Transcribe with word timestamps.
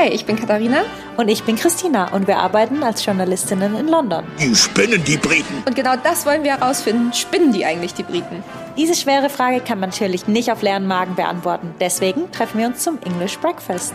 Hi, 0.00 0.08
ich 0.08 0.24
bin 0.24 0.36
Katharina. 0.36 0.84
Und 1.18 1.28
ich 1.28 1.44
bin 1.44 1.56
Christina 1.56 2.14
und 2.14 2.26
wir 2.26 2.38
arbeiten 2.38 2.82
als 2.82 3.04
Journalistinnen 3.04 3.76
in 3.76 3.86
London. 3.86 4.24
Die 4.38 4.54
spinnen 4.54 5.04
die 5.04 5.18
Briten. 5.18 5.62
Und 5.66 5.76
genau 5.76 5.94
das 6.02 6.24
wollen 6.24 6.42
wir 6.42 6.56
herausfinden. 6.56 7.12
Spinnen 7.12 7.52
die 7.52 7.66
eigentlich 7.66 7.92
die 7.92 8.02
Briten? 8.02 8.42
Diese 8.78 8.94
schwere 8.94 9.28
Frage 9.28 9.60
kann 9.60 9.78
man 9.78 9.90
natürlich 9.90 10.26
nicht 10.26 10.50
auf 10.50 10.62
leeren 10.62 10.86
Magen 10.86 11.16
beantworten. 11.16 11.74
Deswegen 11.80 12.32
treffen 12.32 12.60
wir 12.60 12.68
uns 12.68 12.82
zum 12.82 12.98
English 13.04 13.38
Breakfast. 13.40 13.94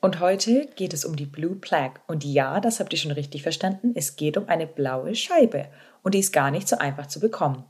Und 0.00 0.20
heute 0.20 0.68
geht 0.74 0.94
es 0.94 1.04
um 1.04 1.16
die 1.16 1.26
Blue 1.26 1.56
Plague. 1.56 2.00
Und 2.06 2.24
ja, 2.24 2.60
das 2.60 2.80
habt 2.80 2.94
ihr 2.94 2.98
schon 2.98 3.12
richtig 3.12 3.42
verstanden, 3.42 3.92
es 3.94 4.16
geht 4.16 4.38
um 4.38 4.48
eine 4.48 4.66
blaue 4.66 5.14
Scheibe. 5.14 5.66
Und 6.02 6.14
die 6.14 6.20
ist 6.20 6.32
gar 6.32 6.50
nicht 6.50 6.66
so 6.66 6.78
einfach 6.78 7.08
zu 7.08 7.20
bekommen. 7.20 7.64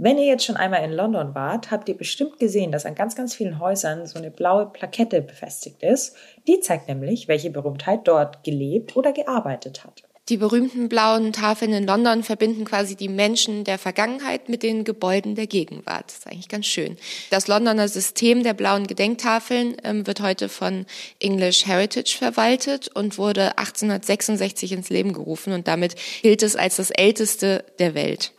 Wenn 0.00 0.16
ihr 0.16 0.26
jetzt 0.26 0.44
schon 0.44 0.56
einmal 0.56 0.84
in 0.84 0.92
London 0.92 1.34
wart, 1.34 1.72
habt 1.72 1.88
ihr 1.88 1.96
bestimmt 1.96 2.38
gesehen, 2.38 2.70
dass 2.70 2.86
an 2.86 2.94
ganz, 2.94 3.16
ganz 3.16 3.34
vielen 3.34 3.58
Häusern 3.58 4.06
so 4.06 4.16
eine 4.16 4.30
blaue 4.30 4.66
Plakette 4.66 5.20
befestigt 5.20 5.82
ist. 5.82 6.14
Die 6.46 6.60
zeigt 6.60 6.86
nämlich, 6.86 7.26
welche 7.26 7.50
Berühmtheit 7.50 8.06
dort 8.06 8.44
gelebt 8.44 8.96
oder 8.96 9.12
gearbeitet 9.12 9.84
hat. 9.84 10.04
Die 10.28 10.36
berühmten 10.36 10.88
blauen 10.88 11.32
Tafeln 11.32 11.72
in 11.72 11.84
London 11.84 12.22
verbinden 12.22 12.64
quasi 12.64 12.94
die 12.94 13.08
Menschen 13.08 13.64
der 13.64 13.76
Vergangenheit 13.76 14.48
mit 14.48 14.62
den 14.62 14.84
Gebäuden 14.84 15.34
der 15.34 15.48
Gegenwart. 15.48 16.04
Das 16.06 16.18
ist 16.18 16.26
eigentlich 16.28 16.48
ganz 16.48 16.66
schön. 16.66 16.96
Das 17.30 17.48
Londoner 17.48 17.88
System 17.88 18.44
der 18.44 18.54
blauen 18.54 18.86
Gedenktafeln 18.86 19.78
ähm, 19.82 20.06
wird 20.06 20.20
heute 20.20 20.48
von 20.48 20.86
English 21.18 21.66
Heritage 21.66 22.14
verwaltet 22.16 22.88
und 22.94 23.18
wurde 23.18 23.58
1866 23.58 24.70
ins 24.70 24.90
Leben 24.90 25.12
gerufen 25.12 25.52
und 25.52 25.66
damit 25.66 25.96
gilt 26.22 26.44
es 26.44 26.54
als 26.54 26.76
das 26.76 26.90
älteste 26.90 27.64
der 27.80 27.94
Welt. 27.94 28.32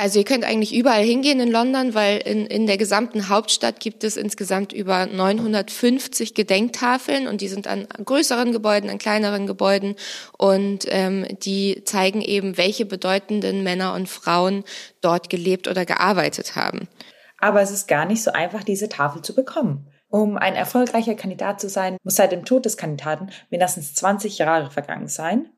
Also 0.00 0.18
ihr 0.18 0.24
könnt 0.24 0.44
eigentlich 0.44 0.74
überall 0.74 1.02
hingehen 1.02 1.40
in 1.40 1.50
London, 1.50 1.92
weil 1.92 2.20
in, 2.20 2.46
in 2.46 2.66
der 2.66 2.78
gesamten 2.78 3.28
Hauptstadt 3.28 3.80
gibt 3.80 4.02
es 4.02 4.16
insgesamt 4.16 4.72
über 4.72 5.04
950 5.04 6.32
Gedenktafeln 6.32 7.28
und 7.28 7.42
die 7.42 7.48
sind 7.48 7.66
an 7.66 7.86
größeren 8.02 8.50
Gebäuden, 8.52 8.88
an 8.88 8.96
kleineren 8.96 9.46
Gebäuden 9.46 9.96
und 10.38 10.86
ähm, 10.88 11.26
die 11.42 11.82
zeigen 11.84 12.22
eben, 12.22 12.56
welche 12.56 12.86
bedeutenden 12.86 13.62
Männer 13.62 13.92
und 13.92 14.08
Frauen 14.08 14.64
dort 15.02 15.28
gelebt 15.28 15.68
oder 15.68 15.84
gearbeitet 15.84 16.56
haben. 16.56 16.88
Aber 17.36 17.60
es 17.60 17.70
ist 17.70 17.86
gar 17.86 18.06
nicht 18.06 18.22
so 18.22 18.32
einfach, 18.32 18.64
diese 18.64 18.88
Tafel 18.88 19.20
zu 19.20 19.34
bekommen. 19.34 19.86
Um 20.08 20.38
ein 20.38 20.54
erfolgreicher 20.54 21.14
Kandidat 21.14 21.60
zu 21.60 21.68
sein, 21.68 21.98
muss 22.04 22.16
seit 22.16 22.32
dem 22.32 22.46
Tod 22.46 22.64
des 22.64 22.78
Kandidaten 22.78 23.28
mindestens 23.50 23.94
20 23.96 24.38
Jahre 24.38 24.70
vergangen 24.70 25.08
sein. 25.08 25.50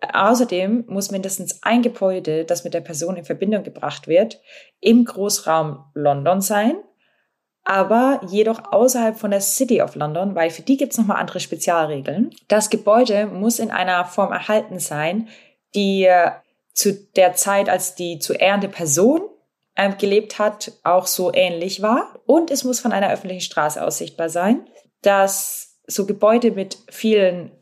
Außerdem 0.00 0.84
muss 0.88 1.10
mindestens 1.10 1.62
ein 1.62 1.82
Gebäude, 1.82 2.44
das 2.44 2.64
mit 2.64 2.72
der 2.72 2.80
Person 2.80 3.16
in 3.16 3.24
Verbindung 3.24 3.62
gebracht 3.62 4.08
wird, 4.08 4.40
im 4.80 5.04
Großraum 5.04 5.84
London 5.94 6.40
sein, 6.40 6.76
aber 7.64 8.20
jedoch 8.28 8.72
außerhalb 8.72 9.18
von 9.18 9.30
der 9.30 9.42
City 9.42 9.82
of 9.82 9.94
London, 9.94 10.34
weil 10.34 10.50
für 10.50 10.62
die 10.62 10.78
gibt 10.78 10.92
es 10.92 10.98
nochmal 10.98 11.18
andere 11.18 11.40
Spezialregeln. 11.40 12.30
Das 12.48 12.70
Gebäude 12.70 13.26
muss 13.26 13.58
in 13.58 13.70
einer 13.70 14.04
Form 14.06 14.32
erhalten 14.32 14.78
sein, 14.78 15.28
die 15.74 16.04
äh, 16.04 16.30
zu 16.72 16.94
der 16.94 17.34
Zeit, 17.34 17.68
als 17.68 17.94
die 17.94 18.18
zu 18.18 18.32
ehrende 18.32 18.68
Person 18.68 19.20
äh, 19.74 19.92
gelebt 19.94 20.38
hat, 20.38 20.72
auch 20.82 21.06
so 21.06 21.32
ähnlich 21.34 21.82
war. 21.82 22.18
Und 22.24 22.50
es 22.50 22.64
muss 22.64 22.80
von 22.80 22.92
einer 22.92 23.12
öffentlichen 23.12 23.42
Straße 23.42 23.84
aus 23.84 23.98
sichtbar 23.98 24.30
sein, 24.30 24.66
dass 25.02 25.78
so 25.86 26.06
Gebäude 26.06 26.52
mit 26.52 26.78
vielen 26.88 27.52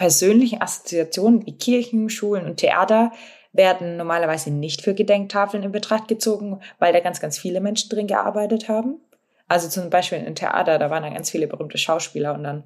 persönlichen 0.00 0.62
Assoziationen 0.62 1.44
wie 1.44 1.58
Kirchen, 1.58 2.08
Schulen 2.08 2.46
und 2.46 2.56
Theater 2.56 3.12
werden 3.52 3.98
normalerweise 3.98 4.50
nicht 4.50 4.80
für 4.80 4.94
Gedenktafeln 4.94 5.62
in 5.62 5.72
Betracht 5.72 6.08
gezogen, 6.08 6.58
weil 6.78 6.94
da 6.94 7.00
ganz, 7.00 7.20
ganz 7.20 7.38
viele 7.38 7.60
Menschen 7.60 7.90
drin 7.90 8.06
gearbeitet 8.06 8.70
haben. 8.70 8.98
Also 9.46 9.68
zum 9.68 9.90
Beispiel 9.90 10.16
in 10.16 10.34
Theater, 10.34 10.78
da 10.78 10.88
waren 10.88 11.02
dann 11.02 11.12
ganz 11.12 11.28
viele 11.28 11.46
berühmte 11.46 11.76
Schauspieler 11.76 12.32
und 12.32 12.44
dann 12.44 12.64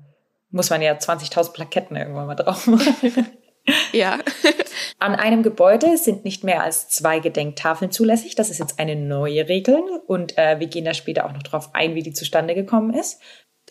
muss 0.53 0.71
man 0.71 0.81
ja 0.81 0.93
20.000 0.93 1.53
Plaketten 1.53 1.97
irgendwann 1.97 2.28
mal 2.28 2.37
drauf 2.37 2.69
machen. 2.69 3.27
ja. 3.93 4.21
An 5.00 5.17
einem 5.17 5.43
Gebäude 5.43 5.99
sind 5.99 6.25
nicht 6.25 6.44
mehr 6.44 6.62
als 6.62 6.89
zwei 6.89 7.19
Gedenktafeln 7.19 7.91
zulässig. 7.91 8.37
Das 8.37 8.49
ist 8.49 8.61
jetzt 8.61 8.78
eine 8.78 8.94
neue 8.94 9.49
Regel 9.49 9.83
und 10.06 10.39
äh, 10.39 10.61
wir 10.61 10.69
gehen 10.69 10.84
da 10.84 10.94
später 10.94 11.27
auch 11.27 11.33
noch 11.33 11.43
drauf 11.43 11.71
ein, 11.73 11.97
wie 11.97 12.05
die 12.05 12.12
zustande 12.12 12.55
gekommen 12.55 12.94
ist. 12.94 13.21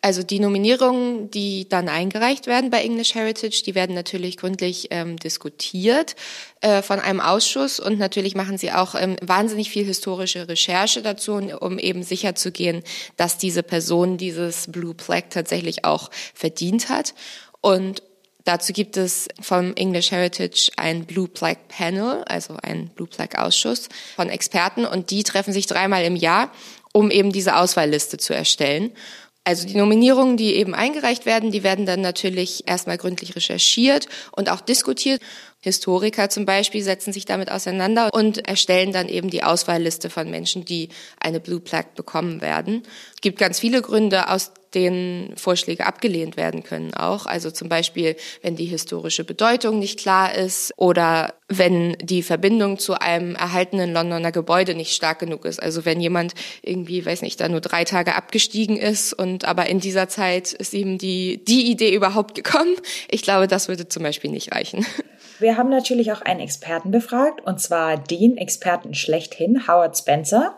Also 0.04 0.22
die 0.22 0.42
Nominierungen, 0.42 1.32
die 1.32 1.70
dann 1.70 1.88
eingereicht 1.88 2.46
werden 2.46 2.70
bei 2.70 2.84
English 2.84 3.16
Heritage, 3.16 3.64
die 3.66 3.74
werden 3.74 3.96
natürlich 3.96 4.36
gründlich 4.36 4.90
ähm, 4.92 5.16
diskutiert 5.16 6.18
äh, 6.60 6.82
von 6.82 7.00
einem 7.00 7.22
Ausschuss 7.22 7.80
und 7.80 8.00
natürlich 8.00 8.36
machen 8.36 8.58
sie 8.58 8.74
auch 8.74 8.96
ähm, 8.96 9.16
wahnsinnig 9.22 9.70
viel 9.70 9.86
historische 9.86 10.50
Recherche 10.50 11.02
dazu, 11.02 11.36
um 11.36 11.80
eben 11.80 12.04
sicherzugehen, 12.04 12.84
dass 13.16 13.38
diese 13.38 13.64
Person 13.64 14.18
dieses 14.18 14.70
Blue 14.70 14.94
Plaque 14.94 15.30
tatsächlich 15.30 15.86
auch 15.86 16.12
verdient 16.34 16.90
hat. 16.90 17.14
Und 17.62 18.04
Dazu 18.46 18.74
gibt 18.74 18.98
es 18.98 19.30
vom 19.40 19.74
English 19.76 20.12
Heritage 20.12 20.70
ein 20.76 21.06
Blue 21.06 21.30
Plaque 21.30 21.62
Panel, 21.70 22.26
also 22.26 22.58
ein 22.62 22.90
Blue 22.90 23.08
Plaque 23.08 23.42
Ausschuss 23.42 23.88
von 24.18 24.28
Experten 24.28 24.86
und 24.86 25.12
die 25.12 25.24
treffen 25.24 25.54
sich 25.54 25.66
dreimal 25.66 26.04
im 26.04 26.18
Jahr, 26.18 26.52
um 26.92 27.10
eben 27.10 27.32
diese 27.32 27.56
Auswahlliste 27.56 28.18
zu 28.18 28.34
erstellen. 28.34 28.92
Also 29.46 29.68
die 29.68 29.76
Nominierungen, 29.76 30.38
die 30.38 30.56
eben 30.56 30.74
eingereicht 30.74 31.26
werden, 31.26 31.52
die 31.52 31.64
werden 31.64 31.86
dann 31.86 32.00
natürlich 32.00 32.66
erstmal 32.66 32.98
gründlich 32.98 33.36
recherchiert 33.36 34.08
und 34.32 34.50
auch 34.50 34.62
diskutiert. 34.62 35.22
Historiker 35.60 36.30
zum 36.30 36.46
Beispiel 36.46 36.82
setzen 36.82 37.12
sich 37.12 37.26
damit 37.26 37.52
auseinander 37.52 38.10
und 38.14 38.48
erstellen 38.48 38.94
dann 38.94 39.10
eben 39.10 39.30
die 39.30 39.44
Auswahlliste 39.44 40.10
von 40.10 40.30
Menschen, 40.30 40.64
die 40.64 40.90
eine 41.20 41.42
Blue 41.42 41.60
Plaque 41.60 41.94
bekommen 41.96 42.42
werden. 42.42 42.84
Es 43.16 43.22
gibt 43.22 43.38
ganz 43.38 43.60
viele 43.60 43.82
Gründe, 43.82 44.30
aus 44.30 44.52
denen 44.76 45.36
Vorschläge 45.38 45.86
abgelehnt 45.86 46.38
werden 46.38 46.64
können 46.64 46.94
auch. 46.94 47.26
Also 47.26 47.52
zum 47.52 47.70
Beispiel, 47.70 48.16
wenn 48.42 48.56
die 48.56 48.66
historische 48.66 49.24
Bedeutung 49.24 49.80
nicht 49.80 50.00
klar 50.00 50.34
ist 50.34 50.74
oder 50.78 51.34
wenn 51.48 51.96
die 52.02 52.24
Verbindung 52.24 52.80
zu 52.80 53.00
einem 53.00 53.36
erhaltenen 53.36 53.94
Londoner 53.94 54.32
Gebäude 54.32 54.76
nicht 54.76 54.94
stark 54.94 55.20
genug 55.20 55.46
ist. 55.46 55.62
Also 55.62 55.86
wenn 55.86 56.02
jemand 56.02 56.34
irgendwie, 56.62 57.06
weiß 57.06 57.22
nicht, 57.22 57.40
da 57.40 57.48
nur 57.48 57.62
drei 57.62 57.84
Tage 57.84 58.16
abgestiegen 58.16 58.78
ist 58.78 59.14
und 59.14 59.46
aber 59.46 59.68
in 59.68 59.80
dieser 59.80 60.08
Zeit 60.08 60.54
ist 60.54 60.74
ihm 60.74 60.98
die, 60.98 61.44
die 61.46 61.70
Idee 61.72 61.94
überhaupt 61.94 62.36
gekommen. 62.36 62.76
Ich 63.10 63.22
glaube, 63.22 63.48
das 63.48 63.68
würde 63.68 63.88
zum 63.88 64.04
Beispiel 64.04 64.32
nicht 64.32 64.54
reichen. 64.54 64.86
Wir 65.40 65.58
haben 65.58 65.70
natürlich 65.70 66.12
auch 66.12 66.22
einen 66.22 66.40
Experten 66.40 66.92
befragt, 66.92 67.42
und 67.46 67.60
zwar 67.60 67.98
den 67.98 68.38
Experten 68.38 68.94
schlechthin, 68.94 69.68
Howard 69.68 69.98
Spencer. 69.98 70.56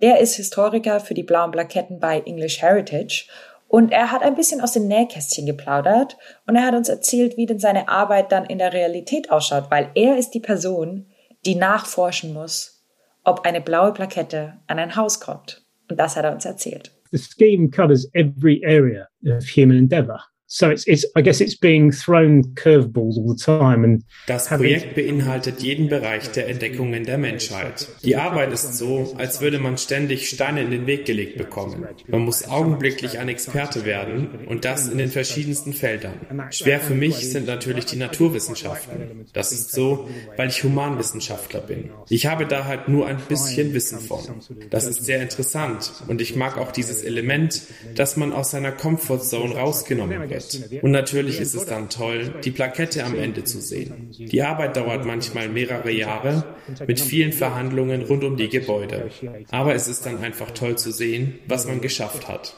Der 0.00 0.20
ist 0.20 0.36
Historiker 0.36 1.00
für 1.00 1.14
die 1.14 1.22
blauen 1.22 1.50
Plaketten 1.50 2.00
bei 2.00 2.20
English 2.20 2.60
Heritage 2.60 3.26
und 3.72 3.90
er 3.90 4.12
hat 4.12 4.22
ein 4.22 4.34
bisschen 4.34 4.60
aus 4.60 4.72
dem 4.72 4.86
Nähkästchen 4.86 5.46
geplaudert 5.46 6.18
und 6.46 6.56
er 6.56 6.66
hat 6.66 6.74
uns 6.74 6.90
erzählt, 6.90 7.38
wie 7.38 7.46
denn 7.46 7.58
seine 7.58 7.88
Arbeit 7.88 8.30
dann 8.30 8.44
in 8.44 8.58
der 8.58 8.74
Realität 8.74 9.30
ausschaut, 9.30 9.70
weil 9.70 9.90
er 9.94 10.18
ist 10.18 10.32
die 10.32 10.40
Person, 10.40 11.06
die 11.46 11.54
nachforschen 11.54 12.34
muss, 12.34 12.84
ob 13.24 13.46
eine 13.46 13.62
blaue 13.62 13.94
Plakette 13.94 14.58
an 14.66 14.78
ein 14.78 14.94
Haus 14.94 15.20
kommt. 15.20 15.64
Und 15.88 15.98
das 15.98 16.16
hat 16.16 16.24
er 16.26 16.32
uns 16.32 16.44
erzählt. 16.44 16.92
The 17.12 17.18
scheme 17.18 17.70
covers 17.70 18.06
every 18.12 18.62
area 18.62 19.08
of 19.24 19.46
human 19.56 19.78
endeavor. 19.78 20.20
So 20.54 20.68
it's, 20.68 20.86
it's, 20.86 21.06
I 21.16 21.22
guess 21.22 21.40
it's 21.40 21.54
being 21.54 21.90
thrown 21.90 22.54
curveballs 22.56 23.16
all 23.16 23.26
the 23.26 23.42
time. 23.42 23.84
And 23.84 24.04
das 24.26 24.48
Projekt 24.48 24.94
beinhaltet 24.94 25.62
jeden 25.62 25.88
Bereich 25.88 26.30
der 26.32 26.46
Entdeckungen 26.46 27.04
der 27.04 27.16
Menschheit. 27.16 27.88
Die 28.04 28.16
Arbeit 28.16 28.52
ist 28.52 28.74
so, 28.74 29.14
als 29.16 29.40
würde 29.40 29.58
man 29.58 29.78
ständig 29.78 30.28
Steine 30.28 30.60
in 30.60 30.70
den 30.70 30.86
Weg 30.86 31.06
gelegt 31.06 31.38
bekommen. 31.38 31.86
Man 32.06 32.20
muss 32.20 32.46
augenblicklich 32.46 33.18
ein 33.18 33.30
Experte 33.30 33.86
werden 33.86 34.28
und 34.46 34.66
das 34.66 34.88
in 34.88 34.98
den 34.98 35.08
verschiedensten 35.08 35.72
Feldern. 35.72 36.20
Schwer 36.50 36.80
für 36.80 36.94
mich 36.94 37.30
sind 37.30 37.46
natürlich 37.46 37.86
die 37.86 37.96
Naturwissenschaften. 37.96 39.24
Das 39.32 39.52
ist 39.52 39.72
so, 39.72 40.06
weil 40.36 40.50
ich 40.50 40.62
Humanwissenschaftler 40.64 41.60
bin. 41.60 41.88
Ich 42.10 42.26
habe 42.26 42.44
da 42.44 42.66
halt 42.66 42.88
nur 42.88 43.06
ein 43.06 43.16
bisschen 43.26 43.72
Wissen 43.72 44.00
von. 44.00 44.20
Das 44.68 44.84
ist 44.84 45.02
sehr 45.02 45.22
interessant 45.22 45.92
und 46.08 46.20
ich 46.20 46.36
mag 46.36 46.58
auch 46.58 46.72
dieses 46.72 47.02
Element, 47.04 47.62
dass 47.94 48.18
man 48.18 48.34
aus 48.34 48.50
seiner 48.50 48.72
Comfortzone 48.72 49.54
rausgenommen 49.54 50.28
wird. 50.28 50.41
Und 50.82 50.90
natürlich 50.90 51.40
ist 51.40 51.54
es 51.54 51.66
dann 51.66 51.88
toll, 51.88 52.34
die 52.44 52.50
Plakette 52.50 53.04
am 53.04 53.14
Ende 53.14 53.44
zu 53.44 53.60
sehen. 53.60 54.10
Die 54.10 54.42
Arbeit 54.42 54.76
dauert 54.76 55.04
manchmal 55.04 55.48
mehrere 55.48 55.90
Jahre 55.90 56.44
mit 56.86 57.00
vielen 57.00 57.32
Verhandlungen 57.32 58.02
rund 58.02 58.24
um 58.24 58.36
die 58.36 58.48
Gebäude. 58.48 59.10
Aber 59.50 59.74
es 59.74 59.88
ist 59.88 60.06
dann 60.06 60.22
einfach 60.22 60.50
toll 60.52 60.76
zu 60.76 60.90
sehen, 60.90 61.38
was 61.48 61.66
man 61.66 61.80
geschafft 61.80 62.28
hat. 62.28 62.56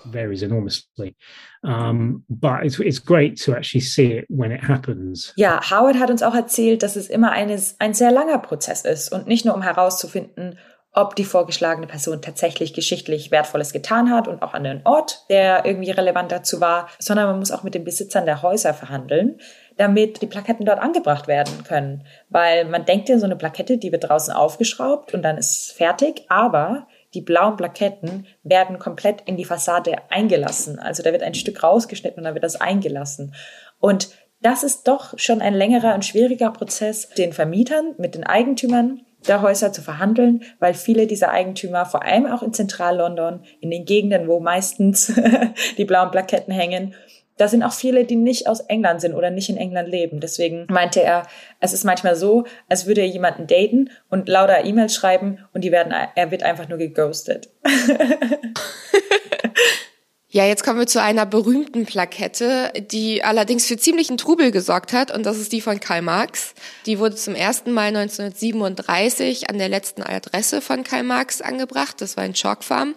Ja, 5.37 5.61
Howard 5.71 5.99
hat 5.99 6.11
uns 6.11 6.23
auch 6.23 6.35
erzählt, 6.35 6.83
dass 6.83 6.97
es 6.97 7.09
immer 7.09 7.33
eine, 7.33 7.61
ein 7.79 7.95
sehr 7.95 8.13
langer 8.13 8.39
Prozess 8.39 8.85
ist 8.85 9.11
und 9.13 9.27
nicht 9.27 9.45
nur 9.45 9.55
um 9.55 9.63
herauszufinden, 9.63 10.59
ob 10.95 11.17
die 11.17 11.25
vorgeschlagene 11.25 11.89
Person 11.89 12.23
tatsächlich 12.23 12.73
geschichtlich 12.73 13.33
Wertvolles 13.33 13.73
getan 13.73 14.11
hat 14.11 14.29
und 14.29 14.43
auch 14.43 14.55
an 14.55 14.65
den 14.65 14.81
Ort, 14.85 15.25
der 15.29 15.65
irgendwie 15.67 15.91
relevant 15.91 16.31
dazu 16.31 16.61
war, 16.61 16.89
sondern 17.01 17.27
man 17.27 17.41
muss 17.41 17.51
auch 17.51 17.65
mit 17.65 17.75
den 17.75 17.85
Besitzern 17.85 18.27
der 18.27 18.43
Häuser 18.43 18.73
verhandeln, 18.75 19.41
damit 19.77 20.23
die 20.23 20.29
Plaketten 20.29 20.65
dort 20.65 20.79
angebracht 20.79 21.27
werden 21.27 21.65
können. 21.65 22.07
Weil 22.29 22.65
man 22.65 22.85
denkt 22.85 23.09
ja, 23.09 23.19
so 23.19 23.25
eine 23.25 23.35
Plakette, 23.35 23.77
die 23.77 23.91
wird 23.91 24.09
draußen 24.09 24.33
aufgeschraubt 24.33 25.15
und 25.15 25.23
dann 25.23 25.37
ist 25.37 25.73
fertig, 25.73 26.27
aber 26.29 26.87
die 27.13 27.23
blauen 27.23 27.57
Plaketten 27.57 28.27
werden 28.45 28.79
komplett 28.79 29.23
in 29.23 29.37
die 29.37 29.45
Fassade 29.45 29.97
eingelassen. 30.11 30.79
Also 30.79 31.03
da 31.03 31.11
wird 31.13 31.23
ein 31.23 31.35
Stück 31.35 31.63
rausgeschnitten 31.63 32.19
und 32.19 32.25
dann 32.25 32.35
wird 32.35 32.45
das 32.45 32.61
eingelassen. 32.61 33.35
Und 33.81 34.11
das 34.43 34.63
ist 34.63 34.87
doch 34.87 35.19
schon 35.19 35.41
ein 35.41 35.55
längerer 35.55 35.95
und 35.95 36.05
schwieriger 36.05 36.51
Prozess, 36.51 37.09
den 37.11 37.33
Vermietern 37.33 37.95
mit 37.99 38.15
den 38.15 38.25
Eigentümern 38.25 39.01
der 39.27 39.43
Häuser 39.43 39.73
zu 39.73 39.83
verhandeln, 39.83 40.43
weil 40.59 40.75
viele 40.75 41.07
dieser 41.07 41.31
Eigentümer, 41.31 41.87
vor 41.87 42.05
allem 42.05 42.27
auch 42.27 42.43
in 42.43 42.53
Zentral-London, 42.53 43.41
in 43.61 43.71
den 43.71 43.85
Gegenden, 43.85 44.29
wo 44.29 44.41
meistens 44.41 45.13
die 45.79 45.85
blauen 45.85 46.11
Plaketten 46.11 46.53
hängen, 46.53 46.95
da 47.37 47.49
sind 47.49 47.65
auch 47.65 47.73
viele, 47.73 48.05
die 48.05 48.17
nicht 48.17 48.47
aus 48.47 48.61
England 48.61 49.01
sind 49.01 49.15
oder 49.15 49.31
nicht 49.31 49.49
in 49.49 49.57
England 49.57 49.89
leben. 49.89 50.21
Deswegen 50.21 50.67
meinte 50.71 51.03
er, 51.03 51.25
es 51.59 51.73
ist 51.73 51.85
manchmal 51.85 52.15
so, 52.15 52.45
als 52.69 52.87
würde 52.87 53.01
er 53.01 53.09
jemanden 53.09 53.47
daten 53.47 53.91
und 54.09 54.29
lauter 54.29 54.65
E-Mails 54.65 54.95
schreiben 54.95 55.39
und 55.53 55.65
die 55.65 55.73
werden, 55.73 55.93
er 56.15 56.31
wird 56.31 56.45
einfach 56.45 56.69
nur 56.69 56.79
geghostet. 56.79 57.51
Ja, 60.35 60.45
jetzt 60.45 60.65
kommen 60.65 60.81
wir 60.81 60.89
zu 60.89 61.01
einer 61.01 61.27
berühmten 61.27 61.87
Plakette, 61.87 62.73
die 62.91 63.23
allerdings 63.23 63.67
für 63.67 63.77
ziemlichen 63.77 64.17
Trubel 64.17 64.51
gesorgt 64.51 64.93
hat, 64.93 65.15
und 65.15 65.25
das 65.25 65.39
ist 65.39 65.53
die 65.53 65.61
von 65.61 65.79
Karl 65.79 66.03
Marx. 66.03 66.55
Die 66.87 66.99
wurde 66.99 67.15
zum 67.15 67.37
ersten 67.37 67.71
Mal 67.71 67.97
1937 67.97 69.49
an 69.49 69.59
der 69.59 69.69
letzten 69.69 70.03
Adresse 70.03 70.61
von 70.61 70.83
Karl 70.83 71.05
Marx 71.05 71.41
angebracht. 71.41 72.01
Das 72.01 72.17
war 72.17 72.25
in 72.25 72.35
Chalk 72.35 72.65
Farm. 72.65 72.97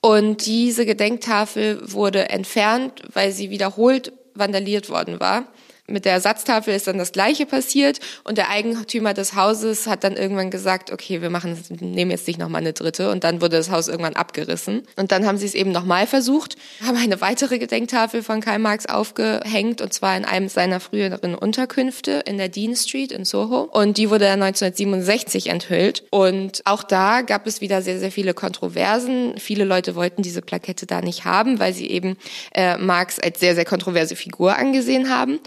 Und 0.00 0.46
diese 0.46 0.84
Gedenktafel 0.84 1.80
wurde 1.92 2.30
entfernt, 2.30 3.02
weil 3.12 3.30
sie 3.30 3.50
wiederholt 3.50 4.12
vandaliert 4.34 4.90
worden 4.90 5.20
war. 5.20 5.46
Mit 5.86 6.06
der 6.06 6.12
Ersatztafel 6.12 6.74
ist 6.74 6.86
dann 6.86 6.96
das 6.96 7.12
Gleiche 7.12 7.44
passiert 7.44 8.00
und 8.24 8.38
der 8.38 8.48
Eigentümer 8.48 9.12
des 9.12 9.34
Hauses 9.34 9.86
hat 9.86 10.02
dann 10.02 10.16
irgendwann 10.16 10.50
gesagt, 10.50 10.90
okay, 10.90 11.20
wir 11.20 11.28
machen, 11.28 11.62
nehmen 11.80 12.10
jetzt 12.10 12.26
nicht 12.26 12.38
nochmal 12.38 12.62
eine 12.62 12.72
dritte 12.72 13.10
und 13.10 13.22
dann 13.22 13.42
wurde 13.42 13.58
das 13.58 13.70
Haus 13.70 13.88
irgendwann 13.88 14.16
abgerissen. 14.16 14.84
Und 14.96 15.12
dann 15.12 15.26
haben 15.26 15.36
sie 15.36 15.44
es 15.44 15.52
eben 15.52 15.72
nochmal 15.72 16.06
versucht, 16.06 16.56
haben 16.82 16.96
eine 16.96 17.20
weitere 17.20 17.58
Gedenktafel 17.58 18.22
von 18.22 18.40
Karl 18.40 18.60
Marx 18.60 18.86
aufgehängt 18.86 19.82
und 19.82 19.92
zwar 19.92 20.16
in 20.16 20.24
einem 20.24 20.48
seiner 20.48 20.80
früheren 20.80 21.34
Unterkünfte 21.34 22.22
in 22.24 22.38
der 22.38 22.48
Dean 22.48 22.76
Street 22.76 23.12
in 23.12 23.26
Soho 23.26 23.68
und 23.70 23.98
die 23.98 24.08
wurde 24.08 24.24
dann 24.24 24.42
1967 24.42 25.50
enthüllt 25.50 26.04
und 26.08 26.62
auch 26.64 26.82
da 26.82 27.20
gab 27.20 27.46
es 27.46 27.60
wieder 27.60 27.82
sehr, 27.82 27.98
sehr 27.98 28.10
viele 28.10 28.32
Kontroversen. 28.32 29.34
Viele 29.36 29.64
Leute 29.64 29.96
wollten 29.96 30.22
diese 30.22 30.40
Plakette 30.40 30.86
da 30.86 31.02
nicht 31.02 31.26
haben, 31.26 31.58
weil 31.58 31.74
sie 31.74 31.90
eben 31.90 32.16
äh, 32.54 32.78
Marx 32.78 33.18
als 33.18 33.38
sehr, 33.38 33.54
sehr 33.54 33.66
kontroverse 33.66 34.16
Figur 34.16 34.56
angesehen 34.56 35.10
haben 35.10 35.40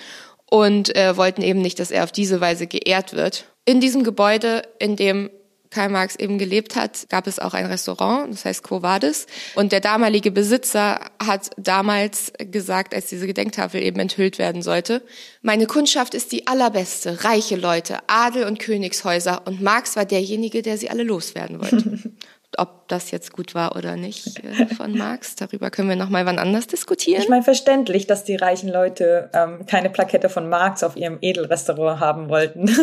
und 0.49 0.95
äh, 0.95 1.17
wollten 1.17 1.41
eben 1.41 1.61
nicht, 1.61 1.79
dass 1.79 1.91
er 1.91 2.03
auf 2.03 2.11
diese 2.11 2.41
Weise 2.41 2.67
geehrt 2.67 3.13
wird. 3.13 3.45
In 3.65 3.81
diesem 3.81 4.03
Gebäude, 4.03 4.63
in 4.79 4.95
dem 4.95 5.29
Karl 5.69 5.89
Marx 5.89 6.15
eben 6.15 6.37
gelebt 6.37 6.75
hat, 6.75 7.09
gab 7.09 7.27
es 7.27 7.39
auch 7.39 7.53
ein 7.53 7.65
Restaurant, 7.65 8.31
das 8.31 8.45
heißt 8.45 8.63
Quo 8.63 8.81
Vadis. 8.81 9.27
Und 9.55 9.71
der 9.71 9.81
damalige 9.81 10.31
Besitzer 10.31 10.99
hat 11.23 11.49
damals 11.57 12.31
gesagt, 12.37 12.93
als 12.93 13.07
diese 13.07 13.27
Gedenktafel 13.27 13.81
eben 13.81 13.99
enthüllt 13.99 14.37
werden 14.37 14.61
sollte, 14.61 15.01
meine 15.41 15.65
Kundschaft 15.65 16.13
ist 16.13 16.31
die 16.31 16.47
allerbeste, 16.47 17.23
reiche 17.23 17.55
Leute, 17.55 17.99
Adel 18.07 18.45
und 18.45 18.59
Königshäuser 18.59 19.45
und 19.45 19.61
Marx 19.61 19.95
war 19.95 20.05
derjenige, 20.05 20.61
der 20.61 20.77
sie 20.77 20.89
alle 20.89 21.03
loswerden 21.03 21.59
wollte. 21.59 21.99
ob 22.57 22.87
das 22.87 23.11
jetzt 23.11 23.33
gut 23.33 23.55
war 23.55 23.75
oder 23.75 23.95
nicht 23.95 24.43
äh, 24.43 24.67
von 24.75 24.97
Marx. 24.97 25.35
Darüber 25.35 25.69
können 25.69 25.89
wir 25.89 25.95
noch 25.95 26.09
mal 26.09 26.25
wann 26.25 26.39
anders 26.39 26.67
diskutieren. 26.67 27.21
Ich 27.21 27.29
meine, 27.29 27.43
verständlich, 27.43 28.07
dass 28.07 28.23
die 28.23 28.35
reichen 28.35 28.69
Leute 28.69 29.29
ähm, 29.33 29.65
keine 29.65 29.89
Plakette 29.89 30.29
von 30.29 30.49
Marx 30.49 30.83
auf 30.83 30.95
ihrem 30.95 31.17
Edelrestaurant 31.21 31.99
haben 31.99 32.29
wollten. 32.29 32.69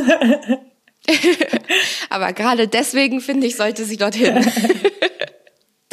Aber 2.11 2.33
gerade 2.33 2.69
deswegen 2.69 3.21
finde 3.21 3.47
ich, 3.47 3.57
sollte 3.57 3.85
sie 3.85 3.97
dorthin. 3.97 4.45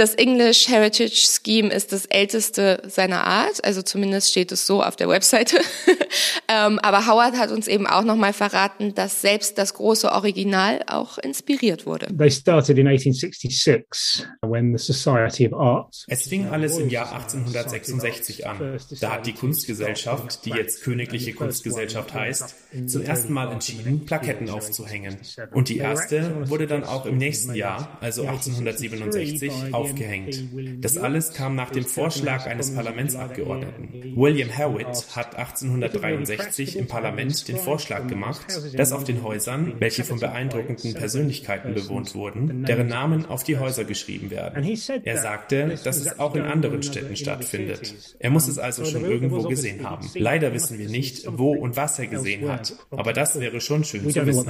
Das 0.01 0.15
English 0.15 0.67
Heritage 0.67 1.13
Scheme 1.13 1.71
ist 1.71 1.91
das 1.91 2.07
älteste 2.07 2.81
seiner 2.87 3.23
Art, 3.23 3.63
also 3.63 3.83
zumindest 3.83 4.31
steht 4.31 4.51
es 4.51 4.65
so 4.65 4.81
auf 4.81 4.95
der 4.95 5.07
Webseite. 5.07 5.57
ähm, 6.47 6.79
aber 6.79 7.05
Howard 7.05 7.37
hat 7.37 7.51
uns 7.51 7.67
eben 7.67 7.85
auch 7.85 8.03
nochmal 8.03 8.33
verraten, 8.33 8.95
dass 8.95 9.21
selbst 9.21 9.59
das 9.59 9.75
große 9.75 10.11
Original 10.11 10.81
auch 10.87 11.19
inspiriert 11.19 11.85
wurde. 11.85 12.07
They 12.17 12.31
started 12.31 12.79
in 12.79 12.87
1866 12.87 14.25
when 14.41 14.75
the 14.75 14.83
Society 14.91 15.47
of 15.47 15.53
Arts. 15.53 16.05
Es 16.07 16.27
fing 16.27 16.47
alles 16.47 16.79
im 16.79 16.89
Jahr 16.89 17.13
1866 17.13 18.47
an. 18.47 18.79
Da 19.01 19.11
hat 19.11 19.27
die 19.27 19.33
Kunstgesellschaft, 19.33 20.43
die 20.45 20.49
jetzt 20.49 20.81
Königliche 20.81 21.33
Kunstgesellschaft 21.33 22.11
heißt, 22.11 22.55
zum 22.87 23.03
ersten 23.03 23.33
Mal 23.33 23.51
entschieden, 23.51 24.03
Plaketten 24.07 24.49
aufzuhängen. 24.49 25.17
Und 25.51 25.69
die 25.69 25.77
erste 25.77 26.49
wurde 26.49 26.65
dann 26.65 26.85
auch 26.85 27.05
im 27.05 27.17
nächsten 27.17 27.53
Jahr, 27.53 27.99
also 28.01 28.23
1867, 28.23 29.51
auf 29.71 29.90
aufgehängt. 29.91 30.83
Das 30.83 30.97
alles 30.97 31.33
kam 31.33 31.55
nach 31.55 31.71
dem 31.71 31.83
Vorschlag 31.83 32.45
eines 32.47 32.73
Parlamentsabgeordneten. 32.73 34.15
William 34.15 34.57
Howitt 34.57 35.07
hat 35.15 35.35
1863 35.35 36.77
im 36.77 36.87
Parlament 36.87 37.47
den 37.47 37.57
Vorschlag 37.57 38.07
gemacht, 38.07 38.45
dass 38.75 38.91
auf 38.91 39.03
den 39.03 39.23
Häusern, 39.23 39.73
welche 39.79 40.03
von 40.03 40.19
beeindruckenden 40.19 40.93
Persönlichkeiten 40.93 41.73
bewohnt 41.73 42.15
wurden, 42.15 42.65
deren 42.65 42.87
Namen 42.87 43.25
auf 43.25 43.43
die 43.43 43.57
Häuser 43.57 43.83
geschrieben 43.83 44.31
werden. 44.31 44.63
Er 45.03 45.17
sagte, 45.17 45.79
dass 45.83 45.97
es 45.97 46.19
auch 46.19 46.35
in 46.35 46.43
anderen 46.43 46.83
Städten 46.83 47.15
stattfindet. 47.15 48.15
Er 48.19 48.29
muss 48.29 48.47
es 48.47 48.59
also 48.59 48.85
schon 48.85 49.05
irgendwo 49.05 49.43
gesehen 49.47 49.87
haben. 49.87 50.07
Leider 50.15 50.53
wissen 50.53 50.77
wir 50.77 50.89
nicht, 50.89 51.25
wo 51.27 51.51
und 51.51 51.75
was 51.75 51.99
er 51.99 52.07
gesehen 52.07 52.49
hat, 52.49 52.73
aber 52.91 53.13
das 53.13 53.39
wäre 53.39 53.61
schon 53.61 53.83
schön 53.83 54.09
zu 54.09 54.25
wissen. 54.25 54.49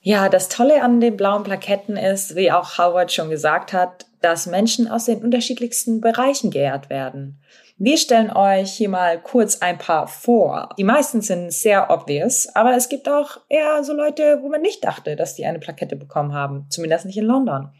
Ja, 0.00 0.28
das 0.28 0.48
Tolle 0.48 0.82
an 0.82 1.00
den 1.00 1.16
blauen 1.16 1.42
Plaketten 1.42 1.96
ist, 1.96 2.36
wie 2.36 2.52
auch 2.52 2.78
Howard 2.78 3.12
schon 3.12 3.30
gesagt 3.30 3.72
hat, 3.72 4.06
dass 4.20 4.46
Menschen 4.46 4.88
aus 4.88 5.06
den 5.06 5.22
unterschiedlichsten 5.22 6.00
Bereichen 6.00 6.50
geehrt 6.50 6.88
werden. 6.88 7.40
Wir 7.80 7.96
stellen 7.96 8.32
euch 8.32 8.72
hier 8.72 8.88
mal 8.88 9.20
kurz 9.20 9.60
ein 9.60 9.78
paar 9.78 10.08
vor. 10.08 10.70
Die 10.78 10.84
meisten 10.84 11.20
sind 11.20 11.52
sehr 11.52 11.90
obvious, 11.90 12.48
aber 12.54 12.74
es 12.74 12.88
gibt 12.88 13.08
auch 13.08 13.38
eher 13.48 13.84
so 13.84 13.92
Leute, 13.92 14.40
wo 14.42 14.48
man 14.48 14.62
nicht 14.62 14.84
dachte, 14.84 15.14
dass 15.14 15.36
die 15.36 15.46
eine 15.46 15.60
Plakette 15.60 15.94
bekommen 15.94 16.32
haben. 16.32 16.66
Zumindest 16.70 17.06
nicht 17.06 17.18
in 17.18 17.24
London. 17.24 17.70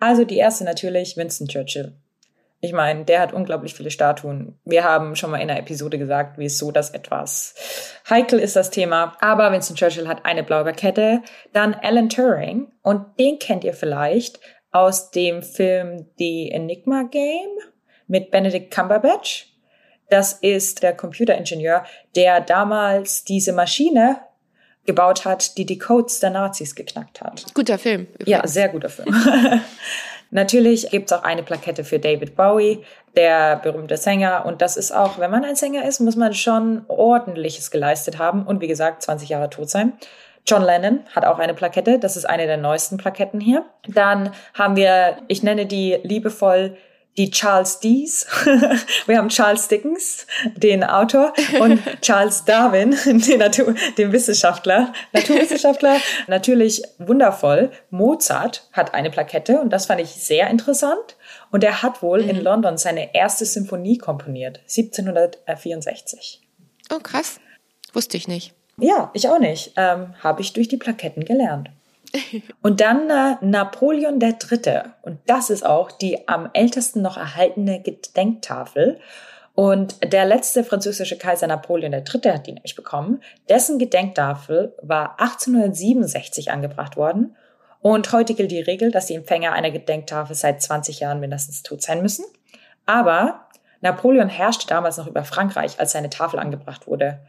Also 0.00 0.24
die 0.24 0.38
erste 0.38 0.64
natürlich 0.64 1.16
Winston 1.18 1.48
Churchill. 1.48 1.94
Ich 2.60 2.72
meine, 2.72 3.04
der 3.04 3.20
hat 3.20 3.32
unglaublich 3.32 3.74
viele 3.74 3.90
Statuen. 3.90 4.58
Wir 4.64 4.82
haben 4.82 5.14
schon 5.14 5.30
mal 5.30 5.38
in 5.38 5.50
einer 5.50 5.60
Episode 5.60 5.98
gesagt, 5.98 6.38
wieso 6.38 6.72
das 6.72 6.90
etwas 6.90 7.54
heikel 8.08 8.38
ist, 8.38 8.56
das 8.56 8.70
Thema. 8.70 9.16
Aber 9.20 9.52
Winston 9.52 9.76
Churchill 9.76 10.08
hat 10.08 10.24
eine 10.24 10.42
blaue 10.42 10.72
Kette. 10.72 11.22
Dann 11.52 11.74
Alan 11.74 12.08
Turing. 12.08 12.72
Und 12.82 13.18
den 13.18 13.38
kennt 13.38 13.64
ihr 13.64 13.74
vielleicht 13.74 14.40
aus 14.72 15.10
dem 15.10 15.42
Film 15.42 16.06
The 16.18 16.50
Enigma 16.50 17.02
Game 17.04 17.50
mit 18.06 18.30
Benedict 18.30 18.74
Cumberbatch. 18.74 19.52
Das 20.08 20.34
ist 20.34 20.82
der 20.82 20.94
Computeringenieur, 20.94 21.84
der 22.14 22.40
damals 22.40 23.24
diese 23.24 23.52
Maschine 23.52 24.20
gebaut 24.86 25.24
hat, 25.24 25.58
die 25.58 25.66
die 25.66 25.78
Codes 25.78 26.20
der 26.20 26.30
Nazis 26.30 26.74
geknackt 26.74 27.20
hat. 27.20 27.44
Guter 27.54 27.76
Film. 27.76 28.02
Übrigens. 28.14 28.28
Ja, 28.28 28.46
sehr 28.46 28.68
guter 28.68 28.88
Film. 28.88 29.14
Natürlich 30.30 30.90
gibt's 30.90 31.12
auch 31.12 31.22
eine 31.22 31.42
Plakette 31.42 31.84
für 31.84 31.98
David 31.98 32.36
Bowie, 32.36 32.84
der 33.16 33.56
berühmte 33.56 33.96
Sänger. 33.96 34.44
Und 34.46 34.60
das 34.60 34.76
ist 34.76 34.92
auch, 34.92 35.18
wenn 35.18 35.30
man 35.30 35.44
ein 35.44 35.56
Sänger 35.56 35.86
ist, 35.86 36.00
muss 36.00 36.16
man 36.16 36.34
schon 36.34 36.84
ordentliches 36.88 37.70
geleistet 37.70 38.18
haben 38.18 38.46
und 38.46 38.60
wie 38.60 38.66
gesagt 38.66 39.02
20 39.02 39.28
Jahre 39.28 39.50
tot 39.50 39.70
sein. 39.70 39.92
John 40.46 40.62
Lennon 40.62 41.00
hat 41.14 41.24
auch 41.24 41.38
eine 41.38 41.54
Plakette. 41.54 41.98
Das 41.98 42.16
ist 42.16 42.24
eine 42.24 42.46
der 42.46 42.56
neuesten 42.56 42.98
Plaketten 42.98 43.40
hier. 43.40 43.64
Dann 43.88 44.30
haben 44.54 44.76
wir, 44.76 45.16
ich 45.28 45.42
nenne 45.42 45.66
die 45.66 45.98
liebevoll 46.02 46.76
die 47.16 47.30
Charles 47.30 47.80
Dees. 47.80 48.26
Wir 49.06 49.18
haben 49.18 49.28
Charles 49.28 49.68
Dickens, 49.68 50.26
den 50.54 50.84
Autor, 50.84 51.32
und 51.60 51.80
Charles 52.02 52.44
Darwin, 52.44 52.96
den, 53.04 53.38
Natur 53.38 53.74
den 53.96 54.12
Wissenschaftler, 54.12 54.92
Naturwissenschaftler. 55.12 55.98
Natürlich 56.26 56.82
wundervoll. 56.98 57.70
Mozart 57.90 58.68
hat 58.72 58.94
eine 58.94 59.10
Plakette 59.10 59.60
und 59.60 59.70
das 59.70 59.86
fand 59.86 60.00
ich 60.00 60.10
sehr 60.10 60.48
interessant. 60.50 61.16
Und 61.50 61.64
er 61.64 61.82
hat 61.82 62.02
wohl 62.02 62.22
mhm. 62.22 62.30
in 62.30 62.40
London 62.42 62.76
seine 62.76 63.14
erste 63.14 63.46
Symphonie 63.46 63.98
komponiert, 63.98 64.60
1764. 64.68 66.42
Oh, 66.92 66.98
krass. 66.98 67.40
Wusste 67.92 68.16
ich 68.16 68.28
nicht. 68.28 68.52
Ja, 68.78 69.10
ich 69.14 69.28
auch 69.28 69.38
nicht. 69.38 69.72
Ähm, 69.76 70.14
Habe 70.22 70.42
ich 70.42 70.52
durch 70.52 70.68
die 70.68 70.76
Plaketten 70.76 71.24
gelernt. 71.24 71.70
Und 72.62 72.80
dann 72.80 73.10
äh, 73.10 73.36
Napoleon 73.40 74.20
III. 74.20 74.82
Und 75.02 75.18
das 75.26 75.50
ist 75.50 75.64
auch 75.64 75.90
die 75.90 76.28
am 76.28 76.50
ältesten 76.52 77.02
noch 77.02 77.16
erhaltene 77.16 77.80
Gedenktafel. 77.80 79.00
Und 79.54 80.12
der 80.12 80.26
letzte 80.26 80.64
französische 80.64 81.16
Kaiser 81.16 81.46
Napoleon 81.46 81.92
III. 81.92 82.32
hat 82.32 82.46
die 82.46 82.52
nämlich 82.52 82.76
bekommen. 82.76 83.22
Dessen 83.48 83.78
Gedenktafel 83.78 84.74
war 84.82 85.18
1867 85.18 86.50
angebracht 86.50 86.96
worden. 86.96 87.34
Und 87.80 88.12
heute 88.12 88.34
gilt 88.34 88.50
die 88.50 88.60
Regel, 88.60 88.90
dass 88.90 89.06
die 89.06 89.14
Empfänger 89.14 89.52
einer 89.52 89.70
Gedenktafel 89.70 90.34
seit 90.34 90.60
20 90.60 91.00
Jahren 91.00 91.20
mindestens 91.20 91.62
tot 91.62 91.82
sein 91.82 92.02
müssen. 92.02 92.24
Aber 92.84 93.46
Napoleon 93.80 94.28
herrschte 94.28 94.66
damals 94.66 94.96
noch 94.96 95.06
über 95.06 95.24
Frankreich, 95.24 95.78
als 95.78 95.92
seine 95.92 96.10
Tafel 96.10 96.38
angebracht 96.38 96.86
wurde. 96.86 97.20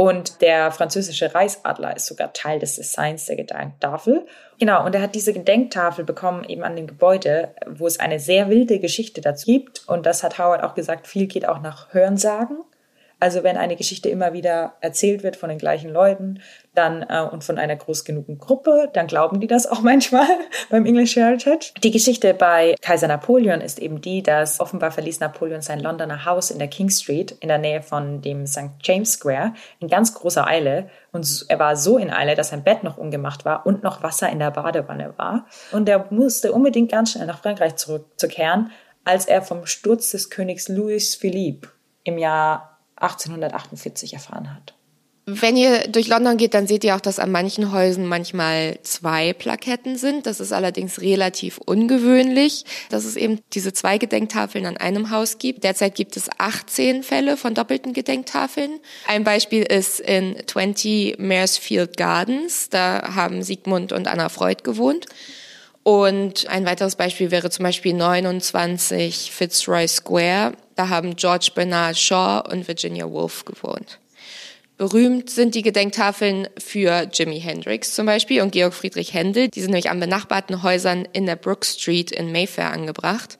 Und 0.00 0.42
der 0.42 0.70
französische 0.70 1.34
Reichsadler 1.34 1.96
ist 1.96 2.06
sogar 2.06 2.32
Teil 2.32 2.60
des 2.60 2.76
Designs 2.76 3.26
der 3.26 3.34
Gedenktafel. 3.34 4.26
Genau, 4.60 4.86
und 4.86 4.94
er 4.94 5.02
hat 5.02 5.16
diese 5.16 5.32
Gedenktafel 5.32 6.04
bekommen 6.04 6.44
eben 6.44 6.62
an 6.62 6.76
dem 6.76 6.86
Gebäude, 6.86 7.52
wo 7.66 7.84
es 7.84 7.98
eine 7.98 8.20
sehr 8.20 8.48
wilde 8.48 8.78
Geschichte 8.78 9.20
dazu 9.20 9.46
gibt. 9.46 9.88
Und 9.88 10.06
das 10.06 10.22
hat 10.22 10.38
Howard 10.38 10.62
auch 10.62 10.76
gesagt, 10.76 11.08
viel 11.08 11.26
geht 11.26 11.48
auch 11.48 11.60
nach 11.60 11.92
Hörensagen. 11.92 12.58
Also 13.20 13.42
wenn 13.42 13.56
eine 13.56 13.76
Geschichte 13.76 14.08
immer 14.08 14.32
wieder 14.32 14.74
erzählt 14.80 15.22
wird 15.22 15.36
von 15.36 15.48
den 15.48 15.58
gleichen 15.58 15.90
Leuten, 15.90 16.40
dann 16.74 17.04
äh, 17.08 17.20
und 17.20 17.42
von 17.42 17.58
einer 17.58 17.74
groß 17.74 18.04
genugen 18.04 18.38
Gruppe, 18.38 18.88
dann 18.92 19.08
glauben 19.08 19.40
die 19.40 19.48
das 19.48 19.66
auch 19.66 19.80
manchmal 19.82 20.28
beim 20.70 20.86
English 20.86 21.16
Heritage. 21.16 21.72
Die 21.82 21.90
Geschichte 21.90 22.32
bei 22.34 22.76
Kaiser 22.80 23.08
Napoleon 23.08 23.60
ist 23.60 23.80
eben 23.80 24.00
die, 24.00 24.22
dass 24.22 24.60
offenbar 24.60 24.92
verließ 24.92 25.18
Napoleon 25.20 25.62
sein 25.62 25.80
Londoner 25.80 26.24
Haus 26.24 26.50
in 26.50 26.58
der 26.58 26.68
King 26.68 26.90
Street 26.90 27.32
in 27.40 27.48
der 27.48 27.58
Nähe 27.58 27.82
von 27.82 28.22
dem 28.22 28.46
St. 28.46 28.70
James 28.82 29.14
Square 29.14 29.54
in 29.80 29.88
ganz 29.88 30.14
großer 30.14 30.46
Eile 30.46 30.88
und 31.10 31.46
er 31.48 31.58
war 31.58 31.76
so 31.76 31.98
in 31.98 32.10
Eile, 32.10 32.36
dass 32.36 32.50
sein 32.50 32.62
Bett 32.62 32.84
noch 32.84 32.98
umgemacht 32.98 33.44
war 33.44 33.66
und 33.66 33.82
noch 33.82 34.02
Wasser 34.02 34.28
in 34.30 34.38
der 34.38 34.52
Badewanne 34.52 35.14
war 35.16 35.46
und 35.72 35.88
er 35.88 36.06
musste 36.10 36.52
unbedingt 36.52 36.92
ganz 36.92 37.12
schnell 37.12 37.26
nach 37.26 37.42
Frankreich 37.42 37.76
zurückzukehren, 37.76 38.70
als 39.04 39.26
er 39.26 39.42
vom 39.42 39.66
Sturz 39.66 40.12
des 40.12 40.30
Königs 40.30 40.68
Louis 40.68 41.16
Philippe 41.16 41.68
im 42.04 42.18
Jahr 42.18 42.77
1848 43.00 44.14
erfahren 44.14 44.54
hat. 44.54 44.74
Wenn 45.30 45.58
ihr 45.58 45.88
durch 45.88 46.08
London 46.08 46.38
geht, 46.38 46.54
dann 46.54 46.66
seht 46.66 46.84
ihr 46.84 46.96
auch, 46.96 47.02
dass 47.02 47.18
an 47.18 47.30
manchen 47.30 47.70
Häusern 47.70 48.06
manchmal 48.06 48.78
zwei 48.82 49.34
Plaketten 49.34 49.98
sind. 49.98 50.24
Das 50.24 50.40
ist 50.40 50.54
allerdings 50.54 51.02
relativ 51.02 51.58
ungewöhnlich, 51.58 52.64
dass 52.88 53.04
es 53.04 53.14
eben 53.14 53.38
diese 53.52 53.74
zwei 53.74 53.98
Gedenktafeln 53.98 54.64
an 54.64 54.78
einem 54.78 55.10
Haus 55.10 55.36
gibt. 55.36 55.64
Derzeit 55.64 55.96
gibt 55.96 56.16
es 56.16 56.30
18 56.38 57.02
Fälle 57.02 57.36
von 57.36 57.52
doppelten 57.52 57.92
Gedenktafeln. 57.92 58.80
Ein 59.06 59.22
Beispiel 59.22 59.64
ist 59.64 60.00
in 60.00 60.34
20 60.46 61.18
Maresfield 61.18 61.98
Gardens. 61.98 62.70
Da 62.70 63.14
haben 63.14 63.42
Sigmund 63.42 63.92
und 63.92 64.08
Anna 64.08 64.30
Freud 64.30 64.62
gewohnt. 64.62 65.04
Und 65.88 66.46
ein 66.48 66.66
weiteres 66.66 66.96
Beispiel 66.96 67.30
wäre 67.30 67.48
zum 67.48 67.62
Beispiel 67.62 67.94
29 67.94 69.32
Fitzroy 69.32 69.88
Square. 69.88 70.52
Da 70.74 70.90
haben 70.90 71.16
George 71.16 71.52
Bernard 71.54 71.96
Shaw 71.96 72.42
und 72.46 72.68
Virginia 72.68 73.10
Woolf 73.10 73.46
gewohnt. 73.46 73.98
Berühmt 74.76 75.30
sind 75.30 75.54
die 75.54 75.62
Gedenktafeln 75.62 76.46
für 76.58 77.08
Jimi 77.10 77.40
Hendrix 77.40 77.94
zum 77.94 78.04
Beispiel 78.04 78.42
und 78.42 78.52
Georg 78.52 78.74
Friedrich 78.74 79.14
Händel. 79.14 79.48
Die 79.48 79.62
sind 79.62 79.70
nämlich 79.70 79.88
an 79.88 79.98
benachbarten 79.98 80.62
Häusern 80.62 81.08
in 81.14 81.24
der 81.24 81.36
Brook 81.36 81.64
Street 81.64 82.12
in 82.12 82.32
Mayfair 82.32 82.70
angebracht. 82.70 83.38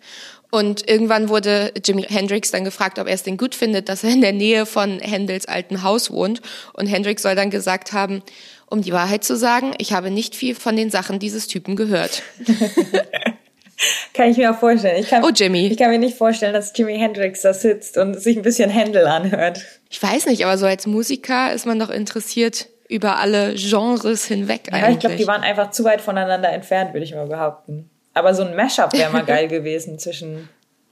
Und 0.51 0.89
irgendwann 0.89 1.29
wurde 1.29 1.73
Jimi 1.85 2.05
Hendrix 2.05 2.51
dann 2.51 2.65
gefragt, 2.65 2.99
ob 2.99 3.07
er 3.07 3.15
es 3.15 3.23
denn 3.23 3.37
gut 3.37 3.55
findet, 3.55 3.89
dass 3.89 4.03
er 4.03 4.11
in 4.11 4.23
der 4.23 4.33
Nähe 4.33 4.65
von 4.65 4.99
Händels 4.99 5.47
alten 5.47 5.83
Haus 5.83 6.11
wohnt. 6.11 6.41
Und 6.73 6.87
Hendrix 6.87 7.23
soll 7.23 7.35
dann 7.35 7.51
gesagt 7.51 7.93
haben, 7.93 8.23
um 8.67 8.81
die 8.83 8.93
Wahrheit 8.93 9.25
zu 9.25 9.37
sagen, 9.37 9.75
ich 9.79 9.93
habe 9.93 10.11
nicht 10.11 10.35
viel 10.35 10.55
von 10.55 10.77
den 10.77 10.91
Sachen 10.91 11.19
dieses 11.19 11.49
Typen 11.49 11.77
gehört. 11.77 12.23
kann 14.15 14.31
ich 14.31 14.37
mir 14.37 14.51
auch 14.51 14.59
vorstellen. 14.59 15.01
Ich 15.01 15.09
kann, 15.09 15.23
oh, 15.23 15.31
Jimmy. 15.35 15.67
Ich 15.67 15.77
kann 15.77 15.91
mir 15.91 15.99
nicht 15.99 16.17
vorstellen, 16.17 16.55
dass 16.55 16.73
Jimi 16.75 16.99
Hendrix 16.99 17.43
da 17.43 17.53
sitzt 17.53 17.99
und 17.99 18.21
sich 18.21 18.37
ein 18.37 18.43
bisschen 18.43 18.71
Händel 18.71 19.07
anhört. 19.07 19.65
Ich 19.91 20.03
weiß 20.03 20.27
nicht, 20.27 20.45
aber 20.45 20.57
so 20.57 20.67
als 20.67 20.87
Musiker 20.87 21.53
ist 21.53 21.67
man 21.67 21.79
doch 21.79 21.91
interessiert 21.91 22.69
über 22.89 23.19
alle 23.19 23.55
Genres 23.55 24.25
hinweg 24.25 24.69
eigentlich. 24.69 24.83
Ja, 24.83 24.91
ich 24.91 24.99
glaube, 24.99 25.17
die 25.17 25.27
waren 25.27 25.43
einfach 25.43 25.71
zu 25.71 25.85
weit 25.85 26.01
voneinander 26.01 26.49
entfernt, 26.49 26.95
würde 26.95 27.05
ich 27.05 27.15
mal 27.15 27.27
behaupten. 27.27 27.91
Aber 28.19 28.35
so 28.35 28.43
ein 28.43 28.57
Mashup 28.57 28.93
wäre 28.93 29.13
mal 29.13 29.25
geil 29.27 29.47
gewesen 29.47 29.99
zwischen 29.99 30.49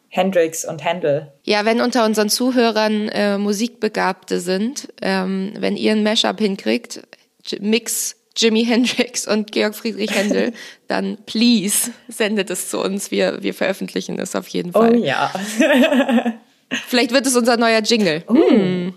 Hendrix 0.09 0.65
und 0.65 0.85
Händel. 0.85 1.33
Ja, 1.43 1.65
wenn 1.65 1.81
unter 1.81 2.05
unseren 2.05 2.29
Zuhörern 2.29 3.09
äh, 3.09 3.37
Musikbegabte 3.37 4.39
sind, 4.39 4.89
ähm, 5.03 5.55
wenn 5.59 5.77
ihr 5.77 5.93
ein 5.93 6.05
Mashup 6.05 6.39
hinkriegt, 6.39 7.03
Mix 7.61 8.17
Jimi 8.37 8.65
Hendrix 8.65 9.27
und 9.27 9.51
Georg 9.51 9.75
Friedrich 9.75 10.15
Händel, 10.15 10.53
dann 10.89 11.19
please 11.27 11.91
sendet 12.09 12.51
es 12.51 12.71
zu 12.71 12.81
uns. 12.81 13.11
Wir, 13.11 13.43
wir 13.43 13.55
veröffentlichen 13.55 14.19
es 14.21 14.37
auf 14.37 14.47
jeden 14.49 14.73
Fall. 14.73 14.97
Oh 14.97 15.05
ja. 15.05 15.33
Vielleicht 16.89 17.13
wird 17.13 17.27
es 17.27 17.37
unser 17.37 17.57
neuer 17.57 17.81
Jingle. 17.81 18.25
Uh. 18.29 18.51
Hm. 18.51 18.95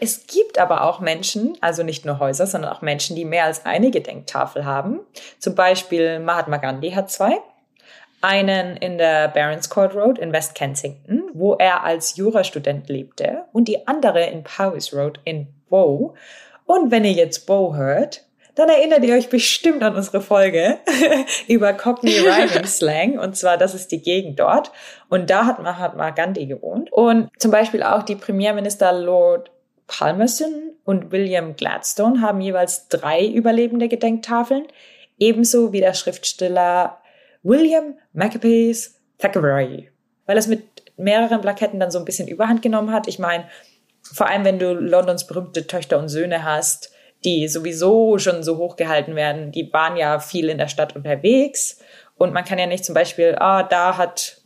Es 0.00 0.26
gibt 0.26 0.58
aber 0.58 0.84
auch 0.84 1.00
Menschen, 1.00 1.56
also 1.60 1.82
nicht 1.82 2.04
nur 2.04 2.18
Häuser, 2.18 2.46
sondern 2.46 2.72
auch 2.72 2.82
Menschen, 2.82 3.16
die 3.16 3.24
mehr 3.24 3.44
als 3.44 3.66
eine 3.66 3.90
Gedenktafel 3.90 4.64
haben. 4.64 5.00
Zum 5.38 5.54
Beispiel 5.54 6.20
Mahatma 6.20 6.58
Gandhi 6.58 6.92
hat 6.92 7.10
zwei. 7.10 7.38
Einen 8.22 8.76
in 8.76 8.98
der 8.98 9.28
Barons 9.28 9.68
Court 9.68 9.94
Road 9.94 10.18
in 10.18 10.32
West 10.32 10.54
Kensington, 10.54 11.24
wo 11.34 11.54
er 11.54 11.84
als 11.84 12.16
Jurastudent 12.16 12.88
lebte, 12.88 13.44
und 13.52 13.68
die 13.68 13.86
andere 13.86 14.24
in 14.26 14.44
Powys 14.44 14.94
Road 14.94 15.20
in 15.24 15.48
Bow. 15.68 16.14
Und 16.64 16.90
wenn 16.90 17.04
ihr 17.04 17.12
jetzt 17.12 17.46
Bow 17.46 17.74
hört, 17.74 18.24
dann 18.54 18.68
erinnert 18.68 19.02
ihr 19.02 19.14
euch 19.14 19.28
bestimmt 19.28 19.82
an 19.82 19.96
unsere 19.96 20.20
Folge 20.20 20.78
über 21.48 21.72
Cockney 21.72 22.18
Rhyming 22.18 22.66
Slang. 22.66 23.18
Und 23.18 23.36
zwar, 23.36 23.56
das 23.56 23.74
ist 23.74 23.90
die 23.92 24.02
Gegend 24.02 24.38
dort. 24.38 24.70
Und 25.08 25.30
da 25.30 25.46
hat 25.46 25.62
Mahatma 25.62 26.10
Gandhi 26.10 26.46
gewohnt. 26.46 26.92
Und 26.92 27.30
zum 27.38 27.50
Beispiel 27.50 27.82
auch 27.82 28.02
die 28.02 28.16
Premierminister 28.16 28.92
Lord 28.92 29.50
Palmerston 29.86 30.72
und 30.84 31.12
William 31.12 31.56
Gladstone 31.56 32.20
haben 32.20 32.40
jeweils 32.40 32.88
drei 32.88 33.26
überlebende 33.26 33.88
Gedenktafeln. 33.88 34.66
Ebenso 35.18 35.72
wie 35.72 35.80
der 35.80 35.94
Schriftsteller 35.94 36.98
William 37.42 37.94
Maccabees 38.12 39.00
Thackeray. 39.18 39.90
Weil 40.26 40.38
es 40.38 40.46
mit 40.46 40.62
mehreren 40.96 41.40
Plaketten 41.40 41.80
dann 41.80 41.90
so 41.90 41.98
ein 41.98 42.04
bisschen 42.04 42.28
Überhand 42.28 42.62
genommen 42.62 42.92
hat. 42.92 43.08
Ich 43.08 43.18
meine, 43.18 43.44
vor 44.02 44.28
allem 44.28 44.44
wenn 44.44 44.58
du 44.58 44.74
Londons 44.74 45.26
berühmte 45.26 45.66
Töchter 45.66 45.98
und 45.98 46.08
Söhne 46.08 46.44
hast, 46.44 46.92
die 47.24 47.48
sowieso 47.48 48.18
schon 48.18 48.42
so 48.42 48.58
hoch 48.58 48.76
gehalten 48.76 49.14
werden, 49.14 49.52
die 49.52 49.72
waren 49.72 49.96
ja 49.96 50.18
viel 50.18 50.48
in 50.48 50.58
der 50.58 50.68
Stadt 50.68 50.96
unterwegs. 50.96 51.78
Und 52.16 52.32
man 52.32 52.44
kann 52.44 52.58
ja 52.58 52.66
nicht 52.66 52.84
zum 52.84 52.94
Beispiel, 52.94 53.36
ah, 53.38 53.62
da 53.62 53.96
hat 53.96 54.41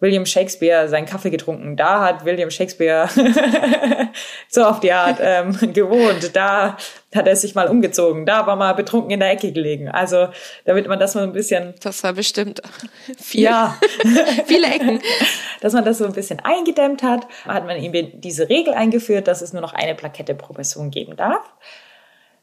William 0.00 0.24
Shakespeare 0.24 0.88
seinen 0.88 1.06
Kaffee 1.06 1.30
getrunken, 1.30 1.76
da 1.76 2.00
hat 2.00 2.24
William 2.24 2.50
Shakespeare 2.50 3.08
so 4.48 4.64
auf 4.64 4.80
die 4.80 4.92
Art 4.92 5.18
ähm, 5.20 5.72
gewohnt, 5.74 6.34
da 6.34 6.76
hat 7.14 7.28
er 7.28 7.36
sich 7.36 7.54
mal 7.54 7.68
umgezogen, 7.68 8.24
da 8.24 8.46
war 8.46 8.56
mal 8.56 8.72
betrunken 8.72 9.10
in 9.10 9.20
der 9.20 9.30
Ecke 9.30 9.52
gelegen. 9.52 9.88
Also 9.88 10.28
damit 10.64 10.88
man 10.88 10.98
das 10.98 11.14
mal 11.14 11.24
ein 11.24 11.32
bisschen... 11.32 11.74
Das 11.82 12.02
war 12.02 12.14
bestimmt 12.14 12.62
viel, 13.18 13.42
ja. 13.42 13.76
viele 14.46 14.68
Ecken. 14.68 15.00
Dass 15.60 15.74
man 15.74 15.84
das 15.84 15.98
so 15.98 16.06
ein 16.06 16.12
bisschen 16.12 16.40
eingedämmt 16.40 17.02
hat, 17.02 17.26
hat 17.44 17.66
man 17.66 17.76
ihm 17.76 18.20
diese 18.20 18.48
Regel 18.48 18.72
eingeführt, 18.72 19.28
dass 19.28 19.42
es 19.42 19.52
nur 19.52 19.60
noch 19.60 19.74
eine 19.74 19.94
Plakette 19.94 20.34
pro 20.34 20.54
Person 20.54 20.90
geben 20.90 21.16
darf. 21.16 21.44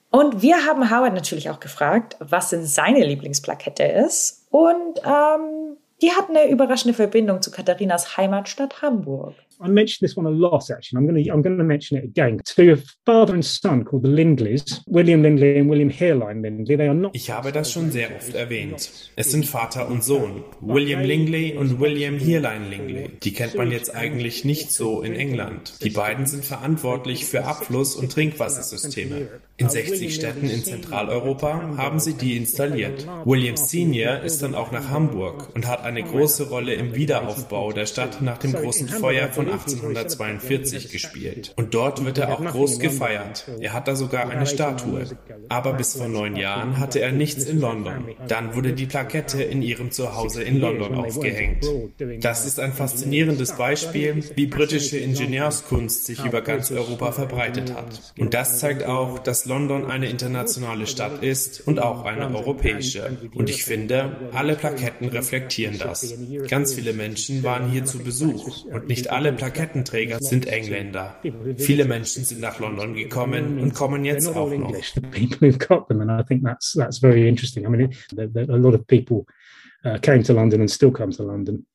Und 0.09 0.41
wir 0.41 0.65
haben 0.65 0.89
Howard 0.89 1.13
natürlich 1.13 1.49
auch 1.49 1.59
gefragt, 1.59 2.15
was 2.19 2.49
denn 2.49 2.65
seine 2.65 3.03
Lieblingsplakette 3.03 3.83
ist. 3.83 4.47
Und 4.51 5.01
ähm, 5.05 5.77
die 6.01 6.11
hat 6.11 6.29
eine 6.29 6.49
überraschende 6.49 6.93
Verbindung 6.93 7.41
zu 7.41 7.51
Katharinas 7.51 8.17
Heimatstadt 8.17 8.81
Hamburg. 8.81 9.35
I 9.59 9.69
mentioned 9.69 10.07
this 10.07 10.15
one 10.15 10.27
a 10.27 10.29
lot, 10.29 10.69
actually. 10.69 10.97
I'm 10.97 11.07
going 11.07 11.23
to 11.23 11.31
I'm 11.31 11.41
going 11.41 11.57
to 11.57 11.63
mention 11.63 11.97
it 11.97 12.03
again. 12.03 12.39
To 12.55 12.73
a 12.73 12.77
father 13.05 13.33
and 13.33 13.43
son 13.43 13.83
called 13.83 14.03
the 14.03 14.09
Lindleys, 14.09 14.83
William 14.87 15.23
Lindley 15.23 15.57
and 15.57 15.69
William 15.69 15.89
Heerline 15.89 16.41
Lindley. 16.41 16.75
They 16.75 16.87
are 16.87 16.93
not. 16.93 17.15
Ich 17.15 17.31
habe 17.31 17.51
das 17.51 17.71
schon 17.71 17.91
sehr 17.91 18.15
oft 18.15 18.35
erwähnt. 18.35 19.11
Es 19.15 19.31
sind 19.31 19.45
Vater 19.45 19.87
und 19.87 20.03
Sohn, 20.03 20.43
William 20.61 21.01
Lingley 21.01 21.57
und 21.57 21.79
William 21.79 22.19
Heerline 22.19 22.69
Lingley. 22.69 23.09
Die 23.23 23.33
kennt 23.33 23.55
man 23.55 23.71
jetzt 23.71 23.95
eigentlich 23.95 24.45
nicht 24.45 24.71
so 24.71 25.01
in 25.01 25.13
England. 25.13 25.83
Die 25.83 25.89
beiden 25.89 26.25
sind 26.25 26.45
verantwortlich 26.45 27.25
für 27.25 27.45
Abfluss- 27.45 27.95
und 27.95 28.11
Trinkwassersysteme. 28.11 29.27
In 29.57 29.69
60 29.69 30.13
Städten 30.13 30.49
in 30.49 30.63
Zentraleuropa 30.63 31.77
haben 31.77 31.99
sie 31.99 32.13
die 32.13 32.37
installiert. 32.37 33.07
William 33.25 33.57
Senior 33.57 34.19
ist 34.19 34.43
dann 34.43 34.53
auch 34.53 34.71
nach 34.71 34.89
Hamburg 34.89 35.49
und 35.55 35.67
hat 35.67 35.83
eine 35.83 36.03
große 36.03 36.49
Rolle 36.49 36.75
im 36.75 36.93
Wiederaufbau 36.93 37.71
der 37.71 37.87
Stadt 37.87 38.21
nach 38.21 38.37
dem 38.37 38.53
großen 38.53 38.87
Feuer 38.87 39.29
von 39.29 39.46
1842 39.47 40.89
gespielt. 40.89 41.53
Und 41.55 41.73
dort 41.73 42.03
wird 42.05 42.17
er 42.17 42.33
auch 42.33 42.43
groß 42.43 42.79
gefeiert. 42.79 43.49
Er 43.59 43.73
hat 43.73 43.87
da 43.87 43.95
sogar 43.95 44.29
eine 44.29 44.45
Statue. 44.45 45.05
Aber 45.49 45.73
bis 45.73 45.95
vor 45.95 46.07
neun 46.07 46.35
Jahren 46.35 46.79
hatte 46.79 46.99
er 46.99 47.11
nichts 47.11 47.45
in 47.45 47.59
London. 47.59 48.05
Dann 48.27 48.55
wurde 48.55 48.73
die 48.73 48.85
Plakette 48.85 49.41
in 49.43 49.61
ihrem 49.61 49.91
Zuhause 49.91 50.43
in 50.43 50.59
London 50.59 50.95
aufgehängt. 50.95 51.65
Das 52.21 52.45
ist 52.45 52.59
ein 52.59 52.73
faszinierendes 52.73 53.53
Beispiel, 53.53 54.23
wie 54.35 54.47
britische 54.47 54.97
Ingenieurskunst 54.97 56.05
sich 56.05 56.23
über 56.23 56.41
ganz 56.41 56.71
Europa 56.71 57.11
verbreitet 57.11 57.73
hat. 57.73 58.13
Und 58.17 58.33
das 58.33 58.59
zeigt 58.59 58.85
auch, 58.85 59.19
dass 59.19 59.45
London 59.45 59.89
eine 59.89 60.09
internationale 60.09 60.87
Stadt 60.87 61.23
ist 61.23 61.65
und 61.67 61.79
auch 61.79 62.05
eine 62.05 62.33
europäische. 62.35 63.17
Und 63.33 63.49
ich 63.49 63.63
finde, 63.63 64.29
alle 64.33 64.55
Plaketten 64.55 65.09
reflektieren 65.09 65.77
das. 65.77 66.13
Ganz 66.49 66.73
viele 66.73 66.93
Menschen 66.93 67.43
waren 67.43 67.69
hier 67.69 67.85
zu 67.85 67.99
Besuch 67.99 68.65
und 68.65 68.87
nicht 68.87 69.09
alle 69.09 69.31
Plakettenträger 69.37 70.19
sind 70.19 70.47
Engländer. 70.47 71.15
Viele 71.57 71.85
Menschen 71.85 72.23
sind 72.23 72.41
nach 72.41 72.59
London 72.59 72.93
gekommen 72.93 73.59
und 73.59 73.73
kommen 73.73 74.03
jetzt 74.05 74.27
auch 74.27 74.49
noch. 74.49 74.71
People 75.11 75.49
who've 75.49 75.57
got 75.57 75.87
them, 75.87 76.01
and 76.01 76.11
I 76.11 76.23
think 76.23 76.43
that's 76.43 76.73
that's 76.73 76.99
very 76.99 77.27
interesting. 77.27 77.65
I 77.65 77.69
mean, 77.69 77.93
a 78.17 78.55
lot 78.55 78.73
of 78.73 78.85
people 78.87 79.25
came 80.01 80.23
to 80.23 80.33
London 80.33 80.61
and 80.61 80.69
still 80.69 80.91
come 80.91 81.11
to 81.11 81.23
London. 81.23 81.65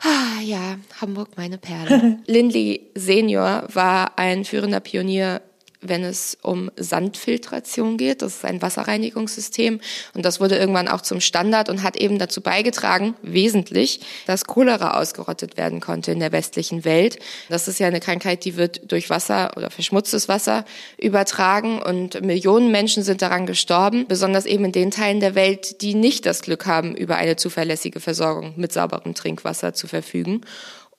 Ah, 0.00 0.40
ja, 0.42 0.78
Hamburg, 1.00 1.30
meine 1.36 1.58
Perle. 1.58 2.18
Lindley 2.26 2.90
Senior 2.94 3.68
war 3.72 4.18
ein 4.18 4.44
führender 4.44 4.80
Pionier 4.80 5.40
wenn 5.82 6.04
es 6.04 6.38
um 6.42 6.70
Sandfiltration 6.76 7.98
geht. 7.98 8.22
Das 8.22 8.36
ist 8.36 8.44
ein 8.44 8.62
Wasserreinigungssystem 8.62 9.80
und 10.14 10.24
das 10.24 10.40
wurde 10.40 10.56
irgendwann 10.56 10.88
auch 10.88 11.00
zum 11.00 11.20
Standard 11.20 11.68
und 11.68 11.82
hat 11.82 11.96
eben 11.96 12.18
dazu 12.18 12.40
beigetragen, 12.40 13.14
wesentlich, 13.22 14.00
dass 14.26 14.44
Cholera 14.44 14.98
ausgerottet 14.98 15.56
werden 15.56 15.80
konnte 15.80 16.12
in 16.12 16.20
der 16.20 16.32
westlichen 16.32 16.84
Welt. 16.84 17.18
Das 17.48 17.68
ist 17.68 17.80
ja 17.80 17.88
eine 17.88 18.00
Krankheit, 18.00 18.44
die 18.44 18.56
wird 18.56 18.90
durch 18.90 19.10
Wasser 19.10 19.52
oder 19.56 19.70
verschmutztes 19.70 20.28
Wasser 20.28 20.64
übertragen 20.98 21.82
und 21.82 22.22
Millionen 22.22 22.70
Menschen 22.70 23.02
sind 23.02 23.22
daran 23.22 23.46
gestorben, 23.46 24.06
besonders 24.06 24.46
eben 24.46 24.64
in 24.64 24.72
den 24.72 24.90
Teilen 24.90 25.20
der 25.20 25.34
Welt, 25.34 25.82
die 25.82 25.94
nicht 25.94 26.26
das 26.26 26.42
Glück 26.42 26.66
haben, 26.66 26.94
über 26.94 27.16
eine 27.16 27.36
zuverlässige 27.36 28.00
Versorgung 28.00 28.54
mit 28.56 28.72
sauberem 28.72 29.14
Trinkwasser 29.14 29.74
zu 29.74 29.86
verfügen. 29.86 30.42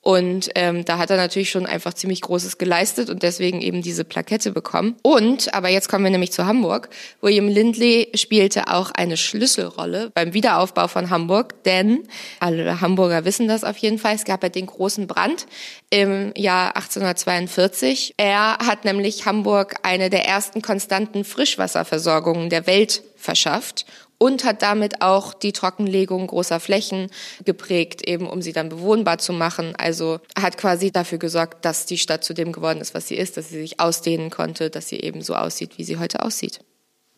Und 0.04 0.50
ähm, 0.54 0.84
da 0.84 0.98
hat 0.98 1.08
er 1.08 1.16
natürlich 1.16 1.48
schon 1.48 1.64
einfach 1.64 1.94
ziemlich 1.94 2.20
Großes 2.20 2.58
geleistet 2.58 3.08
und 3.08 3.22
deswegen 3.22 3.62
eben 3.62 3.80
diese 3.80 4.04
Plakette 4.04 4.52
bekommen. 4.52 4.96
Und, 5.00 5.54
aber 5.54 5.70
jetzt 5.70 5.88
kommen 5.88 6.04
wir 6.04 6.10
nämlich 6.10 6.30
zu 6.30 6.44
Hamburg. 6.44 6.90
William 7.22 7.48
Lindley 7.48 8.12
spielte 8.14 8.68
auch 8.68 8.90
eine 8.90 9.16
Schlüsselrolle 9.16 10.10
beim 10.12 10.34
Wiederaufbau 10.34 10.88
von 10.88 11.08
Hamburg, 11.08 11.64
denn 11.64 12.06
alle 12.38 12.82
Hamburger 12.82 13.24
wissen 13.24 13.48
das 13.48 13.64
auf 13.64 13.78
jeden 13.78 13.98
Fall. 13.98 14.14
Es 14.14 14.24
gab 14.24 14.42
ja 14.42 14.50
den 14.50 14.66
großen 14.66 15.06
Brand 15.06 15.46
im 15.88 16.34
Jahr 16.36 16.76
1842. 16.76 18.12
Er 18.18 18.58
hat 18.58 18.84
nämlich 18.84 19.24
Hamburg 19.24 19.76
eine 19.84 20.10
der 20.10 20.26
ersten 20.26 20.60
konstanten 20.60 21.24
Frischwasserversorgungen 21.24 22.50
der 22.50 22.66
Welt 22.66 23.02
verschafft 23.16 23.86
und 24.18 24.44
hat 24.44 24.62
damit 24.62 25.02
auch 25.02 25.34
die 25.34 25.52
Trockenlegung 25.52 26.26
großer 26.26 26.60
Flächen 26.60 27.10
geprägt, 27.44 28.06
eben 28.06 28.28
um 28.28 28.42
sie 28.42 28.52
dann 28.52 28.68
bewohnbar 28.68 29.18
zu 29.18 29.32
machen. 29.32 29.74
Also 29.76 30.20
hat 30.40 30.56
quasi 30.56 30.90
dafür 30.90 31.18
gesorgt, 31.18 31.64
dass 31.64 31.86
die 31.86 31.98
Stadt 31.98 32.24
zu 32.24 32.34
dem 32.34 32.52
geworden 32.52 32.80
ist, 32.80 32.94
was 32.94 33.08
sie 33.08 33.16
ist, 33.16 33.36
dass 33.36 33.48
sie 33.48 33.60
sich 33.60 33.80
ausdehnen 33.80 34.30
konnte, 34.30 34.70
dass 34.70 34.88
sie 34.88 35.00
eben 35.00 35.22
so 35.22 35.34
aussieht, 35.34 35.78
wie 35.78 35.84
sie 35.84 35.98
heute 35.98 36.22
aussieht. 36.22 36.60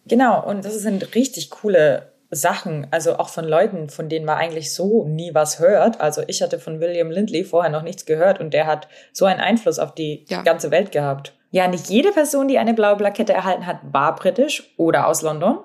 Genau, 0.06 0.44
und 0.46 0.64
das 0.64 0.74
sind 0.74 1.14
richtig 1.14 1.50
coole 1.50 2.12
Sachen, 2.30 2.86
also 2.90 3.18
auch 3.18 3.28
von 3.28 3.44
Leuten, 3.44 3.88
von 3.88 4.08
denen 4.08 4.24
man 4.24 4.38
eigentlich 4.38 4.74
so 4.74 5.04
nie 5.04 5.34
was 5.34 5.60
hört. 5.60 6.00
Also 6.00 6.22
ich 6.26 6.42
hatte 6.42 6.58
von 6.58 6.80
William 6.80 7.10
Lindley 7.10 7.44
vorher 7.44 7.70
noch 7.70 7.82
nichts 7.82 8.04
gehört 8.04 8.40
und 8.40 8.52
der 8.52 8.66
hat 8.66 8.88
so 9.12 9.24
einen 9.24 9.40
Einfluss 9.40 9.78
auf 9.78 9.94
die 9.94 10.24
ja. 10.28 10.42
ganze 10.42 10.70
Welt 10.70 10.92
gehabt. 10.92 11.34
Ja, 11.50 11.68
nicht 11.68 11.88
jede 11.88 12.10
Person, 12.12 12.48
die 12.48 12.58
eine 12.58 12.74
blaue 12.74 12.96
Plakette 12.96 13.32
erhalten 13.32 13.66
hat, 13.66 13.78
war 13.92 14.14
britisch 14.16 14.74
oder 14.76 15.06
aus 15.06 15.22
London. 15.22 15.58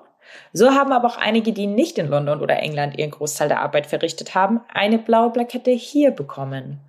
So 0.52 0.70
haben 0.72 0.92
aber 0.92 1.08
auch 1.08 1.18
einige, 1.18 1.52
die 1.52 1.66
nicht 1.66 1.98
in 1.98 2.08
London 2.08 2.40
oder 2.40 2.58
England 2.60 2.98
ihren 2.98 3.10
Großteil 3.10 3.48
der 3.48 3.60
Arbeit 3.60 3.86
verrichtet 3.86 4.34
haben, 4.34 4.60
eine 4.72 4.98
blaue 4.98 5.30
Plakette 5.30 5.70
hier 5.70 6.10
bekommen. 6.10 6.80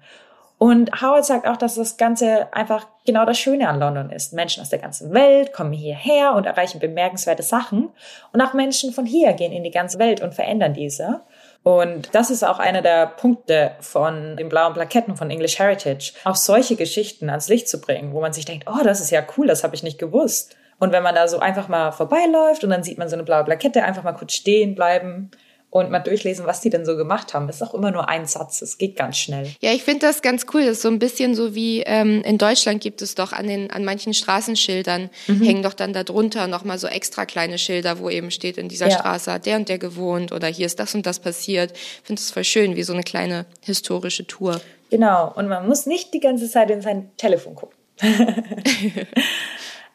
Und 0.64 1.02
Howard 1.02 1.26
sagt 1.26 1.46
auch, 1.46 1.58
dass 1.58 1.76
das 1.76 1.98
Ganze 1.98 2.48
einfach 2.54 2.88
genau 3.06 3.26
das 3.26 3.38
Schöne 3.38 3.68
an 3.68 3.80
London 3.80 4.10
ist. 4.12 4.32
Menschen 4.32 4.62
aus 4.62 4.70
der 4.70 4.80
ganzen 4.80 5.14
Welt 5.14 5.52
kommen 5.52 5.74
hierher 5.74 6.36
und 6.36 6.46
erreichen 6.46 6.80
bemerkenswerte 6.80 7.44
Sachen. 7.44 7.90
Und 8.32 8.42
auch 8.42 8.54
Menschen 8.54 8.94
von 8.94 9.06
hier 9.06 9.34
gehen 9.34 9.52
in 9.52 9.64
die 9.64 9.72
ganze 9.72 10.00
Welt 10.00 10.22
und 10.22 10.34
verändern 10.34 10.74
diese. 10.74 11.20
Und 11.64 12.16
das 12.16 12.30
ist 12.30 12.44
auch 12.44 12.60
einer 12.60 12.82
der 12.82 13.08
Punkte 13.08 13.72
von 13.82 14.38
den 14.38 14.48
blauen 14.48 14.74
Plaketten 14.74 15.18
von 15.18 15.32
English 15.32 15.60
Heritage, 15.60 16.14
auch 16.24 16.36
solche 16.36 16.78
Geschichten 16.78 17.30
ans 17.30 17.50
Licht 17.50 17.68
zu 17.68 17.82
bringen, 17.82 18.14
wo 18.14 18.22
man 18.22 18.32
sich 18.32 18.46
denkt, 18.46 18.66
oh, 18.68 18.84
das 18.84 19.02
ist 19.02 19.12
ja 19.12 19.22
cool, 19.38 19.48
das 19.48 19.64
habe 19.66 19.76
ich 19.76 19.84
nicht 19.84 20.00
gewusst. 20.00 20.56
Und 20.84 20.92
wenn 20.92 21.02
man 21.02 21.16
da 21.16 21.30
so 21.30 21.40
einfach 21.40 21.70
mal 21.70 21.94
vorbeiläuft 21.94 22.66
und 22.66 22.70
dann 22.70 22.84
sieht 22.84 22.98
man 22.98 23.08
so 23.08 23.16
eine 23.16 23.24
blaue 23.24 23.46
Plakette, 23.46 23.86
einfach 23.86 24.04
mal 24.04 24.12
kurz 24.12 24.34
stehen 24.34 24.76
bleiben 24.76 25.32
und 25.70 25.90
mal 25.90 26.00
durchlesen, 26.00 26.46
was 26.46 26.60
die 26.60 26.70
denn 26.70 26.84
so 26.84 26.98
gemacht 26.98 27.34
haben. 27.34 27.48
Das 27.48 27.56
ist 27.56 27.62
auch 27.62 27.74
immer 27.74 27.90
nur 27.90 28.10
ein 28.10 28.26
Satz, 28.26 28.62
es 28.62 28.78
geht 28.78 28.98
ganz 28.98 29.16
schnell. 29.16 29.50
Ja, 29.62 29.72
ich 29.72 29.82
finde 29.82 30.06
das 30.06 30.22
ganz 30.22 30.46
cool. 30.54 30.66
Das 30.66 30.72
ist 30.72 30.82
so 30.82 30.90
ein 30.90 31.00
bisschen 31.00 31.36
so 31.36 31.56
wie 31.56 31.84
ähm, 31.84 32.22
in 32.24 32.38
Deutschland 32.38 32.82
gibt 32.82 33.02
es 33.02 33.16
doch 33.16 33.32
an 33.32 33.48
den 33.48 33.72
an 33.72 33.86
manchen 33.86 34.14
Straßenschildern 34.14 35.10
mhm. 35.28 35.42
hängen 35.42 35.64
doch 35.64 35.74
dann 35.74 35.94
darunter 35.94 36.48
noch 36.48 36.66
mal 36.66 36.78
so 36.78 36.88
extra 36.88 37.26
kleine 37.26 37.60
Schilder, 37.60 38.00
wo 38.00 38.10
eben 38.10 38.30
steht, 38.30 38.58
in 38.58 38.68
dieser 38.68 38.90
ja. 38.90 38.98
Straße 38.98 39.32
hat 39.32 39.46
der 39.46 39.56
und 39.56 39.70
der 39.70 39.78
gewohnt 39.78 40.34
oder 40.34 40.50
hier 40.50 40.66
ist 40.66 40.82
das 40.82 40.94
und 40.96 41.06
das 41.06 41.22
passiert. 41.22 41.72
Ich 41.72 42.02
finde 42.04 42.20
es 42.20 42.30
voll 42.30 42.44
schön, 42.44 42.76
wie 42.76 42.84
so 42.84 42.92
eine 42.92 43.04
kleine 43.04 43.46
historische 43.62 44.28
Tour. 44.28 44.60
Genau. 44.90 45.32
Und 45.34 45.48
man 45.48 45.66
muss 45.66 45.86
nicht 45.86 46.14
die 46.14 46.20
ganze 46.20 46.50
Zeit 46.50 46.70
in 46.70 46.82
sein 46.82 47.10
Telefon 47.16 47.56
gucken. 47.56 47.78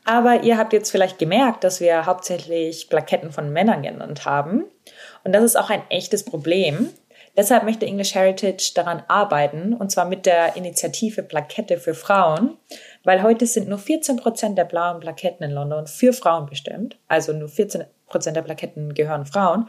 Aber 0.08 0.42
ihr 0.42 0.56
habt 0.56 0.72
jetzt 0.72 0.90
vielleicht 0.90 1.18
gemerkt, 1.18 1.64
dass 1.64 1.80
wir 1.80 2.06
hauptsächlich 2.06 2.88
Plaketten 2.88 3.30
von 3.30 3.52
Männern 3.52 3.82
genannt 3.82 4.24
haben. 4.24 4.64
Und 5.22 5.34
das 5.34 5.44
ist 5.44 5.56
auch 5.56 5.68
ein 5.68 5.82
echtes 5.90 6.24
Problem. 6.24 6.88
Deshalb 7.36 7.64
möchte 7.64 7.84
English 7.84 8.14
Heritage 8.14 8.72
daran 8.74 9.02
arbeiten, 9.06 9.74
und 9.74 9.90
zwar 9.90 10.06
mit 10.06 10.24
der 10.24 10.56
Initiative 10.56 11.22
Plakette 11.22 11.76
für 11.76 11.92
Frauen, 11.92 12.56
weil 13.04 13.22
heute 13.22 13.44
sind 13.44 13.68
nur 13.68 13.76
14 13.76 14.16
Prozent 14.16 14.56
der 14.56 14.64
blauen 14.64 15.00
Plaketten 15.00 15.44
in 15.44 15.50
London 15.50 15.86
für 15.86 16.14
Frauen 16.14 16.46
bestimmt. 16.46 16.96
Also 17.06 17.34
nur 17.34 17.50
14 17.50 17.84
Prozent 18.06 18.34
der 18.34 18.42
Plaketten 18.42 18.94
gehören 18.94 19.26
Frauen. 19.26 19.68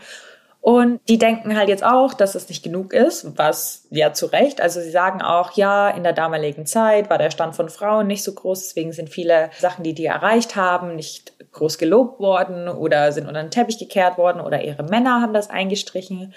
Und 0.61 0.99
die 1.07 1.17
denken 1.17 1.57
halt 1.57 1.69
jetzt 1.69 1.85
auch, 1.85 2.13
dass 2.13 2.35
es 2.35 2.49
nicht 2.49 2.63
genug 2.63 2.93
ist, 2.93 3.37
was 3.37 3.87
ja 3.91 4.11
zu 4.11 4.25
Recht. 4.25 4.59
Also 4.59 4.81
sie 4.81 4.91
sagen 4.91 5.21
auch, 5.21 5.53
ja, 5.53 5.89
in 5.89 6.03
der 6.03 6.13
damaligen 6.13 6.65
Zeit 6.65 7.09
war 7.09 7.17
der 7.17 7.31
Stand 7.31 7.55
von 7.55 7.69
Frauen 7.69 8.07
nicht 8.07 8.23
so 8.23 8.33
groß, 8.33 8.63
deswegen 8.63 8.91
sind 8.91 9.09
viele 9.09 9.51
Sachen, 9.57 9.83
die 9.83 9.93
die 9.93 10.05
erreicht 10.05 10.57
haben, 10.57 10.95
nicht 10.95 11.33
groß 11.53 11.77
gelobt 11.77 12.19
worden 12.19 12.67
oder 12.67 13.11
sind 13.13 13.27
unter 13.27 13.41
den 13.41 13.51
Teppich 13.51 13.79
gekehrt 13.79 14.17
worden 14.17 14.41
oder 14.41 14.61
ihre 14.61 14.83
Männer 14.83 15.21
haben 15.21 15.33
das 15.33 15.49
eingestrichen. 15.49 16.33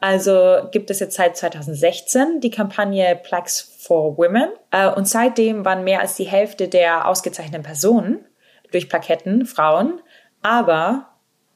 Also 0.00 0.68
gibt 0.72 0.90
es 0.90 0.98
jetzt 0.98 1.14
seit 1.14 1.36
2016 1.36 2.40
die 2.40 2.50
Kampagne 2.50 3.14
Plaques 3.14 3.76
for 3.78 4.18
Women. 4.18 4.48
Äh, 4.72 4.90
und 4.90 5.08
seitdem 5.08 5.64
waren 5.64 5.84
mehr 5.84 6.00
als 6.00 6.16
die 6.16 6.24
Hälfte 6.24 6.66
der 6.66 7.06
ausgezeichneten 7.06 7.62
Personen 7.62 8.24
durch 8.72 8.88
Plaketten 8.88 9.46
Frauen, 9.46 10.00
aber 10.42 11.06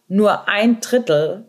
nur 0.07 0.49
ein 0.49 0.79
Drittel 0.81 1.49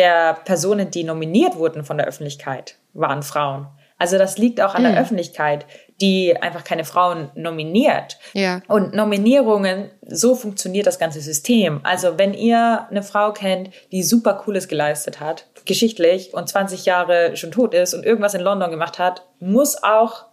der 0.00 0.38
Personen, 0.46 0.90
die 0.90 1.04
nominiert 1.04 1.56
wurden 1.56 1.84
von 1.84 1.98
der 1.98 2.06
Öffentlichkeit, 2.06 2.76
waren 2.94 3.22
Frauen. 3.22 3.66
Also 3.98 4.16
das 4.16 4.38
liegt 4.38 4.62
auch 4.62 4.74
an 4.74 4.82
der 4.82 4.92
hm. 4.92 4.98
Öffentlichkeit, 4.98 5.66
die 6.00 6.34
einfach 6.34 6.64
keine 6.64 6.84
Frauen 6.84 7.30
nominiert. 7.34 8.18
Ja. 8.32 8.62
Und 8.66 8.94
Nominierungen, 8.94 9.90
so 10.06 10.34
funktioniert 10.34 10.86
das 10.86 10.98
ganze 10.98 11.20
System. 11.20 11.80
Also 11.82 12.16
wenn 12.16 12.32
ihr 12.32 12.86
eine 12.88 13.02
Frau 13.02 13.34
kennt, 13.34 13.68
die 13.92 14.02
super 14.02 14.32
cooles 14.32 14.68
geleistet 14.68 15.20
hat, 15.20 15.44
geschichtlich 15.66 16.32
und 16.32 16.48
20 16.48 16.86
Jahre 16.86 17.36
schon 17.36 17.50
tot 17.50 17.74
ist 17.74 17.92
und 17.92 18.06
irgendwas 18.06 18.32
in 18.32 18.40
London 18.40 18.70
gemacht 18.70 18.98
hat, 18.98 19.26
muss 19.38 19.82
auch 19.82 20.24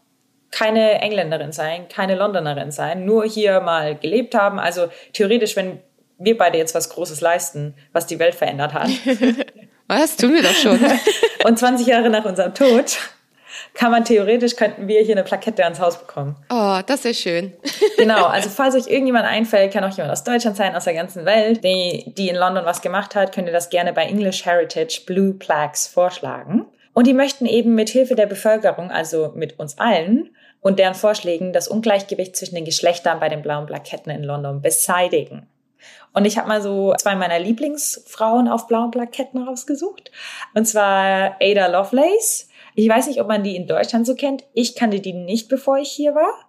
keine 0.49 1.01
Engländerin 1.01 1.51
sein, 1.51 1.89
keine 1.89 2.15
Londonerin 2.15 2.71
sein, 2.71 3.03
nur 3.03 3.25
hier 3.25 3.59
mal 3.59 3.97
gelebt 3.97 4.33
haben. 4.33 4.59
Also 4.59 4.87
theoretisch, 5.11 5.57
wenn 5.57 5.81
wir 6.17 6.37
beide 6.37 6.57
jetzt 6.57 6.75
was 6.75 6.89
Großes 6.89 7.21
leisten, 7.21 7.75
was 7.93 8.07
die 8.07 8.19
Welt 8.19 8.35
verändert 8.35 8.73
hat. 8.73 8.89
was? 9.87 10.17
Tun 10.17 10.33
wir 10.33 10.43
doch 10.43 10.53
schon. 10.53 10.79
Und 11.45 11.59
20 11.59 11.87
Jahre 11.87 12.09
nach 12.09 12.25
unserem 12.25 12.53
Tod 12.53 12.97
kann 13.73 13.91
man 13.91 14.03
theoretisch, 14.03 14.55
könnten 14.55 14.87
wir 14.87 15.01
hier 15.01 15.15
eine 15.15 15.23
Plakette 15.23 15.63
ans 15.63 15.79
Haus 15.79 15.99
bekommen. 15.99 16.35
Oh, 16.49 16.79
das 16.85 17.05
ist 17.05 17.21
schön. 17.21 17.53
genau, 17.97 18.25
also 18.25 18.49
falls 18.49 18.75
euch 18.75 18.87
irgendjemand 18.87 19.25
einfällt, 19.25 19.71
kann 19.71 19.83
auch 19.83 19.95
jemand 19.95 20.11
aus 20.11 20.23
Deutschland 20.23 20.57
sein, 20.57 20.75
aus 20.75 20.85
der 20.85 20.93
ganzen 20.93 21.25
Welt, 21.25 21.63
die, 21.63 22.11
die 22.17 22.29
in 22.29 22.35
London 22.35 22.65
was 22.65 22.81
gemacht 22.81 23.15
hat, 23.15 23.33
könnt 23.33 23.47
ihr 23.47 23.53
das 23.53 23.69
gerne 23.69 23.93
bei 23.93 24.05
English 24.05 24.45
Heritage 24.45 25.01
Blue 25.05 25.33
Plaques 25.33 25.87
vorschlagen. 25.87 26.65
Und 26.93 27.05
die 27.05 27.13
möchten 27.13 27.45
eben 27.45 27.75
mit 27.75 27.89
Hilfe 27.89 28.15
der 28.15 28.25
Bevölkerung, 28.25 28.89
also 28.89 29.31
mit 29.35 29.59
uns 29.59 29.77
allen 29.77 30.31
und 30.61 30.79
deren 30.79 30.95
Vorschlägen, 30.95 31.53
das 31.53 31.67
Ungleichgewicht 31.67 32.35
zwischen 32.35 32.55
den 32.55 32.65
Geschlechtern 32.65 33.19
bei 33.19 33.29
den 33.29 33.43
blauen 33.43 33.67
Plaketten 33.67 34.11
in 34.11 34.23
London 34.23 34.61
beseitigen. 34.61 35.47
Und 36.13 36.25
ich 36.25 36.37
habe 36.37 36.47
mal 36.47 36.61
so 36.61 36.93
zwei 36.97 37.15
meiner 37.15 37.39
Lieblingsfrauen 37.39 38.47
auf 38.47 38.67
blauen 38.67 38.91
Plaketten 38.91 39.43
rausgesucht. 39.43 40.11
Und 40.53 40.67
zwar 40.67 41.37
Ada 41.41 41.67
Lovelace. 41.67 42.49
Ich 42.75 42.89
weiß 42.89 43.07
nicht, 43.07 43.21
ob 43.21 43.27
man 43.27 43.43
die 43.43 43.55
in 43.55 43.67
Deutschland 43.67 44.05
so 44.05 44.15
kennt. 44.15 44.43
Ich 44.53 44.75
kannte 44.75 44.99
die 44.99 45.13
nicht, 45.13 45.49
bevor 45.49 45.77
ich 45.77 45.89
hier 45.89 46.15
war. 46.15 46.46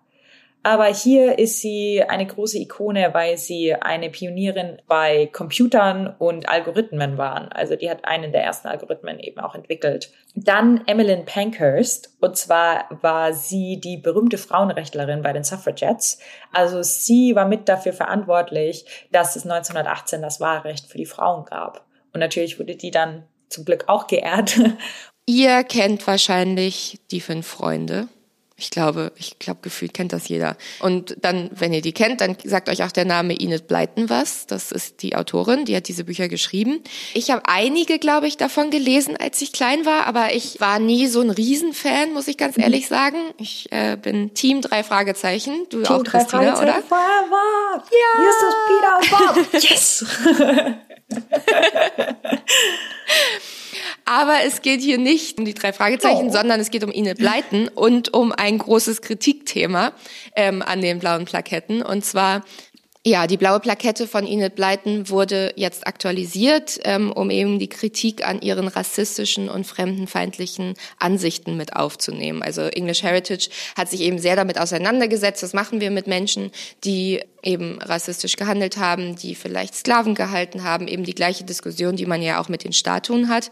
Aber 0.63 0.87
hier 0.87 1.39
ist 1.39 1.61
sie 1.61 2.03
eine 2.07 2.27
große 2.27 2.59
Ikone, 2.59 3.11
weil 3.15 3.39
sie 3.39 3.75
eine 3.75 4.11
Pionierin 4.11 4.83
bei 4.87 5.31
Computern 5.33 6.15
und 6.19 6.49
Algorithmen 6.49 7.17
waren. 7.17 7.49
Also 7.53 7.77
die 7.77 7.89
hat 7.89 8.05
einen 8.05 8.33
der 8.33 8.43
ersten 8.43 8.69
Algorithmen 8.69 9.21
eben 9.21 9.41
auch 9.41 9.55
entwickelt. 9.55 10.11
Dann 10.35 10.83
Emmeline 10.87 11.25
Pankhurst. 11.25 12.17
Und 12.21 12.37
zwar 12.37 12.87
war 13.03 13.33
sie 13.33 13.81
die 13.81 13.97
berühmte 13.97 14.37
Frauenrechtlerin 14.37 15.23
bei 15.23 15.33
den 15.33 15.45
Suffragettes. 15.45 16.19
Also 16.53 16.83
sie 16.83 17.35
war 17.35 17.47
mit 17.47 17.69
dafür 17.69 17.93
verantwortlich, 17.93 18.85
dass 19.13 19.37
es 19.37 19.45
1918 19.45 20.21
das 20.21 20.41
Wahlrecht 20.41 20.91
für 20.91 20.99
die 20.99 21.07
Frauen 21.07 21.45
gab. 21.45 21.87
Und 22.13 22.21
natürlich 22.21 22.59
wurde 22.59 22.75
die 22.75 22.91
dann 22.91 23.25
zum 23.49 23.65
Glück 23.65 23.85
auch 23.87 24.07
geehrt. 24.07 24.59
Ihr 25.27 25.63
kennt 25.65 26.07
wahrscheinlich 26.07 27.01
die 27.11 27.21
fünf 27.21 27.47
Freunde 27.47 28.09
Ich 28.61 28.71
glaube, 28.71 29.13
ich 29.17 29.39
glaube, 29.39 29.61
gefühlt 29.63 29.95
kennt 29.95 30.13
das 30.13 30.29
jeder. 30.29 30.57
Und 30.81 31.17
dann, 31.21 31.49
wenn 31.55 31.73
ihr 31.73 31.81
die 31.81 31.93
kennt, 31.93 32.21
dann 32.21 32.37
sagt 32.43 32.69
euch 32.69 32.83
auch 32.83 32.91
der 32.91 33.05
Name 33.05 33.39
Enid 33.39 33.69
Blyton 33.69 34.11
was. 34.11 34.47
Das 34.47 34.73
ist 34.73 35.03
die 35.03 35.15
Autorin, 35.15 35.65
die 35.65 35.77
hat 35.77 35.87
diese 35.87 36.03
Bücher 36.03 36.27
geschrieben. 36.27 36.83
Ich 37.15 37.31
habe 37.31 37.43
einige, 37.47 38.01
glaube 38.01 38.27
ich, 38.27 38.37
davon 38.37 38.71
gelesen, 38.71 39.17
als 39.17 39.41
ich 39.43 39.53
klein 39.53 39.87
war, 39.87 40.09
aber 40.09 40.35
ich 40.35 40.61
war 40.61 40.81
nie 40.81 41.07
so 41.07 41.21
ein 41.21 41.31
Riesenfan, 41.31 42.13
muss 42.13 42.27
ich 42.27 42.37
ganz 42.37 42.57
mhm. 42.57 42.65
ehrlich 42.65 42.89
sagen. 42.89 43.19
Ich 43.39 43.71
äh, 43.71 43.97
bin 43.97 44.35
Team 44.35 44.61
drei 44.61 44.83
Fragezeichen. 44.83 45.67
Du 45.71 45.83
Team 45.83 45.97
auch, 45.97 46.03
Christina, 46.03 46.61
oder? 46.61 46.83
Forever. 46.83 47.85
Ja. 47.93 48.25
Justus, 48.25 48.55
Peter 48.67 48.99
und 48.99 49.11
Bob. 49.11 49.47
Yes. 49.63 50.05
Aber 54.09 54.39
es 54.47 54.63
geht 54.63 54.81
hier 54.81 54.97
nicht 54.97 55.39
um 55.39 55.45
die 55.45 55.53
drei 55.53 55.75
Fragezeichen, 55.75 56.29
oh. 56.29 56.33
sondern 56.33 56.61
es 56.61 56.71
geht 56.71 56.83
um 56.83 56.91
Enid 56.91 57.19
Blyton 57.19 57.69
und 57.69 58.15
um 58.15 58.33
ein 58.33 58.57
großes 58.57 59.03
Kritikthema 59.03 59.93
ähm, 60.35 60.63
an 60.63 60.81
den 60.81 60.99
blauen 60.99 61.27
Plaketten. 61.27 61.83
Und 61.83 62.07
zwar 62.07 62.43
ja, 63.05 63.27
die 63.27 63.37
blaue 63.37 63.61
Plakette 63.61 64.07
von 64.09 64.27
Enid 64.27 64.55
Blyton 64.55 65.09
wurde 65.09 65.53
jetzt 65.57 65.87
aktualisiert, 65.87 66.81
ähm, 66.85 67.13
um 67.13 67.31
eben 67.31 67.59
die 67.59 67.69
Kritik 67.69 68.27
an 68.27 68.41
ihren 68.41 68.67
rassistischen 68.67 69.49
und 69.49 69.67
fremdenfeindlichen 69.67 70.75
Ansichten 70.99 71.57
mit 71.57 71.77
aufzunehmen. 71.77 72.43
Also 72.43 72.63
English 72.63 73.03
Heritage 73.03 73.51
hat 73.77 73.89
sich 73.89 74.01
eben 74.01 74.19
sehr 74.19 74.37
damit 74.37 74.59
auseinandergesetzt. 74.59 75.43
Was 75.43 75.53
machen 75.53 75.81
wir 75.81 75.91
mit 75.91 76.07
Menschen, 76.07 76.51
die 76.83 77.23
eben 77.43 77.79
rassistisch 77.81 78.37
gehandelt 78.37 78.79
haben, 78.79 79.17
die 79.17 79.35
vielleicht 79.35 79.75
Sklaven 79.75 80.15
gehalten 80.15 80.65
haben, 80.65 80.89
eben 80.89 81.05
die 81.05 81.15
gleiche 81.15 81.45
Diskussion, 81.45 81.97
die 81.97 82.07
man 82.07 82.21
ja 82.21 82.41
auch 82.41 82.49
mit 82.49 82.65
den 82.65 82.73
Statuen 82.73 83.29
hat 83.29 83.51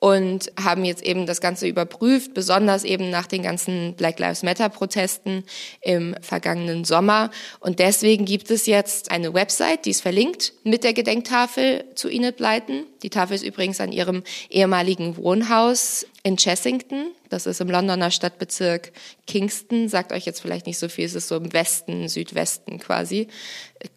und 0.00 0.50
haben 0.58 0.84
jetzt 0.84 1.02
eben 1.02 1.26
das 1.26 1.40
Ganze 1.40 1.68
überprüft, 1.68 2.32
besonders 2.32 2.84
eben 2.84 3.10
nach 3.10 3.26
den 3.26 3.42
ganzen 3.42 3.94
Black 3.94 4.18
Lives 4.18 4.42
Matter 4.42 4.70
Protesten 4.70 5.44
im 5.82 6.16
vergangenen 6.22 6.84
Sommer. 6.84 7.30
Und 7.60 7.78
deswegen 7.78 8.24
gibt 8.24 8.50
es 8.50 8.64
jetzt 8.66 9.10
eine 9.10 9.34
Website, 9.34 9.84
die 9.84 9.90
ist 9.90 10.00
verlinkt 10.00 10.54
mit 10.64 10.84
der 10.84 10.94
Gedenktafel 10.94 11.84
zu 11.94 12.08
Enid 12.08 12.38
Blyton. 12.38 12.84
Die 13.02 13.10
Tafel 13.10 13.34
ist 13.34 13.44
übrigens 13.44 13.80
an 13.80 13.92
ihrem 13.92 14.24
ehemaligen 14.48 15.18
Wohnhaus 15.18 16.06
in 16.22 16.36
Chessington. 16.36 17.12
Das 17.28 17.46
ist 17.46 17.60
im 17.60 17.70
Londoner 17.70 18.10
Stadtbezirk 18.10 18.92
Kingston. 19.26 19.88
Sagt 19.88 20.12
euch 20.12 20.24
jetzt 20.24 20.40
vielleicht 20.40 20.66
nicht 20.66 20.78
so 20.78 20.88
viel. 20.88 21.04
Es 21.04 21.14
ist 21.14 21.28
so 21.28 21.36
im 21.36 21.52
Westen, 21.52 22.08
Südwesten 22.08 22.78
quasi. 22.78 23.28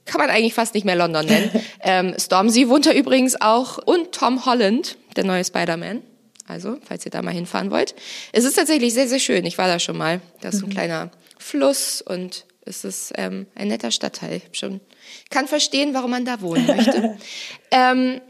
Kann 0.06 0.20
man 0.20 0.30
eigentlich 0.30 0.54
fast 0.54 0.74
nicht 0.74 0.86
mehr 0.86 0.96
London 0.96 1.26
nennen. 1.26 1.50
ähm, 1.82 2.16
Stormzy 2.18 2.70
wohnt 2.70 2.86
da 2.86 2.92
übrigens 2.92 3.40
auch 3.42 3.78
und 3.78 4.12
Tom 4.12 4.46
Holland 4.46 4.98
der 5.14 5.24
neue 5.24 5.44
Spider-Man. 5.44 6.02
Also, 6.46 6.78
falls 6.84 7.06
ihr 7.06 7.12
da 7.12 7.22
mal 7.22 7.34
hinfahren 7.34 7.72
wollt. 7.72 7.96
Es 8.34 8.44
ist 8.44 8.56
tatsächlich 8.56 8.94
sehr, 8.94 9.08
sehr 9.08 9.20
schön. 9.20 9.46
Ich 9.46 9.58
war 9.58 9.68
da 9.68 9.80
schon 9.80 9.98
mal. 9.98 10.20
Da 10.42 10.50
ist 10.50 10.62
mhm. 10.62 10.68
ein 10.68 10.72
kleiner 10.72 11.12
Fluss 11.38 12.02
und 12.02 12.46
es 12.66 12.84
ist 12.84 13.14
ähm, 13.16 13.48
ein 13.56 13.70
netter 13.70 13.92
Stadtteil. 13.92 14.42
Ich 14.52 14.60
schon 14.60 14.82
kann 15.30 15.48
verstehen, 15.48 15.94
warum 15.94 16.12
man 16.12 16.26
da 16.26 16.42
wohnen 16.42 16.66
möchte. 16.66 17.18
ähm, 17.72 18.22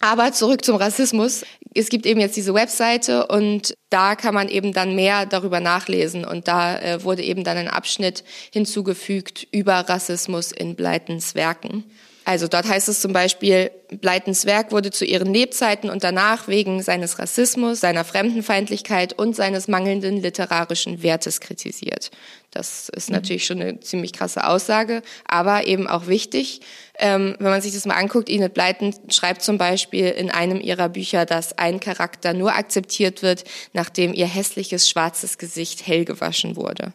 aber 0.00 0.32
zurück 0.32 0.64
zum 0.64 0.76
Rassismus. 0.76 1.44
Es 1.74 1.90
gibt 1.90 2.06
eben 2.06 2.20
jetzt 2.20 2.36
diese 2.36 2.54
Webseite 2.54 3.26
und 3.26 3.74
da 3.90 4.16
kann 4.16 4.34
man 4.34 4.48
eben 4.48 4.72
dann 4.72 4.94
mehr 4.94 5.26
darüber 5.26 5.60
nachlesen. 5.60 6.24
Und 6.24 6.48
da 6.48 6.78
äh, 6.78 7.04
wurde 7.04 7.22
eben 7.22 7.44
dann 7.44 7.58
ein 7.58 7.68
Abschnitt 7.68 8.24
hinzugefügt 8.50 9.46
über 9.52 9.74
Rassismus 9.74 10.52
in 10.52 10.74
Bleitens 10.74 11.34
Werken. 11.34 11.84
Also 12.30 12.46
dort 12.46 12.68
heißt 12.68 12.88
es 12.88 13.00
zum 13.00 13.12
Beispiel, 13.12 13.72
Bleitens 13.88 14.46
Werk 14.46 14.70
wurde 14.70 14.92
zu 14.92 15.04
ihren 15.04 15.34
Lebzeiten 15.34 15.90
und 15.90 16.04
danach 16.04 16.46
wegen 16.46 16.80
seines 16.80 17.18
Rassismus, 17.18 17.80
seiner 17.80 18.04
Fremdenfeindlichkeit 18.04 19.18
und 19.18 19.34
seines 19.34 19.66
mangelnden 19.66 20.22
literarischen 20.22 21.02
Wertes 21.02 21.40
kritisiert. 21.40 22.12
Das 22.52 22.88
ist 22.88 23.08
mhm. 23.08 23.16
natürlich 23.16 23.46
schon 23.46 23.60
eine 23.60 23.80
ziemlich 23.80 24.12
krasse 24.12 24.46
Aussage, 24.46 25.02
aber 25.26 25.66
eben 25.66 25.88
auch 25.88 26.06
wichtig. 26.06 26.60
Ähm, 27.00 27.34
wenn 27.40 27.50
man 27.50 27.62
sich 27.62 27.74
das 27.74 27.84
mal 27.84 27.96
anguckt, 27.96 28.28
Enid 28.28 28.54
Blyton 28.54 28.94
schreibt 29.08 29.42
zum 29.42 29.58
Beispiel 29.58 30.06
in 30.06 30.30
einem 30.30 30.60
ihrer 30.60 30.88
Bücher, 30.88 31.26
dass 31.26 31.58
ein 31.58 31.80
Charakter 31.80 32.32
nur 32.32 32.54
akzeptiert 32.54 33.22
wird, 33.22 33.42
nachdem 33.72 34.14
ihr 34.14 34.26
hässliches 34.26 34.88
schwarzes 34.88 35.36
Gesicht 35.36 35.84
hell 35.84 36.04
gewaschen 36.04 36.54
wurde. 36.54 36.92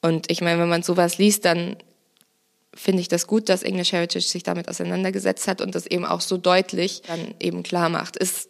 Und 0.00 0.30
ich 0.30 0.42
meine, 0.42 0.60
wenn 0.60 0.68
man 0.68 0.84
sowas 0.84 1.18
liest, 1.18 1.44
dann 1.44 1.74
finde 2.76 3.00
ich 3.00 3.08
das 3.08 3.26
gut, 3.26 3.48
dass 3.48 3.62
English 3.62 3.92
Heritage 3.92 4.24
sich 4.24 4.42
damit 4.42 4.68
auseinandergesetzt 4.68 5.48
hat 5.48 5.60
und 5.60 5.74
das 5.74 5.86
eben 5.86 6.04
auch 6.04 6.20
so 6.20 6.36
deutlich 6.36 7.02
dann 7.06 7.34
eben 7.40 7.62
klar 7.62 7.88
macht. 7.88 8.16
Ist 8.16 8.48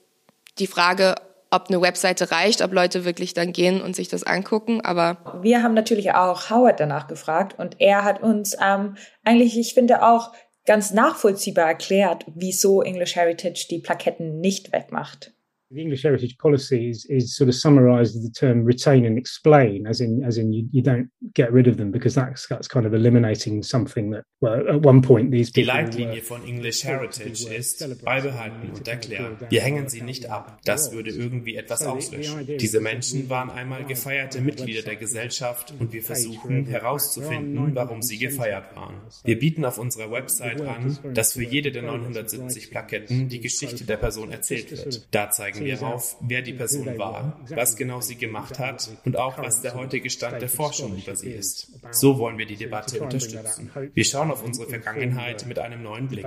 die 0.59 0.67
Frage, 0.67 1.15
ob 1.51 1.69
eine 1.69 1.81
Webseite 1.81 2.31
reicht, 2.31 2.63
ob 2.63 2.73
Leute 2.73 3.05
wirklich 3.05 3.35
dann 3.35 3.53
gehen 3.53 3.81
und 3.81 3.95
sich 3.95 4.09
das 4.09 4.25
angucken, 4.25 4.81
aber. 4.81 5.41
Wir 5.43 5.63
haben 5.63 5.75
natürlich 5.75 6.13
auch 6.13 6.51
Howard 6.51 6.81
danach 6.81 7.07
gefragt 7.07 7.59
und 7.59 7.81
er 7.81 8.05
hat 8.05 8.23
uns 8.23 8.57
ähm, 8.61 8.97
eigentlich, 9.25 9.59
ich 9.59 9.75
finde 9.75 10.03
auch, 10.03 10.33
ganz 10.67 10.93
nachvollziehbar 10.93 11.67
erklärt, 11.67 12.25
wieso 12.35 12.81
English 12.83 13.17
Heritage 13.17 13.67
die 13.71 13.81
Plaketten 13.81 14.41
nicht 14.41 14.73
wegmacht. 14.73 15.34
The 15.75 15.83
English 15.83 16.03
heritage 16.03 16.39
policy 16.39 16.89
is, 16.89 17.05
is 17.07 17.37
sort 17.37 17.49
of 17.49 17.55
summarized 17.55 18.23
the 18.23 18.31
term 18.31 18.65
retain 18.65 19.05
and 19.05 19.19
explain, 19.19 19.87
as 19.87 20.01
in 20.01 20.23
as 20.25 20.39
in 20.39 20.53
you, 20.53 20.69
you 20.71 20.83
don't 20.83 21.11
get 21.35 21.53
rid 21.53 21.67
of 21.67 21.77
them 21.77 21.91
because 21.91 22.15
that's 22.15 22.47
that's 22.47 22.69
kind 22.69 22.87
of 22.87 22.95
eliminating 22.95 23.63
something 23.63 24.11
that 24.11 24.25
well 24.41 24.55
at 24.69 24.83
one 24.83 25.03
point 25.03 25.33
these 25.33 25.51
Die 25.51 25.65
Leitlinie 25.65 26.23
von 26.23 26.45
English 26.47 26.85
Heritage 26.85 27.49
ist 27.49 28.05
beibehalten 28.05 28.71
und 28.71 28.87
erklären. 28.87 29.37
Wir 29.49 29.61
hängen 29.63 29.89
sie 29.89 30.03
nicht 30.03 30.31
ab. 30.31 30.61
Das 30.65 30.93
würde 30.93 31.11
irgendwie 31.11 31.57
etwas 31.57 31.85
auslöschen. 31.85 32.47
Diese 32.59 32.81
Menschen 32.81 33.29
waren 33.29 33.51
einmal 33.51 33.85
gefeierte 33.85 34.41
Mitglieder 34.41 34.83
der 34.83 34.97
Gesellschaft 34.97 35.75
und 35.79 35.93
wir 35.93 36.03
versuchen 36.03 36.67
herauszufinden, 36.67 37.75
warum 37.75 38.03
sie 38.03 38.19
gefeiert 38.19 38.77
waren. 38.77 38.95
Wir 39.25 39.39
bieten 39.39 39.65
auf 39.65 39.79
unserer 39.79 40.11
Website 40.11 40.61
an, 40.61 40.99
dass 41.15 41.33
für 41.33 41.43
jede 41.45 41.73
der 41.73 41.83
970 41.83 42.71
Plaketten 42.71 43.29
die 43.29 43.41
Geschichte 43.41 43.85
der 43.85 43.97
Person 43.97 44.31
erzählt 44.31 44.71
wird. 44.71 45.09
Da 45.11 45.31
zeigen 45.31 45.64
wir 45.65 45.83
auf, 45.83 46.17
wer 46.21 46.43
die 46.43 46.53
Person 46.53 46.99
war, 46.99 47.41
was 47.49 47.77
genau 47.77 48.01
sie 48.01 48.17
gemacht 48.17 48.59
hat 48.59 48.91
und 49.05 49.17
auch 49.17 49.39
was 49.39 49.63
der 49.63 49.75
heutige 49.75 50.11
Stand 50.11 50.41
der 50.41 50.49
Forschung 50.49 50.97
über 50.97 51.17
sie 51.17 51.31
ist. 51.31 51.73
So 51.93 52.19
wollen 52.19 52.39
wir 52.39 52.47
die 52.47 52.57
Debatte 52.57 53.01
unterstützen. 53.01 53.71
Wir 53.93 54.05
schauen 54.05 54.31
auf 54.31 54.45
unsere 54.45 54.69
Vergangenheit 54.69 55.47
mit 55.47 55.59
einem 55.59 55.83
neuen 55.83 56.09
Blick. 56.09 56.25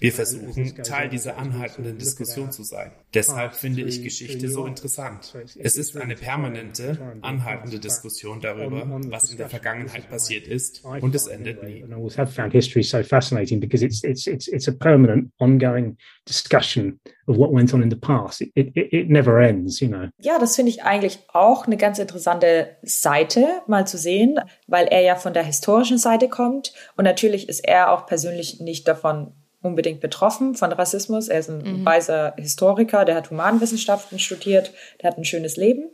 Wir 0.00 0.12
versuchen, 0.12 0.74
Teil 0.82 1.08
dieser 1.08 1.38
anhaltenden 1.38 1.98
Diskussion 1.98 2.50
zu 2.52 2.62
sein. 2.62 2.92
Deshalb 3.12 3.54
finde 3.54 3.82
ich 3.82 4.02
Geschichte 4.02 4.48
so 4.48 4.66
interessant. 4.66 5.34
Es 5.58 5.76
ist 5.76 5.96
eine 5.96 6.14
permanente, 6.14 6.98
anhaltende 7.22 7.78
Diskussion 7.78 8.40
darüber, 8.40 8.86
was 9.08 9.30
in 9.30 9.38
der 9.38 9.48
Vergangenheit 9.48 10.08
passiert 10.08 10.46
ist 10.46 10.84
und 10.84 11.14
es 11.14 11.26
endet 11.26 11.62
nie. 11.62 11.84
I 11.84 12.16
have 12.16 12.32
found 12.32 12.52
history 12.52 12.82
so 12.82 13.02
fascinating 13.02 13.60
because 13.60 13.84
it's 13.84 14.02
it's 14.04 14.26
it's 14.26 14.48
it's 14.48 14.68
a 14.68 14.72
permanent, 14.72 15.30
ongoing 15.38 15.96
discussion 16.26 17.00
of 17.26 17.36
what 17.36 17.52
went 17.52 17.72
on 17.74 17.82
in 17.82 17.90
the 17.90 17.96
past. 17.96 18.40
It, 18.40 18.52
it, 18.54 18.92
it 18.92 19.08
never 19.08 19.40
ends, 19.40 19.80
you 19.80 19.88
know. 19.88 20.08
Ja, 20.18 20.38
das 20.38 20.56
finde 20.56 20.70
ich 20.70 20.82
eigentlich 20.82 21.18
auch 21.32 21.66
eine 21.66 21.76
ganz 21.76 21.98
interessante 21.98 22.76
Seite 22.82 23.46
mal 23.66 23.86
zu 23.86 23.98
sehen, 23.98 24.40
weil 24.66 24.86
er 24.86 25.00
ja 25.02 25.16
von 25.16 25.32
der 25.32 25.42
historischen 25.42 25.98
Seite 25.98 26.28
kommt 26.28 26.72
und 26.96 27.04
natürlich 27.04 27.48
ist 27.48 27.66
er 27.66 27.92
auch 27.92 28.06
persönlich 28.06 28.60
nicht 28.60 28.86
davon 28.88 29.32
unbedingt 29.62 30.00
betroffen 30.00 30.54
von 30.54 30.72
Rassismus. 30.72 31.28
Er 31.28 31.38
ist 31.38 31.48
ein 31.48 31.80
mhm. 31.80 31.86
weiser 31.86 32.34
Historiker, 32.36 33.04
der 33.04 33.16
hat 33.16 33.30
Humanwissenschaften 33.30 34.18
studiert, 34.18 34.72
der 35.00 35.10
hat 35.10 35.18
ein 35.18 35.24
schönes 35.24 35.56
Leben. 35.56 35.90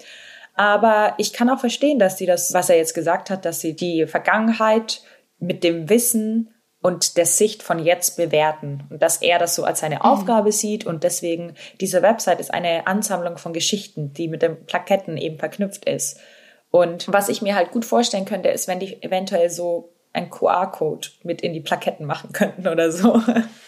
Aber 0.54 1.14
ich 1.18 1.32
kann 1.32 1.48
auch 1.48 1.60
verstehen, 1.60 1.98
dass 1.98 2.18
sie 2.18 2.26
das, 2.26 2.52
was 2.52 2.68
er 2.68 2.76
jetzt 2.76 2.94
gesagt 2.94 3.30
hat, 3.30 3.44
dass 3.44 3.60
sie 3.60 3.74
die 3.74 4.06
Vergangenheit 4.06 5.02
mit 5.38 5.64
dem 5.64 5.88
Wissen 5.88 6.50
und 6.82 7.16
der 7.16 7.26
Sicht 7.26 7.62
von 7.62 7.78
jetzt 7.78 8.16
bewerten 8.16 8.84
und 8.90 9.02
dass 9.02 9.18
er 9.18 9.38
das 9.38 9.54
so 9.54 9.64
als 9.64 9.80
seine 9.80 9.96
mhm. 9.96 10.02
Aufgabe 10.02 10.52
sieht 10.52 10.86
und 10.86 11.04
deswegen 11.04 11.54
diese 11.80 12.02
Website 12.02 12.40
ist 12.40 12.52
eine 12.52 12.86
Ansammlung 12.86 13.38
von 13.38 13.52
Geschichten, 13.52 14.12
die 14.12 14.28
mit 14.28 14.42
den 14.42 14.64
Plaketten 14.64 15.16
eben 15.16 15.38
verknüpft 15.38 15.84
ist. 15.84 16.18
Und 16.70 17.12
was 17.12 17.28
ich 17.28 17.42
mir 17.42 17.56
halt 17.56 17.72
gut 17.72 17.84
vorstellen 17.84 18.24
könnte, 18.24 18.48
ist, 18.48 18.68
wenn 18.68 18.78
die 18.78 19.02
eventuell 19.02 19.50
so 19.50 19.92
ein 20.12 20.30
QR-Code 20.30 21.08
mit 21.22 21.40
in 21.42 21.52
die 21.52 21.60
Plaketten 21.60 22.06
machen 22.06 22.32
könnten 22.32 22.66
oder 22.66 22.90
so. 22.90 23.20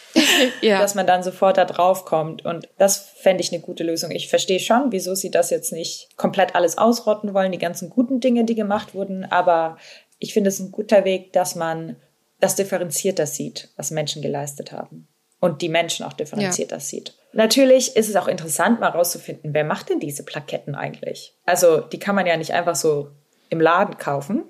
ja. 0.60 0.80
Dass 0.80 0.94
man 0.94 1.06
dann 1.06 1.22
sofort 1.22 1.56
da 1.56 1.64
drauf 1.64 2.04
kommt. 2.04 2.44
Und 2.44 2.68
das 2.78 2.98
fände 2.98 3.42
ich 3.42 3.52
eine 3.52 3.62
gute 3.62 3.84
Lösung. 3.84 4.10
Ich 4.10 4.28
verstehe 4.28 4.60
schon, 4.60 4.90
wieso 4.90 5.14
sie 5.14 5.30
das 5.30 5.50
jetzt 5.50 5.72
nicht 5.72 6.16
komplett 6.16 6.54
alles 6.54 6.78
ausrotten 6.78 7.34
wollen, 7.34 7.52
die 7.52 7.58
ganzen 7.58 7.90
guten 7.90 8.20
Dinge, 8.20 8.44
die 8.44 8.54
gemacht 8.54 8.94
wurden. 8.94 9.24
Aber 9.24 9.76
ich 10.18 10.32
finde 10.32 10.48
es 10.48 10.60
ein 10.60 10.72
guter 10.72 11.04
Weg, 11.04 11.32
dass 11.32 11.54
man 11.54 11.96
das 12.42 12.56
differenzierter 12.56 13.26
sieht, 13.26 13.68
was 13.76 13.92
Menschen 13.92 14.20
geleistet 14.20 14.72
haben. 14.72 15.06
Und 15.38 15.62
die 15.62 15.68
Menschen 15.68 16.04
auch 16.04 16.12
differenzierter 16.12 16.76
ja. 16.76 16.80
sieht. 16.80 17.14
Natürlich 17.32 17.96
ist 17.96 18.08
es 18.08 18.16
auch 18.16 18.28
interessant, 18.28 18.80
mal 18.80 18.90
rauszufinden, 18.90 19.54
wer 19.54 19.64
macht 19.64 19.88
denn 19.88 20.00
diese 20.00 20.24
Plaketten 20.24 20.74
eigentlich? 20.74 21.34
Also, 21.46 21.80
die 21.80 21.98
kann 21.98 22.14
man 22.14 22.26
ja 22.26 22.36
nicht 22.36 22.52
einfach 22.52 22.76
so 22.76 23.10
im 23.48 23.60
Laden 23.60 23.96
kaufen. 23.96 24.44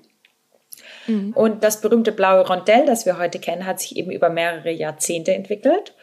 Mhm. 1.07 1.33
Und 1.33 1.63
das 1.63 1.81
berühmte 1.81 2.11
blaue 2.11 2.45
Rondell, 2.47 2.85
das 2.85 3.05
wir 3.05 3.17
heute 3.17 3.39
kennen, 3.39 3.65
hat 3.65 3.79
sich 3.79 3.95
eben 3.95 4.11
über 4.11 4.29
mehrere 4.29 4.71
Jahrzehnte 4.71 5.33
entwickelt. 5.33 5.95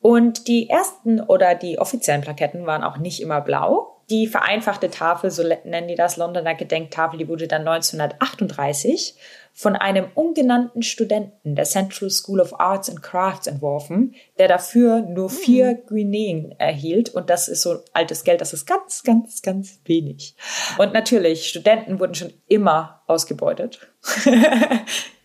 Und 0.00 0.46
die 0.46 0.68
ersten 0.68 1.20
oder 1.20 1.54
die 1.54 1.78
offiziellen 1.78 2.22
Plaketten 2.22 2.66
waren 2.66 2.84
auch 2.84 2.98
nicht 2.98 3.20
immer 3.20 3.40
blau, 3.40 3.96
Die 4.08 4.28
vereinfachte 4.28 4.88
Tafel, 4.88 5.32
so 5.32 5.42
nennen 5.42 5.88
die 5.88 5.96
das, 5.96 6.16
Londoner 6.16 6.54
Gedenktafel, 6.54 7.18
die 7.18 7.26
wurde 7.28 7.48
dann 7.48 7.66
1938 7.66 9.16
von 9.58 9.74
einem 9.74 10.08
ungenannten 10.14 10.82
Studenten 10.82 11.54
der 11.54 11.64
Central 11.64 12.10
School 12.10 12.40
of 12.40 12.60
Arts 12.60 12.90
and 12.90 13.02
Crafts 13.02 13.46
entworfen, 13.46 14.14
der 14.38 14.48
dafür 14.48 15.00
nur 15.00 15.30
vier 15.30 15.72
mhm. 15.72 15.86
Guineen 15.86 16.54
erhielt. 16.58 17.08
Und 17.08 17.30
das 17.30 17.48
ist 17.48 17.62
so 17.62 17.78
altes 17.94 18.22
Geld, 18.24 18.42
das 18.42 18.52
ist 18.52 18.66
ganz, 18.66 19.02
ganz, 19.02 19.40
ganz 19.40 19.80
wenig. 19.86 20.36
Und 20.76 20.92
natürlich, 20.92 21.48
Studenten 21.48 21.98
wurden 21.98 22.14
schon 22.14 22.34
immer 22.48 23.02
ausgebeutet. 23.06 23.80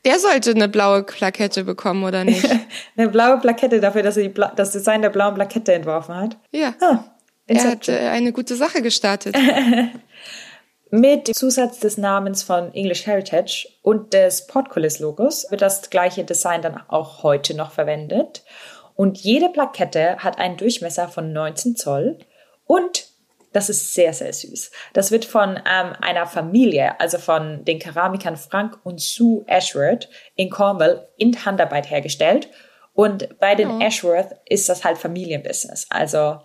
Der 0.04 0.18
sollte 0.18 0.52
eine 0.52 0.68
blaue 0.68 1.04
Plakette 1.04 1.64
bekommen, 1.64 2.04
oder 2.04 2.24
nicht? 2.24 2.48
eine 2.98 3.10
blaue 3.10 3.38
Plakette 3.38 3.80
dafür, 3.80 4.02
dass 4.02 4.18
er 4.18 4.30
die 4.30 4.34
das 4.56 4.72
Design 4.72 5.04
der 5.04 5.10
blauen 5.10 5.36
Plakette 5.36 5.74
entworfen 5.74 6.16
hat. 6.16 6.38
Ja. 6.52 6.74
Ah, 6.80 7.04
er 7.46 7.64
hat 7.70 7.88
äh, 7.88 8.08
eine 8.08 8.32
gute 8.32 8.56
Sache 8.56 8.82
gestartet. 8.82 9.36
Mit 10.94 11.34
Zusatz 11.34 11.80
des 11.80 11.98
Namens 11.98 12.44
von 12.44 12.74
English 12.74 13.08
Heritage 13.08 13.70
und 13.82 14.12
des 14.12 14.46
Portcullis-Logos 14.48 15.50
wird 15.50 15.62
das 15.62 15.90
gleiche 15.90 16.26
Design 16.26 16.62
dann 16.62 16.82
auch 16.90 17.24
heute 17.24 17.56
noch 17.56 17.72
verwendet. 17.72 18.44
Und 18.96 19.18
jede 19.20 19.48
Plakette 19.48 20.18
hat 20.18 20.38
einen 20.38 20.58
Durchmesser 20.58 21.08
von 21.08 21.32
19 21.32 21.78
Zoll 21.78 22.18
und 22.66 23.08
das 23.54 23.70
ist 23.70 23.94
sehr, 23.94 24.12
sehr 24.12 24.34
süß. 24.34 24.72
Das 24.92 25.12
wird 25.12 25.24
von 25.24 25.52
ähm, 25.52 25.94
einer 26.02 26.26
Familie, 26.26 27.00
also 27.00 27.20
von 27.20 27.64
den 27.64 27.80
Keramikern 27.80 28.36
Frank 28.36 28.78
und 28.84 29.00
Sue 29.00 29.46
Ashworth 29.48 30.10
in 30.36 30.50
Cornwall 30.50 31.08
in 31.16 31.46
Handarbeit 31.46 31.90
hergestellt. 31.90 32.50
Und 32.94 33.40
bei 33.40 33.56
den 33.56 33.70
oh. 33.72 33.80
Ashworth 33.80 34.36
ist 34.46 34.68
das 34.68 34.84
halt 34.84 34.98
Familienbusiness. 34.98 35.88
Also 35.90 36.42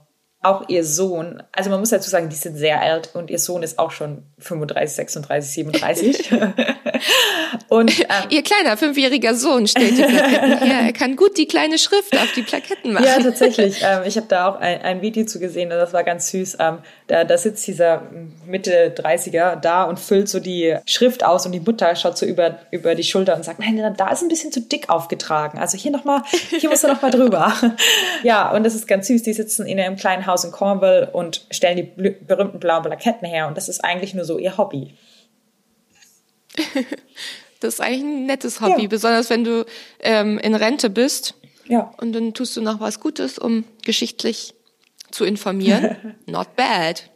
auch 0.46 0.68
ihr 0.68 0.84
Sohn, 0.84 1.42
also 1.52 1.70
man 1.70 1.80
muss 1.80 1.90
dazu 1.90 2.08
sagen, 2.08 2.28
die 2.28 2.36
sind 2.36 2.56
sehr 2.56 2.80
alt 2.80 3.10
und 3.14 3.30
ihr 3.30 3.38
Sohn 3.38 3.62
ist 3.62 3.78
auch 3.78 3.90
schon 3.90 4.22
35, 4.38 4.94
36, 4.96 5.52
37. 5.52 6.30
und 7.68 7.98
ähm, 8.00 8.06
ihr 8.30 8.42
kleiner 8.42 8.76
fünfjähriger 8.76 9.34
Sohn 9.34 9.66
stellt 9.66 9.98
die 9.98 10.02
Plaketten 10.02 10.58
her. 10.58 10.80
Er 10.86 10.92
kann 10.92 11.16
gut 11.16 11.36
die 11.38 11.46
kleine 11.46 11.78
Schrift 11.78 12.16
auf 12.16 12.32
die 12.34 12.42
Plaketten 12.42 12.92
machen. 12.92 13.06
Ja, 13.06 13.18
tatsächlich. 13.18 13.76
Ähm, 13.86 14.02
ich 14.06 14.16
habe 14.16 14.26
da 14.26 14.48
auch 14.48 14.56
ein, 14.56 14.80
ein 14.82 15.02
Video 15.02 15.26
zu 15.26 15.38
gesehen 15.38 15.70
und 15.70 15.78
das 15.78 15.92
war 15.92 16.02
ganz 16.02 16.30
süß. 16.30 16.56
Ähm, 16.60 16.78
da, 17.08 17.24
da 17.24 17.38
sitzt 17.38 17.66
dieser 17.66 18.02
Mitte 18.46 18.94
30er 18.96 19.56
da 19.56 19.84
und 19.84 20.00
füllt 20.00 20.28
so 20.28 20.40
die 20.40 20.76
Schrift 20.86 21.24
aus 21.24 21.46
und 21.46 21.52
die 21.52 21.60
Mutter 21.60 21.94
schaut 21.94 22.16
so 22.18 22.26
über, 22.26 22.58
über 22.70 22.94
die 22.94 23.04
Schulter 23.04 23.36
und 23.36 23.44
sagt, 23.44 23.60
nein, 23.60 23.94
da 23.96 24.08
ist 24.08 24.22
ein 24.22 24.28
bisschen 24.28 24.50
zu 24.50 24.60
dick 24.60 24.88
aufgetragen. 24.88 25.58
Also 25.58 25.76
hier 25.78 25.90
nochmal, 25.90 26.22
hier 26.48 26.68
musst 26.68 26.84
du 26.84 26.88
nochmal 26.88 27.10
drüber. 27.10 27.52
ja, 28.22 28.50
und 28.50 28.64
das 28.64 28.74
ist 28.74 28.88
ganz 28.88 29.06
süß. 29.06 29.22
Die 29.22 29.32
sitzen 29.32 29.66
in 29.66 29.78
einem 29.78 29.96
kleinen 29.96 30.26
Haus 30.26 30.44
in 30.44 30.50
Cornwall 30.50 31.08
und 31.12 31.46
stellen 31.50 31.76
die 31.76 31.82
berühmten 31.82 32.58
blauen 32.58 32.82
Plaketten 32.82 33.28
her. 33.28 33.46
Und 33.46 33.56
das 33.56 33.68
ist 33.68 33.84
eigentlich 33.84 34.14
nur 34.14 34.24
so 34.24 34.38
ihr 34.38 34.56
Hobby. 34.56 34.94
das 37.60 37.74
ist 37.74 37.80
eigentlich 37.80 38.02
ein 38.02 38.26
nettes 38.26 38.60
Hobby, 38.60 38.82
ja. 38.82 38.88
besonders 38.88 39.30
wenn 39.30 39.44
du 39.44 39.64
ähm, 40.00 40.38
in 40.38 40.54
Rente 40.54 40.90
bist. 40.90 41.34
Ja. 41.68 41.92
Und 41.98 42.12
dann 42.12 42.34
tust 42.34 42.56
du 42.56 42.60
noch 42.60 42.80
was 42.80 43.00
Gutes, 43.00 43.38
um 43.38 43.64
geschichtlich 43.82 44.54
zu 45.10 45.24
informieren. 45.24 46.16
Not 46.26 46.56
bad. 46.56 47.10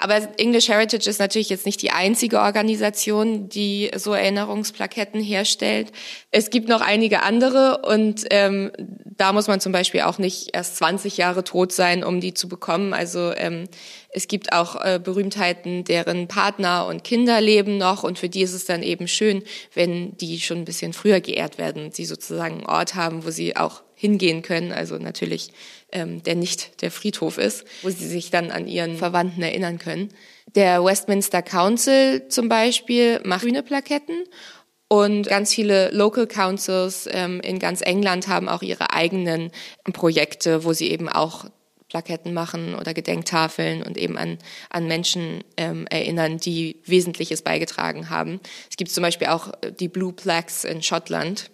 Aber 0.00 0.28
English 0.38 0.68
Heritage 0.68 1.10
ist 1.10 1.18
natürlich 1.18 1.48
jetzt 1.48 1.66
nicht 1.66 1.82
die 1.82 1.90
einzige 1.90 2.40
Organisation, 2.40 3.48
die 3.48 3.90
so 3.96 4.12
Erinnerungsplaketten 4.12 5.20
herstellt. 5.20 5.92
Es 6.30 6.50
gibt 6.50 6.68
noch 6.68 6.80
einige 6.80 7.22
andere 7.22 7.78
und 7.78 8.24
ähm, 8.30 8.70
da 9.04 9.32
muss 9.32 9.48
man 9.48 9.60
zum 9.60 9.72
Beispiel 9.72 10.02
auch 10.02 10.18
nicht 10.18 10.50
erst 10.52 10.76
20 10.76 11.16
Jahre 11.16 11.42
tot 11.42 11.72
sein, 11.72 12.04
um 12.04 12.20
die 12.20 12.32
zu 12.32 12.48
bekommen. 12.48 12.94
Also 12.94 13.32
ähm, 13.34 13.64
es 14.10 14.28
gibt 14.28 14.52
auch 14.52 14.76
äh, 14.76 15.00
Berühmtheiten, 15.02 15.82
deren 15.82 16.28
Partner 16.28 16.86
und 16.86 17.02
Kinder 17.02 17.40
leben 17.40 17.76
noch 17.76 18.04
und 18.04 18.18
für 18.18 18.28
die 18.28 18.42
ist 18.42 18.54
es 18.54 18.64
dann 18.64 18.84
eben 18.84 19.08
schön, 19.08 19.42
wenn 19.74 20.16
die 20.16 20.38
schon 20.38 20.58
ein 20.58 20.64
bisschen 20.64 20.92
früher 20.92 21.20
geehrt 21.20 21.58
werden 21.58 21.86
und 21.86 21.94
sie 21.94 22.04
sozusagen 22.04 22.58
einen 22.58 22.66
Ort 22.66 22.94
haben, 22.94 23.24
wo 23.24 23.30
sie 23.30 23.56
auch 23.56 23.82
hingehen 23.94 24.42
können. 24.42 24.72
Also 24.72 24.96
natürlich 24.96 25.50
ähm, 25.92 26.22
der 26.22 26.34
nicht 26.34 26.82
der 26.82 26.90
Friedhof 26.90 27.38
ist, 27.38 27.64
wo 27.82 27.90
sie 27.90 28.06
sich 28.06 28.30
dann 28.30 28.50
an 28.50 28.66
ihren 28.66 28.96
Verwandten 28.96 29.42
erinnern 29.42 29.78
können. 29.78 30.10
Der 30.54 30.84
Westminster 30.84 31.42
Council 31.42 32.28
zum 32.28 32.48
Beispiel 32.48 33.20
macht 33.24 33.42
grüne 33.42 33.62
Plaketten 33.62 34.24
und 34.88 35.28
ganz 35.28 35.54
viele 35.54 35.90
Local 35.90 36.26
Councils 36.26 37.08
ähm, 37.12 37.40
in 37.40 37.58
ganz 37.58 37.82
England 37.82 38.28
haben 38.28 38.48
auch 38.48 38.62
ihre 38.62 38.92
eigenen 38.92 39.50
Projekte, 39.92 40.64
wo 40.64 40.72
sie 40.72 40.90
eben 40.90 41.08
auch 41.08 41.44
Plaketten 41.88 42.34
machen 42.34 42.74
oder 42.74 42.94
Gedenktafeln 42.94 43.82
und 43.82 43.96
eben 43.96 44.18
an, 44.18 44.38
an 44.70 44.86
Menschen 44.86 45.42
ähm, 45.56 45.86
erinnern, 45.88 46.38
die 46.38 46.80
Wesentliches 46.84 47.42
beigetragen 47.42 48.10
haben. 48.10 48.40
Es 48.70 48.76
gibt 48.76 48.90
zum 48.90 49.02
Beispiel 49.02 49.28
auch 49.28 49.52
die 49.78 49.88
Blue 49.88 50.12
Plaques 50.12 50.64
in 50.64 50.82
Schottland, 50.82 51.50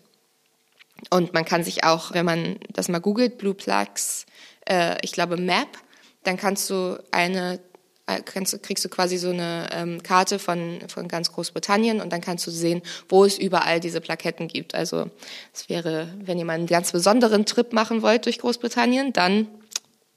und 1.11 1.35
man 1.35 1.45
kann 1.45 1.65
sich 1.65 1.85
auch, 1.85 2.13
wenn 2.13 2.25
man 2.25 2.57
das 2.73 2.89
mal 2.89 3.01
googelt, 3.01 3.39
Blue 3.39 3.55
Plugs, 3.55 4.27
äh, 4.69 4.97
ich 5.03 5.13
glaube 5.13 5.37
Map, 5.37 5.69
dann 6.23 6.37
kannst 6.37 6.71
du 6.71 6.99
eine 7.11 7.61
äh, 8.07 8.21
kannst, 8.23 8.63
kriegst 8.63 8.85
du 8.85 8.89
quasi 8.89 9.17
so 9.17 9.31
eine 9.31 9.69
ähm, 9.73 10.03
Karte 10.03 10.39
von, 10.39 10.81
von 10.89 11.09
ganz 11.09 11.33
Großbritannien 11.33 12.01
und 12.03 12.13
dann 12.13 12.21
kannst 12.21 12.47
du 12.47 12.51
sehen, 12.51 12.83
wo 13.09 13.25
es 13.25 13.39
überall 13.39 13.81
diese 13.81 14.01
Plaketten 14.01 14.47
gibt. 14.47 14.75
Also 14.75 15.11
es 15.55 15.69
wäre, 15.71 16.09
wenn 16.21 16.45
mal 16.45 16.53
einen 16.53 16.67
ganz 16.67 16.93
besonderen 16.93 17.47
Trip 17.47 17.73
machen 17.73 18.03
wollt 18.03 18.27
durch 18.27 18.39
Großbritannien, 18.39 19.15
dann 19.15 19.49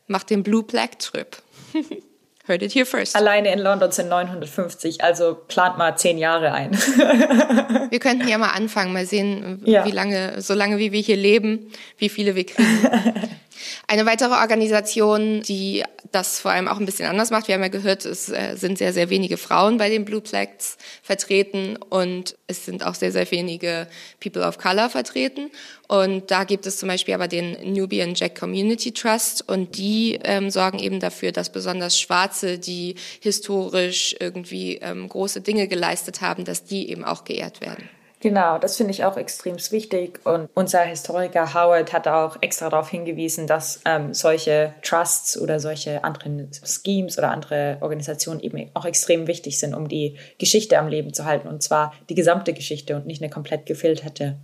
macht 0.08 0.30
den 0.30 0.44
Blue 0.44 0.64
Plague 0.64 0.98
Trip. 0.98 1.38
Heard 2.48 2.64
it 2.64 2.74
here 2.74 2.86
first. 2.86 3.14
Alleine 3.18 3.52
in 3.52 3.60
London 3.60 3.92
sind 3.92 4.08
950, 4.08 5.04
also 5.04 5.36
plant 5.36 5.78
mal 5.78 5.98
zehn 5.98 6.18
Jahre 6.18 6.54
ein. 6.54 6.72
wir 7.90 8.00
könnten 8.00 8.26
ja 8.26 8.38
mal 8.38 8.52
anfangen, 8.52 8.94
mal 8.94 9.06
sehen, 9.06 9.62
ja. 9.66 9.86
wie 9.86 9.92
lange, 9.92 10.42
so 10.42 10.54
lange 10.54 10.78
wie 10.78 10.94
wir 10.94 11.02
hier 11.02 11.18
leben, 11.18 11.72
wie 11.98 12.08
viele 12.08 12.36
wir 12.36 12.46
kriegen. 12.46 12.90
Eine 13.88 14.06
weitere 14.06 14.36
Organisation, 14.36 15.42
die 15.42 15.84
das 16.12 16.40
vor 16.40 16.52
allem 16.52 16.68
auch 16.68 16.80
ein 16.80 16.86
bisschen 16.86 17.08
anders 17.08 17.32
macht, 17.32 17.48
wir 17.48 17.56
haben 17.56 17.62
ja 17.62 17.68
gehört, 17.68 18.06
es 18.06 18.30
äh, 18.30 18.56
sind 18.56 18.78
sehr, 18.78 18.94
sehr 18.94 19.10
wenige 19.10 19.38
Frauen 19.38 19.78
bei 19.78 19.90
den 19.90 20.06
Blue 20.06 20.22
Plaques 20.22 20.78
vertreten 21.02 21.78
und 21.78 22.36
es 22.48 22.66
sind 22.66 22.86
auch 22.86 22.96
sehr, 22.96 23.12
sehr 23.12 23.30
wenige 23.32 23.88
People 24.20 24.44
of 24.44 24.58
Color 24.58 24.90
vertreten. 24.90 25.50
Und 25.88 26.32
da 26.32 26.44
gibt 26.44 26.66
es 26.66 26.78
zum 26.78 26.90
Beispiel 26.90 27.14
aber 27.14 27.28
den 27.28 27.74
Nubian 27.74 28.14
Jack 28.14 28.40
Community 28.40 28.92
Trust 28.92 29.48
und 29.48 29.78
die 29.78 30.20
ähm, 30.24 30.50
sorgen 30.50 30.80
eben 30.80 31.00
dafür, 31.00 31.32
dass 31.32 31.52
besonders 31.52 32.00
Schwarze, 32.00 32.60
die 32.60 32.96
historisch 33.22 34.16
irgendwie 34.20 34.78
ähm, 34.78 35.08
große 35.08 35.42
Dinge 35.42 35.68
geleistet 35.68 36.22
haben, 36.22 36.46
dass 36.46 36.66
die 36.66 36.90
eben 36.90 37.04
auch 37.06 37.24
geehrt 37.24 37.62
werden. 37.62 37.90
Genau, 38.20 38.58
das 38.58 38.78
finde 38.78 38.92
ich 38.92 39.06
auch 39.06 39.16
extrem 39.16 39.58
wichtig. 39.58 40.26
Und 40.26 40.50
unser 40.56 40.82
Historiker 40.82 41.54
Howard 41.54 41.94
hat 41.94 42.08
auch 42.08 42.38
extra 42.42 42.70
darauf 42.70 42.90
hingewiesen, 42.90 43.46
dass 43.46 43.82
ähm, 43.86 44.14
solche 44.14 44.74
Trusts 44.82 45.40
oder 45.40 45.60
solche 45.60 46.04
anderen 46.04 46.50
Schemes 46.66 47.20
oder 47.20 47.30
andere 47.30 47.78
Organisationen 47.82 48.40
eben 48.40 48.72
auch 48.74 48.86
extrem 48.86 49.28
wichtig 49.28 49.60
sind, 49.60 49.76
um 49.76 49.88
die 49.88 50.18
Geschichte 50.40 50.80
am 50.80 50.88
Leben 50.88 51.14
zu 51.14 51.26
halten. 51.26 51.48
Und 51.48 51.62
zwar 51.62 51.94
die 52.10 52.16
gesamte 52.16 52.54
Geschichte 52.54 52.96
und 52.96 53.06
nicht 53.06 53.22
eine 53.22 53.30
komplett 53.30 53.68
gefilterte. 53.68 54.40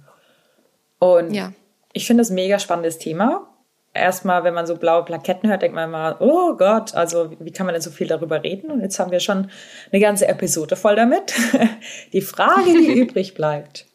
Und 0.99 1.33
ja. 1.33 1.51
ich 1.93 2.05
finde 2.05 2.21
das 2.21 2.29
ein 2.29 2.36
mega 2.36 2.59
spannendes 2.59 2.99
Thema 2.99 3.52
erstmal, 3.93 4.43
wenn 4.43 4.53
man 4.53 4.65
so 4.65 4.75
blaue 4.75 5.06
Plaketten 5.06 5.49
hört, 5.49 5.62
denkt 5.62 5.75
man 5.75 5.89
immer, 5.89 6.17
oh 6.19 6.56
Gott, 6.56 6.93
also 6.95 7.32
wie 7.39 7.51
kann 7.51 7.65
man 7.65 7.73
denn 7.73 7.82
so 7.82 7.91
viel 7.91 8.08
darüber 8.08 8.43
reden? 8.43 8.71
Und 8.71 8.82
jetzt 8.82 8.99
haben 8.99 9.12
wir 9.12 9.19
schon 9.19 9.49
eine 9.91 10.01
ganze 10.01 10.27
Episode 10.27 10.75
voll 10.75 10.95
damit. 10.95 11.34
Die 12.13 12.21
Frage, 12.21 12.71
die 12.71 12.93
übrig 12.99 13.34
bleibt. 13.34 13.86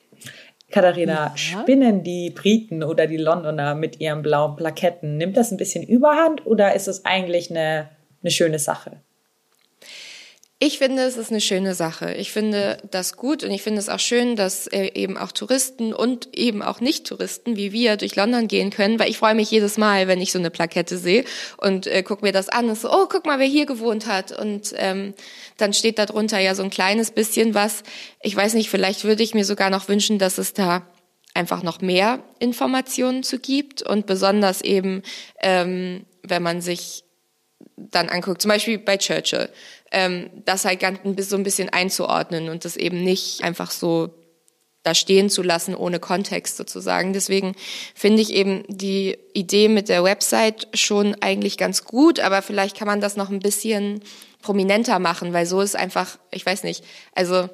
Katharina, 0.71 1.33
ja. 1.35 1.37
spinnen 1.37 2.03
die 2.03 2.29
Briten 2.29 2.83
oder 2.83 3.07
die 3.07 3.17
Londoner 3.17 3.75
mit 3.75 4.01
ihren 4.01 4.21
blauen 4.21 4.55
Plaketten? 4.55 5.17
Nimmt 5.17 5.39
das 5.39 5.51
ein 5.51 5.57
bisschen 5.57 5.83
überhand 5.83 6.45
oder 6.45 6.75
ist 6.75 6.89
es 6.89 7.07
eigentlich 7.07 7.51
eine, 7.51 7.89
eine 8.23 8.31
schöne 8.31 8.59
Sache? 8.59 9.01
Ich 10.61 10.79
finde, 10.79 11.03
es 11.03 11.17
ist 11.17 11.31
eine 11.31 11.41
schöne 11.41 11.77
Sache. 11.77 12.15
Ich 12.15 12.33
finde 12.33 12.79
das 12.91 13.17
gut 13.17 13.45
und 13.45 13.53
ich 13.53 13.63
finde 13.63 13.79
es 13.79 13.89
auch 13.89 14.01
schön, 14.01 14.35
dass 14.35 14.67
äh, 14.67 14.91
eben 14.93 15.17
auch 15.17 15.31
Touristen 15.31 15.93
und 15.95 16.37
eben 16.37 16.63
auch 16.63 16.81
Nicht-Touristen 16.81 17.57
wie 17.57 17.71
wir 17.71 17.97
durch 17.97 18.17
London 18.17 18.49
gehen 18.49 18.71
können, 18.71 18.99
weil 18.99 19.09
ich 19.09 19.19
freue 19.19 19.37
mich 19.37 19.53
jedes 19.53 19.79
Mal, 19.79 20.09
wenn 20.09 20.21
ich 20.21 20.33
so 20.33 20.39
eine 20.41 20.51
Plakette 20.51 20.99
sehe 20.99 21.25
und 21.59 21.87
äh, 21.87 22.03
guck 22.03 22.23
mir 22.23 22.33
das 22.33 22.49
an 22.49 22.69
und 22.69 22.77
so, 22.77 22.91
oh, 22.91 23.07
guck 23.09 23.25
mal, 23.25 23.39
wer 23.39 23.47
hier 23.47 23.67
gewohnt 23.67 24.09
hat. 24.09 24.37
Und 24.37 24.75
ähm, 24.79 25.15
dann 25.59 25.73
steht 25.75 25.97
da 25.97 26.07
drunter 26.07 26.41
ja 26.41 26.57
so 26.57 26.65
ein 26.65 26.71
kleines 26.71 27.13
bisschen 27.13 27.55
was. 27.55 27.85
Ich 28.21 28.35
weiß 28.35 28.55
nicht, 28.55 28.69
vielleicht 28.69 29.05
würde 29.05 29.23
ich 29.23 29.35
mir 29.35 29.45
sogar 29.45 29.71
noch 29.71 29.89
wünschen, 29.89 30.19
dass 30.19 30.39
es 30.39 30.55
da 30.55 30.85
einfach 31.35 31.63
noch 31.63 31.81
mehr 31.83 32.19
Informationen 32.41 33.23
zu 33.23 33.39
gibt 33.39 33.83
und 33.83 34.07
besonders 34.07 34.61
eben, 34.63 35.05
ähm, 35.41 36.05
wenn 36.25 36.43
man 36.43 36.61
sich 36.61 37.05
dann 37.77 38.09
anguckt, 38.09 38.43
zum 38.43 38.51
Beispiel 38.51 38.79
bei 38.79 38.97
ähm, 39.93 40.31
das 40.45 40.65
halt 40.65 40.81
ganz 40.81 41.01
so 41.29 41.37
ein 41.37 41.43
bisschen 41.43 41.69
einzuordnen 41.69 42.49
und 42.49 42.65
das 42.65 42.77
eben 42.77 43.03
nicht 43.03 43.43
einfach 43.43 43.71
so 43.71 44.15
da 44.83 44.95
stehen 44.95 45.29
zu 45.29 45.43
lassen 45.43 45.75
ohne 45.75 45.99
Kontext 45.99 46.57
sozusagen. 46.57 47.13
Deswegen 47.13 47.55
finde 47.95 48.23
ich 48.23 48.33
eben 48.33 48.65
die 48.69 49.19
Idee 49.35 49.69
mit 49.69 49.89
der 49.89 50.05
Website 50.05 50.69
schon 50.73 51.17
eigentlich 51.21 51.59
ganz 51.59 51.85
gut, 51.85 52.21
aber 52.21 52.43
vielleicht 52.43 52.77
kann 52.77 52.87
man 52.87 53.01
das 53.01 53.17
noch 53.17 53.29
ein 53.29 53.41
bisschen 53.41 54.01
prominenter 54.41 54.99
machen, 54.99 55.33
weil 55.33 55.47
so 55.47 55.61
ist 55.61 55.77
einfach, 55.77 56.19
ich 56.31 56.47
weiß 56.47 56.63
nicht, 56.63 56.85
also 57.15 57.49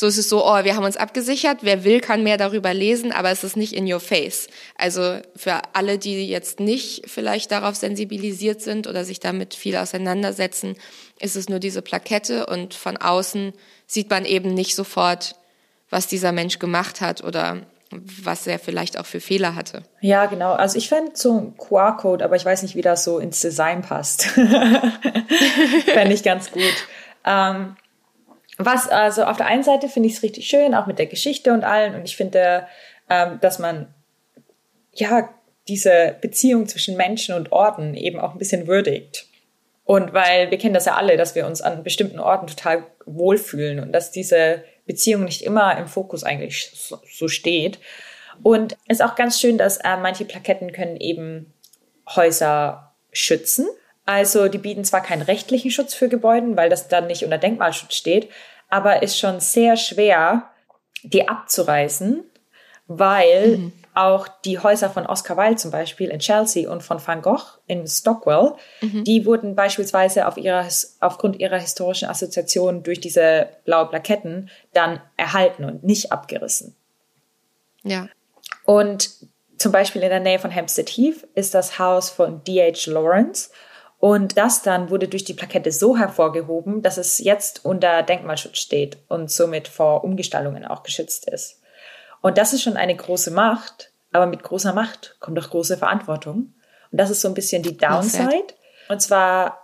so 0.00 0.06
ist 0.06 0.16
es 0.16 0.30
so, 0.30 0.46
oh, 0.46 0.64
wir 0.64 0.76
haben 0.76 0.84
uns 0.86 0.96
abgesichert, 0.96 1.58
wer 1.60 1.84
will, 1.84 2.00
kann 2.00 2.22
mehr 2.22 2.38
darüber 2.38 2.72
lesen, 2.72 3.12
aber 3.12 3.30
es 3.30 3.44
ist 3.44 3.54
nicht 3.54 3.74
in 3.74 3.84
your 3.92 4.00
face. 4.00 4.48
Also 4.78 5.18
für 5.36 5.60
alle, 5.74 5.98
die 5.98 6.26
jetzt 6.26 6.58
nicht 6.58 7.02
vielleicht 7.04 7.50
darauf 7.52 7.74
sensibilisiert 7.74 8.62
sind 8.62 8.86
oder 8.86 9.04
sich 9.04 9.20
damit 9.20 9.52
viel 9.52 9.76
auseinandersetzen, 9.76 10.76
ist 11.18 11.36
es 11.36 11.50
nur 11.50 11.58
diese 11.58 11.82
Plakette 11.82 12.46
und 12.46 12.72
von 12.72 12.96
außen 12.96 13.52
sieht 13.86 14.08
man 14.08 14.24
eben 14.24 14.54
nicht 14.54 14.74
sofort, 14.74 15.36
was 15.90 16.06
dieser 16.06 16.32
Mensch 16.32 16.58
gemacht 16.58 17.02
hat 17.02 17.22
oder 17.22 17.58
was 17.90 18.46
er 18.46 18.58
vielleicht 18.58 18.98
auch 18.98 19.04
für 19.04 19.20
Fehler 19.20 19.54
hatte. 19.54 19.82
Ja, 20.00 20.24
genau. 20.24 20.54
Also 20.54 20.78
ich 20.78 20.88
fände 20.88 21.10
so 21.12 21.38
ein 21.38 21.58
QR-Code, 21.58 22.24
aber 22.24 22.36
ich 22.36 22.44
weiß 22.46 22.62
nicht, 22.62 22.74
wie 22.74 22.80
das 22.80 23.04
so 23.04 23.18
ins 23.18 23.42
Design 23.42 23.82
passt. 23.82 24.22
fände 25.84 26.14
ich 26.14 26.22
ganz 26.22 26.50
gut. 26.52 26.86
Ähm, 27.26 27.76
was, 28.64 28.88
also 28.88 29.24
auf 29.24 29.36
der 29.36 29.46
einen 29.46 29.62
Seite 29.62 29.88
finde 29.88 30.08
ich 30.08 30.16
es 30.16 30.22
richtig 30.22 30.46
schön, 30.46 30.74
auch 30.74 30.86
mit 30.86 30.98
der 30.98 31.06
Geschichte 31.06 31.52
und 31.52 31.64
allen. 31.64 31.94
Und 31.94 32.04
ich 32.04 32.16
finde, 32.16 32.66
ähm, 33.08 33.38
dass 33.40 33.58
man 33.58 33.92
ja 34.92 35.28
diese 35.68 36.16
Beziehung 36.20 36.66
zwischen 36.66 36.96
Menschen 36.96 37.34
und 37.34 37.52
Orten 37.52 37.94
eben 37.94 38.18
auch 38.18 38.32
ein 38.32 38.38
bisschen 38.38 38.66
würdigt. 38.66 39.26
Und 39.84 40.12
weil 40.12 40.50
wir 40.50 40.58
kennen 40.58 40.74
das 40.74 40.84
ja 40.84 40.94
alle, 40.94 41.16
dass 41.16 41.34
wir 41.34 41.46
uns 41.46 41.60
an 41.60 41.82
bestimmten 41.82 42.20
Orten 42.20 42.46
total 42.46 42.84
wohlfühlen 43.06 43.80
und 43.80 43.92
dass 43.92 44.12
diese 44.12 44.62
Beziehung 44.86 45.24
nicht 45.24 45.42
immer 45.42 45.76
im 45.78 45.86
Fokus 45.86 46.24
eigentlich 46.24 46.70
so, 46.72 47.28
steht. 47.28 47.78
Und 48.42 48.76
es 48.88 48.98
ist 48.98 49.04
auch 49.04 49.14
ganz 49.14 49.40
schön, 49.40 49.58
dass 49.58 49.78
äh, 49.78 49.96
manche 49.96 50.24
Plaketten 50.24 50.72
können 50.72 50.96
eben 50.96 51.52
Häuser 52.08 52.94
schützen. 53.12 53.66
Also 54.06 54.48
die 54.48 54.58
bieten 54.58 54.84
zwar 54.84 55.02
keinen 55.02 55.22
rechtlichen 55.22 55.70
Schutz 55.70 55.94
für 55.94 56.08
Gebäuden, 56.08 56.56
weil 56.56 56.68
das 56.68 56.88
dann 56.88 57.06
nicht 57.06 57.24
unter 57.24 57.38
Denkmalschutz 57.38 57.94
steht, 57.94 58.28
aber 58.68 59.02
ist 59.02 59.18
schon 59.18 59.40
sehr 59.40 59.76
schwer, 59.76 60.50
die 61.02 61.28
abzureißen, 61.28 62.24
weil 62.86 63.58
mhm. 63.58 63.72
auch 63.94 64.26
die 64.44 64.58
Häuser 64.58 64.90
von 64.90 65.06
Oscar 65.06 65.36
Wilde 65.36 65.56
zum 65.56 65.70
Beispiel 65.70 66.08
in 66.08 66.18
Chelsea 66.18 66.70
und 66.70 66.82
von 66.82 67.04
Van 67.04 67.22
Gogh 67.22 67.58
in 67.66 67.86
Stockwell, 67.86 68.54
mhm. 68.80 69.04
die 69.04 69.26
wurden 69.26 69.54
beispielsweise 69.54 70.26
auf 70.26 70.36
ihrer, 70.36 70.66
aufgrund 71.00 71.38
ihrer 71.38 71.58
historischen 71.58 72.08
Assoziation 72.08 72.82
durch 72.82 73.00
diese 73.00 73.48
blaue 73.64 73.86
Plaketten 73.86 74.50
dann 74.72 75.00
erhalten 75.16 75.64
und 75.64 75.84
nicht 75.84 76.10
abgerissen. 76.12 76.74
Ja. 77.82 78.08
Und 78.64 79.10
zum 79.56 79.72
Beispiel 79.72 80.02
in 80.02 80.10
der 80.10 80.20
Nähe 80.20 80.38
von 80.38 80.54
Hampstead 80.54 80.88
Heath 80.88 81.28
ist 81.34 81.54
das 81.54 81.78
Haus 81.78 82.10
von 82.10 82.42
D.H. 82.44 82.90
Lawrence 82.90 83.50
und 84.00 84.38
das 84.38 84.62
dann 84.62 84.88
wurde 84.88 85.08
durch 85.08 85.24
die 85.24 85.34
Plakette 85.34 85.70
so 85.70 85.96
hervorgehoben, 85.96 86.80
dass 86.80 86.96
es 86.96 87.18
jetzt 87.18 87.66
unter 87.66 88.02
Denkmalschutz 88.02 88.56
steht 88.56 88.96
und 89.08 89.30
somit 89.30 89.68
vor 89.68 90.04
Umgestaltungen 90.04 90.64
auch 90.64 90.82
geschützt 90.82 91.28
ist. 91.28 91.60
Und 92.22 92.38
das 92.38 92.54
ist 92.54 92.62
schon 92.62 92.78
eine 92.78 92.96
große 92.96 93.30
Macht, 93.30 93.92
aber 94.10 94.24
mit 94.24 94.42
großer 94.42 94.72
Macht 94.72 95.16
kommt 95.20 95.38
auch 95.38 95.50
große 95.50 95.76
Verantwortung. 95.76 96.54
Und 96.90 96.98
das 96.98 97.10
ist 97.10 97.20
so 97.20 97.28
ein 97.28 97.34
bisschen 97.34 97.62
die 97.62 97.76
Downside. 97.76 98.46
Und 98.88 99.02
zwar, 99.02 99.58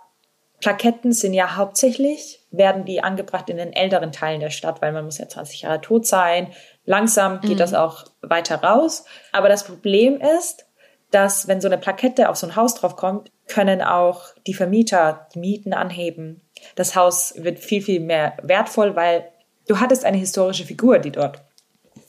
Plaketten 0.61 1.13
sind 1.13 1.33
ja 1.33 1.55
hauptsächlich, 1.55 2.45
werden 2.51 2.85
die 2.85 3.03
angebracht 3.03 3.49
in 3.49 3.57
den 3.57 3.73
älteren 3.73 4.11
Teilen 4.11 4.39
der 4.39 4.51
Stadt, 4.51 4.83
weil 4.83 4.91
man 4.91 5.05
muss 5.05 5.17
ja 5.17 5.27
20 5.27 5.63
Jahre 5.63 5.81
tot 5.81 6.05
sein. 6.05 6.53
Langsam 6.85 7.41
geht 7.41 7.55
mhm. 7.55 7.57
das 7.57 7.73
auch 7.73 8.05
weiter 8.21 8.61
raus. 8.61 9.05
Aber 9.31 9.49
das 9.49 9.63
Problem 9.63 10.21
ist, 10.21 10.66
dass 11.11 11.47
wenn 11.47 11.61
so 11.61 11.67
eine 11.67 11.77
Plakette 11.77 12.29
auf 12.29 12.37
so 12.37 12.47
ein 12.47 12.55
Haus 12.55 12.75
drauf 12.75 12.95
kommt, 12.95 13.31
können 13.47 13.81
auch 13.81 14.25
die 14.45 14.53
Vermieter 14.53 15.27
die 15.33 15.39
Mieten 15.39 15.73
anheben. 15.73 16.41
Das 16.75 16.95
Haus 16.95 17.33
wird 17.37 17.59
viel, 17.59 17.81
viel 17.81 17.99
mehr 17.99 18.35
wertvoll, 18.41 18.95
weil 18.95 19.29
du 19.67 19.79
hattest 19.79 20.05
eine 20.05 20.17
historische 20.17 20.65
Figur, 20.65 20.99
die 20.99 21.11
dort 21.11 21.41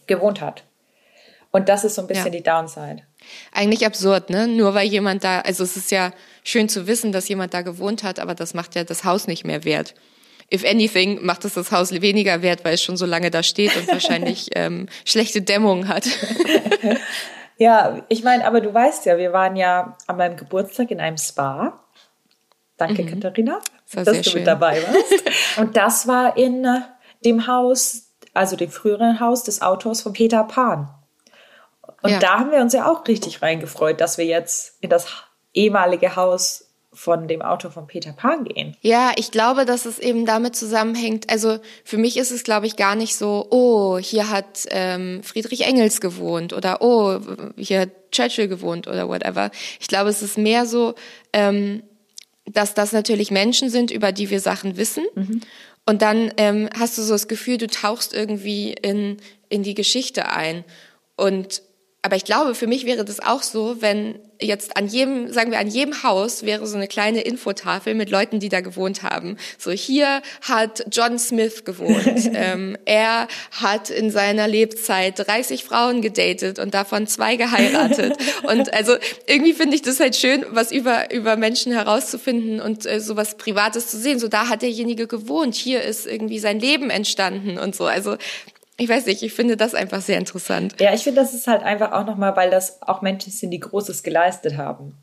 gewohnt 0.07 0.41
hat. 0.41 0.65
Und 1.51 1.69
das 1.69 1.85
ist 1.85 1.95
so 1.95 2.03
ein 2.03 2.09
bisschen 2.09 2.27
ja. 2.27 2.39
die 2.39 2.43
Downside. 2.43 3.03
Eigentlich 3.53 3.87
absurd, 3.87 4.31
ne? 4.31 4.47
Nur 4.47 4.75
weil 4.75 4.87
jemand 4.87 5.25
da, 5.25 5.41
also 5.41 5.65
es 5.65 5.77
ist 5.77 5.91
ja 5.91 6.13
schön 6.45 6.69
zu 6.69 6.87
wissen, 6.87 7.11
dass 7.13 7.29
jemand 7.29 7.55
da 7.55 7.63
gewohnt 7.63 8.03
hat, 8.03 8.19
aber 8.19 8.35
das 8.35 8.53
macht 8.53 8.75
ja 8.75 8.85
das 8.85 9.05
Haus 9.05 9.27
nicht 9.27 9.45
mehr 9.45 9.65
wert. 9.65 9.95
If 10.53 10.65
anything, 10.65 11.25
macht 11.25 11.45
es 11.45 11.55
das 11.55 11.73
Haus 11.73 11.91
weniger 11.91 12.43
wert, 12.43 12.65
weil 12.65 12.75
es 12.75 12.83
schon 12.83 12.97
so 12.97 13.07
lange 13.07 13.31
da 13.31 13.43
steht 13.43 13.77
und 13.77 13.89
wahrscheinlich 13.93 14.51
ähm, 14.55 14.89
schlechte 15.05 15.41
Dämmung 15.41 15.89
hat. 15.89 16.07
Ja, 17.59 18.03
ich 18.09 18.23
meine, 18.23 18.47
aber 18.47 18.61
du 18.61 18.73
weißt 18.73 19.05
ja, 19.07 19.19
wir 19.19 19.33
waren 19.33 19.57
ja 19.57 19.97
an 20.07 20.17
meinem 20.17 20.37
Geburtstag 20.37 20.91
in 20.93 21.01
einem 21.01 21.19
Spa. 21.19 21.81
Danke, 22.77 23.03
mhm. 23.03 23.09
Katharina, 23.09 23.59
das 23.93 24.05
dass 24.05 24.19
du 24.19 24.31
schön. 24.31 24.35
mit 24.41 24.47
dabei 24.47 24.81
warst. 24.83 25.25
Und 25.59 25.77
das 25.77 26.07
war 26.07 26.37
in 26.37 26.65
äh, 26.65 26.81
dem 27.25 27.49
Haus, 27.49 28.13
also 28.33 28.55
dem 28.55 28.71
früheren 28.71 29.19
Haus 29.19 29.43
des 29.43 29.61
Autors 29.61 30.03
von 30.03 30.13
Peter 30.13 30.45
Pan. 30.45 30.89
Und 32.03 32.11
ja. 32.11 32.19
da 32.21 32.39
haben 32.39 32.53
wir 32.53 32.61
uns 32.61 32.73
ja 32.73 32.89
auch 32.89 33.07
richtig 33.09 33.43
reingefreut, 33.43 34.01
dass 34.01 34.19
wir 34.19 34.25
jetzt 34.25 34.77
in 34.81 34.91
das 34.91 35.09
ehemalige 35.53 36.15
Haus 36.15 36.68
von 36.99 37.29
dem 37.29 37.43
Autor 37.43 37.71
von 37.71 37.87
Peter 37.87 38.13
Pan 38.13 38.43
gehen. 38.43 38.77
Ja, 38.81 39.13
ich 39.15 39.31
glaube, 39.31 39.65
dass 39.65 39.87
es 39.87 40.01
eben 40.01 40.27
damit 40.27 40.57
zusammenhängt. 40.57 41.31
Also 41.31 41.61
für 41.85 41.97
mich 41.97 42.17
ist 42.17 42.33
es, 42.33 42.43
glaube 42.43 42.67
ich, 42.67 42.75
gar 42.75 42.97
nicht 42.97 43.15
so, 43.15 43.47
oh, 43.51 43.99
hier 43.99 44.31
hat 44.31 44.67
ähm, 44.71 45.23
Friedrich 45.23 45.65
Engels 45.65 46.01
gewohnt 46.01 46.53
oder 46.53 46.83
oh, 46.83 47.21
hier 47.57 47.83
hat 47.83 47.91
Churchill 48.11 48.49
gewohnt 48.49 48.89
oder 48.89 49.09
whatever. 49.09 49.53
Ich 49.79 49.87
glaube, 49.87 50.11
es 50.11 50.23
ist 50.23 50.39
mehr 50.39 50.67
so, 50.67 50.97
ähm, 51.33 51.85
dass 52.47 52.75
das 52.75 52.91
natürlich 52.91 53.31
Menschen 53.31 53.71
sind, 53.71 53.93
über 53.93 54.11
die 54.11 54.29
wir 54.29 54.41
Sachen 54.41 54.77
wissen. 54.77 55.07
Mhm. 55.15 55.41
Und 55.87 56.03
dann 56.03 56.33
ähm, 56.37 56.69
hast 56.77 56.99
du 56.99 57.03
so 57.03 57.13
das 57.13 57.29
Gefühl, 57.29 57.59
du 57.59 57.69
tauchst 57.69 58.13
irgendwie 58.13 58.73
in, 58.73 59.19
in 59.49 59.63
die 59.63 59.75
Geschichte 59.75 60.31
ein. 60.31 60.65
Und 61.15 61.63
aber 62.03 62.15
ich 62.15 62.25
glaube, 62.25 62.55
für 62.55 62.69
mich 62.69 62.87
wäre 62.87 63.05
das 63.05 63.19
auch 63.19 63.43
so, 63.43 63.83
wenn 63.83 64.21
jetzt 64.41 64.77
an 64.77 64.87
jedem, 64.87 65.33
sagen 65.33 65.51
wir, 65.51 65.59
an 65.59 65.67
jedem 65.67 66.05
Haus 66.05 66.45
wäre 66.45 66.65
so 66.65 66.77
eine 66.77 66.87
kleine 66.87 67.23
Infotafel 67.23 67.95
mit 67.95 68.09
Leuten, 68.09 68.39
die 68.39 68.49
da 68.49 68.61
gewohnt 68.61 69.03
haben. 69.03 69.37
So 69.59 69.73
hier 69.73 70.23
hat 70.43 70.85
John 70.93 71.19
Smith 71.19 71.65
gewohnt. 71.65 72.31
ähm, 72.35 72.79
er 72.85 73.27
hat 73.51 73.91
in 73.91 74.13
seiner 74.13 74.47
Lebzeit 74.47 75.19
30 75.19 75.65
Frauen 75.65 76.01
gedatet 76.01 76.61
und 76.61 76.73
davon 76.73 77.09
zwei 77.09 77.35
geheiratet. 77.35 78.17
und 78.45 78.73
also 78.73 78.97
irgendwie 79.27 79.53
finde 79.53 79.75
ich 79.75 79.83
das 79.83 79.99
halt 79.99 80.15
schön, 80.15 80.47
was 80.51 80.71
über 80.71 81.13
über 81.13 81.37
Menschen 81.37 81.73
herauszufinden 81.73 82.61
und 82.61 82.87
äh, 82.87 83.01
sowas 83.01 83.37
Privates 83.37 83.89
zu 83.89 83.99
sehen. 83.99 84.21
So 84.21 84.29
da 84.29 84.49
hat 84.49 84.63
derjenige 84.63 85.09
gewohnt. 85.09 85.57
Hier 85.57 85.83
ist 85.83 86.07
irgendwie 86.07 86.39
sein 86.39 86.61
Leben 86.61 86.91
entstanden 86.91 87.59
und 87.59 87.75
so. 87.75 87.87
Also 87.87 88.17
ich 88.81 88.89
weiß 88.89 89.07
nicht, 89.07 89.23
ich 89.25 89.35
finde 89.35 89.57
das 89.57 89.75
einfach 89.75 90.01
sehr 90.01 90.19
interessant. 90.19 90.77
Ja, 90.81 90.95
ich 90.95 91.03
finde, 91.03 91.21
das 91.21 91.35
ist 91.35 91.49
halt 91.49 91.65
einfach 91.65 91.91
auch 91.91 92.07
nochmal, 92.07 92.37
weil 92.37 92.49
das 92.49 92.81
auch 92.83 93.03
Menschen 93.03 93.33
sind, 93.33 93.51
die 93.51 93.59
Großes 93.59 94.05
geleistet 94.05 94.57
haben. 94.57 94.97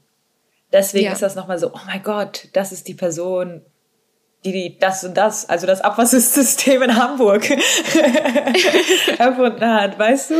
Deswegen 0.71 1.07
ja. 1.07 1.11
ist 1.11 1.21
das 1.21 1.35
nochmal 1.35 1.59
so, 1.59 1.73
oh 1.73 1.79
mein 1.85 2.01
Gott, 2.01 2.47
das 2.53 2.71
ist 2.71 2.87
die 2.87 2.93
Person, 2.93 3.61
die, 4.45 4.53
die 4.53 4.79
das 4.79 5.03
und 5.03 5.17
das, 5.17 5.49
also 5.49 5.67
das 5.67 5.81
Abwassersystem 5.81 6.83
in 6.83 6.95
Hamburg 6.95 7.49
erfunden 9.17 9.65
hat, 9.65 9.99
weißt 9.99 10.31
du? 10.31 10.35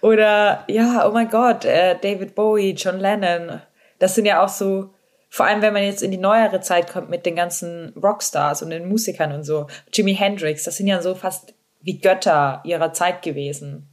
Oder 0.00 0.64
ja, 0.66 1.06
oh 1.06 1.12
mein 1.12 1.28
Gott, 1.28 1.66
äh, 1.66 1.96
David 2.00 2.34
Bowie, 2.34 2.72
John 2.72 2.98
Lennon. 2.98 3.60
Das 3.98 4.14
sind 4.14 4.24
ja 4.24 4.42
auch 4.42 4.48
so, 4.48 4.94
vor 5.28 5.44
allem 5.44 5.60
wenn 5.60 5.74
man 5.74 5.82
jetzt 5.82 6.02
in 6.02 6.12
die 6.12 6.16
neuere 6.16 6.62
Zeit 6.62 6.90
kommt 6.90 7.10
mit 7.10 7.26
den 7.26 7.36
ganzen 7.36 7.92
Rockstars 8.02 8.62
und 8.62 8.70
den 8.70 8.88
Musikern 8.88 9.32
und 9.32 9.44
so, 9.44 9.66
Jimi 9.92 10.14
Hendrix, 10.14 10.64
das 10.64 10.78
sind 10.78 10.86
ja 10.86 11.02
so 11.02 11.14
fast 11.14 11.52
wie 11.82 11.98
Götter 11.98 12.60
ihrer 12.64 12.92
Zeit 12.92 13.22
gewesen. 13.22 13.88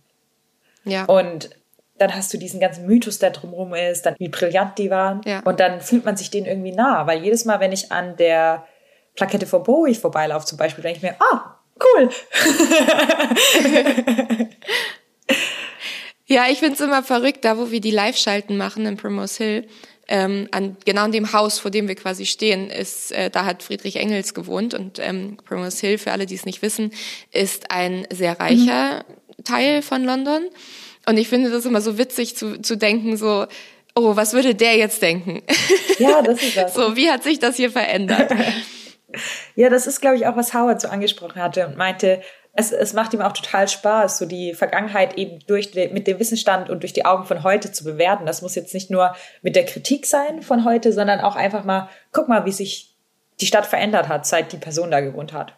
Ja. 0.83 1.05
Und 1.05 1.49
dann 1.97 2.13
hast 2.13 2.33
du 2.33 2.37
diesen 2.37 2.59
ganzen 2.59 2.85
Mythos, 2.85 3.19
der 3.19 3.31
drumherum 3.31 3.73
ist, 3.73 4.05
dann 4.05 4.15
wie 4.19 4.29
brillant 4.29 4.77
die 4.77 4.89
waren. 4.89 5.21
Ja. 5.25 5.41
Und 5.41 5.59
dann 5.59 5.81
fühlt 5.81 6.05
man 6.05 6.15
sich 6.15 6.29
denen 6.29 6.45
irgendwie 6.45 6.71
nah, 6.71 7.07
weil 7.07 7.23
jedes 7.23 7.45
Mal, 7.45 7.59
wenn 7.59 7.71
ich 7.71 7.91
an 7.91 8.15
der 8.17 8.65
Plakette 9.15 9.47
von 9.47 9.63
Bowie 9.63 9.95
vorbeilaufe 9.95 10.45
zum 10.45 10.57
Beispiel, 10.57 10.83
denke 10.83 10.97
ich 10.97 11.03
mir, 11.03 11.15
ah, 11.19 11.57
cool. 11.81 12.09
ja, 16.25 16.45
ich 16.49 16.59
finde 16.59 16.75
es 16.75 16.81
immer 16.81 17.01
verrückt, 17.01 17.43
da 17.43 17.57
wo 17.57 17.71
wir 17.71 17.81
die 17.81 17.91
Live-Schalten 17.91 18.57
machen 18.57 18.85
in 18.85 18.97
Primrose 18.97 19.43
Hill, 19.43 19.67
ähm, 20.07 20.47
an 20.51 20.77
genau 20.85 21.03
an 21.03 21.11
dem 21.11 21.33
Haus, 21.33 21.59
vor 21.59 21.71
dem 21.71 21.87
wir 21.87 21.95
quasi 21.95 22.25
stehen, 22.25 22.69
ist, 22.69 23.11
äh, 23.11 23.29
da 23.29 23.45
hat 23.45 23.63
Friedrich 23.63 23.97
Engels 23.97 24.33
gewohnt 24.33 24.73
und 24.73 24.99
ähm, 24.99 25.37
Primrose 25.45 25.85
Hill, 25.85 25.97
für 25.97 26.11
alle, 26.11 26.25
die 26.25 26.35
es 26.35 26.45
nicht 26.45 26.61
wissen, 26.61 26.91
ist 27.31 27.71
ein 27.71 28.07
sehr 28.11 28.39
reicher 28.39 29.03
mhm. 29.07 29.43
Teil 29.43 29.81
von 29.81 30.03
London. 30.03 30.43
Und 31.07 31.17
ich 31.17 31.27
finde 31.27 31.49
das 31.49 31.65
immer 31.65 31.81
so 31.81 31.97
witzig 31.97 32.35
zu, 32.35 32.61
zu 32.61 32.75
denken, 32.75 33.17
so, 33.17 33.47
oh, 33.95 34.15
was 34.15 34.33
würde 34.33 34.55
der 34.55 34.77
jetzt 34.77 35.01
denken? 35.01 35.41
Ja, 35.99 36.21
das 36.21 36.43
ist 36.43 36.55
das. 36.55 36.75
so, 36.75 36.95
wie 36.95 37.09
hat 37.09 37.23
sich 37.23 37.39
das 37.39 37.55
hier 37.55 37.71
verändert? 37.71 38.31
ja, 39.55 39.67
das 39.67 39.87
ist, 39.87 39.99
glaube 39.99 40.15
ich, 40.15 40.27
auch, 40.27 40.35
was 40.35 40.53
Howard 40.53 40.79
so 40.79 40.89
angesprochen 40.89 41.41
hatte 41.41 41.65
und 41.65 41.75
meinte, 41.75 42.21
es, 42.59 42.71
es 42.71 42.93
macht 42.93 43.13
ihm 43.13 43.21
auch 43.21 43.33
total 43.33 43.67
Spaß, 43.67 44.17
so 44.17 44.25
die 44.25 44.55
Vergangenheit 44.55 45.15
eben 45.15 45.39
durch 45.45 45.71
die, 45.71 45.89
mit 45.89 46.07
dem 46.07 46.19
Wissensstand 46.19 46.71
und 46.71 46.81
durch 46.81 46.91
die 46.91 47.05
Augen 47.05 47.25
von 47.25 47.43
heute 47.43 47.71
zu 47.71 47.83
bewerten. 47.83 48.25
Das 48.25 48.41
muss 48.41 48.55
jetzt 48.55 48.73
nicht 48.73 48.89
nur 48.89 49.15
mit 49.43 49.55
der 49.55 49.63
Kritik 49.63 50.07
sein 50.07 50.41
von 50.41 50.65
heute, 50.65 50.91
sondern 50.91 51.19
auch 51.19 51.35
einfach 51.35 51.63
mal, 51.63 51.87
guck 52.11 52.27
mal, 52.27 52.45
wie 52.45 52.51
sich 52.51 52.95
die 53.39 53.45
Stadt 53.45 53.67
verändert 53.67 54.07
hat, 54.07 54.25
seit 54.25 54.51
die 54.53 54.57
Person 54.57 54.89
da 54.89 55.01
gewohnt 55.01 55.33
hat. 55.33 55.53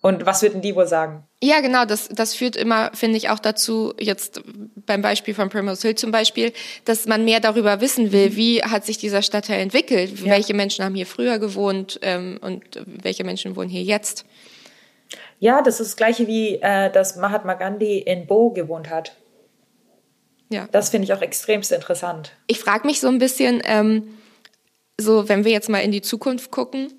Und 0.00 0.26
was 0.26 0.42
würden 0.42 0.62
die 0.62 0.76
wohl 0.76 0.86
sagen? 0.86 1.24
Ja, 1.42 1.60
genau, 1.60 1.84
das, 1.84 2.08
das 2.08 2.34
führt 2.34 2.54
immer, 2.54 2.92
finde 2.94 3.16
ich, 3.16 3.30
auch 3.30 3.40
dazu, 3.40 3.92
jetzt 3.98 4.40
beim 4.86 5.02
Beispiel 5.02 5.34
von 5.34 5.48
Primrose 5.48 5.88
Hill 5.88 5.96
zum 5.96 6.12
Beispiel, 6.12 6.52
dass 6.84 7.06
man 7.06 7.24
mehr 7.24 7.40
darüber 7.40 7.80
wissen 7.80 8.12
will, 8.12 8.36
wie 8.36 8.62
hat 8.62 8.86
sich 8.86 8.98
dieser 8.98 9.22
Stadtteil 9.22 9.60
entwickelt, 9.60 10.20
ja. 10.20 10.30
welche 10.30 10.54
Menschen 10.54 10.84
haben 10.84 10.94
hier 10.94 11.06
früher 11.06 11.40
gewohnt 11.40 11.98
ähm, 12.02 12.38
und 12.40 12.62
welche 12.86 13.24
Menschen 13.24 13.56
wohnen 13.56 13.70
hier 13.70 13.82
jetzt. 13.82 14.24
Ja, 15.38 15.62
das 15.62 15.80
ist 15.80 15.90
das 15.90 15.96
gleiche 15.96 16.26
wie, 16.26 16.56
äh, 16.56 16.90
dass 16.90 17.16
Mahatma 17.16 17.54
Gandhi 17.54 17.98
in 17.98 18.26
Bo 18.26 18.50
gewohnt 18.50 18.90
hat. 18.90 19.12
Ja. 20.50 20.68
Das 20.72 20.88
finde 20.88 21.04
ich 21.04 21.12
auch 21.12 21.22
extremst 21.22 21.72
interessant. 21.72 22.32
Ich 22.46 22.58
frage 22.58 22.86
mich 22.86 23.00
so 23.00 23.08
ein 23.08 23.18
bisschen, 23.18 23.62
ähm, 23.64 24.18
so 24.98 25.28
wenn 25.28 25.44
wir 25.44 25.52
jetzt 25.52 25.68
mal 25.68 25.80
in 25.80 25.92
die 25.92 26.02
Zukunft 26.02 26.50
gucken, 26.50 26.92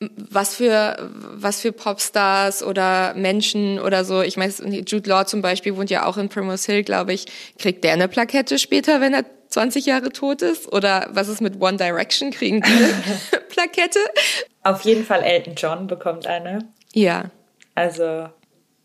was 0.00 0.56
für, 0.56 0.96
was 1.00 1.60
für 1.60 1.72
Popstars 1.72 2.62
oder 2.62 3.14
Menschen 3.14 3.78
oder 3.78 4.04
so. 4.04 4.22
Ich 4.22 4.36
meine, 4.36 4.52
Jude 4.52 5.08
Law 5.08 5.24
zum 5.24 5.40
Beispiel 5.40 5.76
wohnt 5.76 5.88
ja 5.88 6.04
auch 6.06 6.16
in 6.16 6.28
Primrose 6.28 6.70
Hill, 6.70 6.82
glaube 6.82 7.12
ich. 7.12 7.26
Kriegt 7.58 7.84
der 7.84 7.92
eine 7.92 8.08
Plakette 8.08 8.58
später, 8.58 9.00
wenn 9.00 9.14
er 9.14 9.24
20 9.48 9.86
Jahre 9.86 10.10
tot 10.10 10.42
ist? 10.42 10.70
Oder 10.72 11.08
was 11.12 11.28
ist 11.28 11.40
mit 11.40 11.60
One 11.60 11.76
Direction? 11.76 12.30
Kriegen 12.32 12.60
die 12.60 12.70
eine 12.70 13.42
Plakette? 13.48 14.00
Auf 14.62 14.82
jeden 14.82 15.04
Fall 15.04 15.22
Elton 15.22 15.54
John 15.54 15.86
bekommt 15.86 16.26
eine. 16.26 16.68
Ja. 16.92 17.30
Also, 17.74 18.28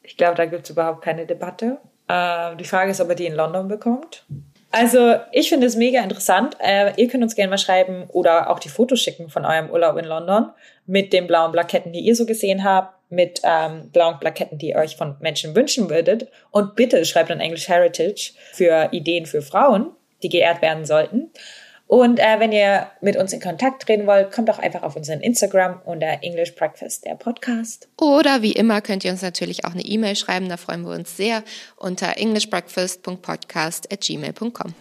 ich 0.03 0.17
glaube, 0.17 0.35
da 0.35 0.45
gibt 0.45 0.63
es 0.63 0.69
überhaupt 0.69 1.03
keine 1.03 1.25
Debatte. 1.25 1.77
Äh, 2.07 2.55
die 2.55 2.65
Frage 2.65 2.91
ist, 2.91 3.01
ob 3.01 3.09
er 3.09 3.15
die 3.15 3.27
in 3.27 3.35
London 3.35 3.67
bekommt. 3.67 4.25
Also 4.71 5.15
ich 5.31 5.49
finde 5.49 5.65
es 5.65 5.75
mega 5.75 6.01
interessant. 6.01 6.55
Äh, 6.59 6.93
ihr 6.97 7.07
könnt 7.07 7.23
uns 7.23 7.35
gerne 7.35 7.49
mal 7.49 7.57
schreiben 7.57 8.05
oder 8.09 8.49
auch 8.49 8.59
die 8.59 8.69
Fotos 8.69 9.01
schicken 9.01 9.29
von 9.29 9.45
eurem 9.45 9.69
Urlaub 9.71 9.97
in 9.97 10.05
London 10.05 10.51
mit 10.85 11.11
den 11.11 11.27
blauen 11.27 11.51
Plaketten, 11.51 11.91
die 11.91 12.01
ihr 12.01 12.15
so 12.15 12.25
gesehen 12.25 12.63
habt, 12.63 12.93
mit 13.09 13.41
ähm, 13.43 13.89
blauen 13.91 14.19
Plaketten, 14.19 14.59
die 14.59 14.69
ihr 14.69 14.75
euch 14.75 14.95
von 14.95 15.15
Menschen 15.21 15.55
wünschen 15.55 15.89
würdet. 15.89 16.27
Und 16.51 16.75
bitte 16.75 17.03
schreibt 17.05 17.31
an 17.31 17.39
English 17.39 17.67
Heritage 17.67 18.33
für 18.53 18.89
Ideen 18.91 19.25
für 19.25 19.41
Frauen, 19.41 19.91
die 20.21 20.29
geehrt 20.29 20.61
werden 20.61 20.85
sollten. 20.85 21.31
Und 21.89 22.19
äh, 22.19 22.39
wenn 22.39 22.51
ihr 22.51 22.85
mit 23.01 23.17
uns 23.17 23.33
in 23.33 23.41
Kontakt 23.41 23.81
treten 23.81 24.05
wollt, 24.05 24.31
kommt 24.31 24.47
doch 24.47 24.59
einfach 24.59 24.83
auf 24.83 24.95
unseren 24.95 25.21
Instagram 25.21 25.81
unter 25.85 26.19
English 26.21 26.53
Breakfast, 26.53 27.03
der 27.03 27.15
Podcast. 27.15 27.89
Oder 27.99 28.43
wie 28.43 28.51
immer 28.51 28.79
könnt 28.81 29.03
ihr 29.03 29.11
uns 29.11 29.23
natürlich 29.23 29.65
auch 29.65 29.71
eine 29.71 29.81
E-Mail 29.81 30.15
schreiben, 30.15 30.49
da 30.49 30.57
freuen 30.57 30.83
wir 30.83 30.91
uns 30.91 31.17
sehr 31.17 31.43
unter 31.77 32.15
englishbreakfast.podcast 32.17 33.91
at 33.91 34.01
gmail.com. 34.01 34.75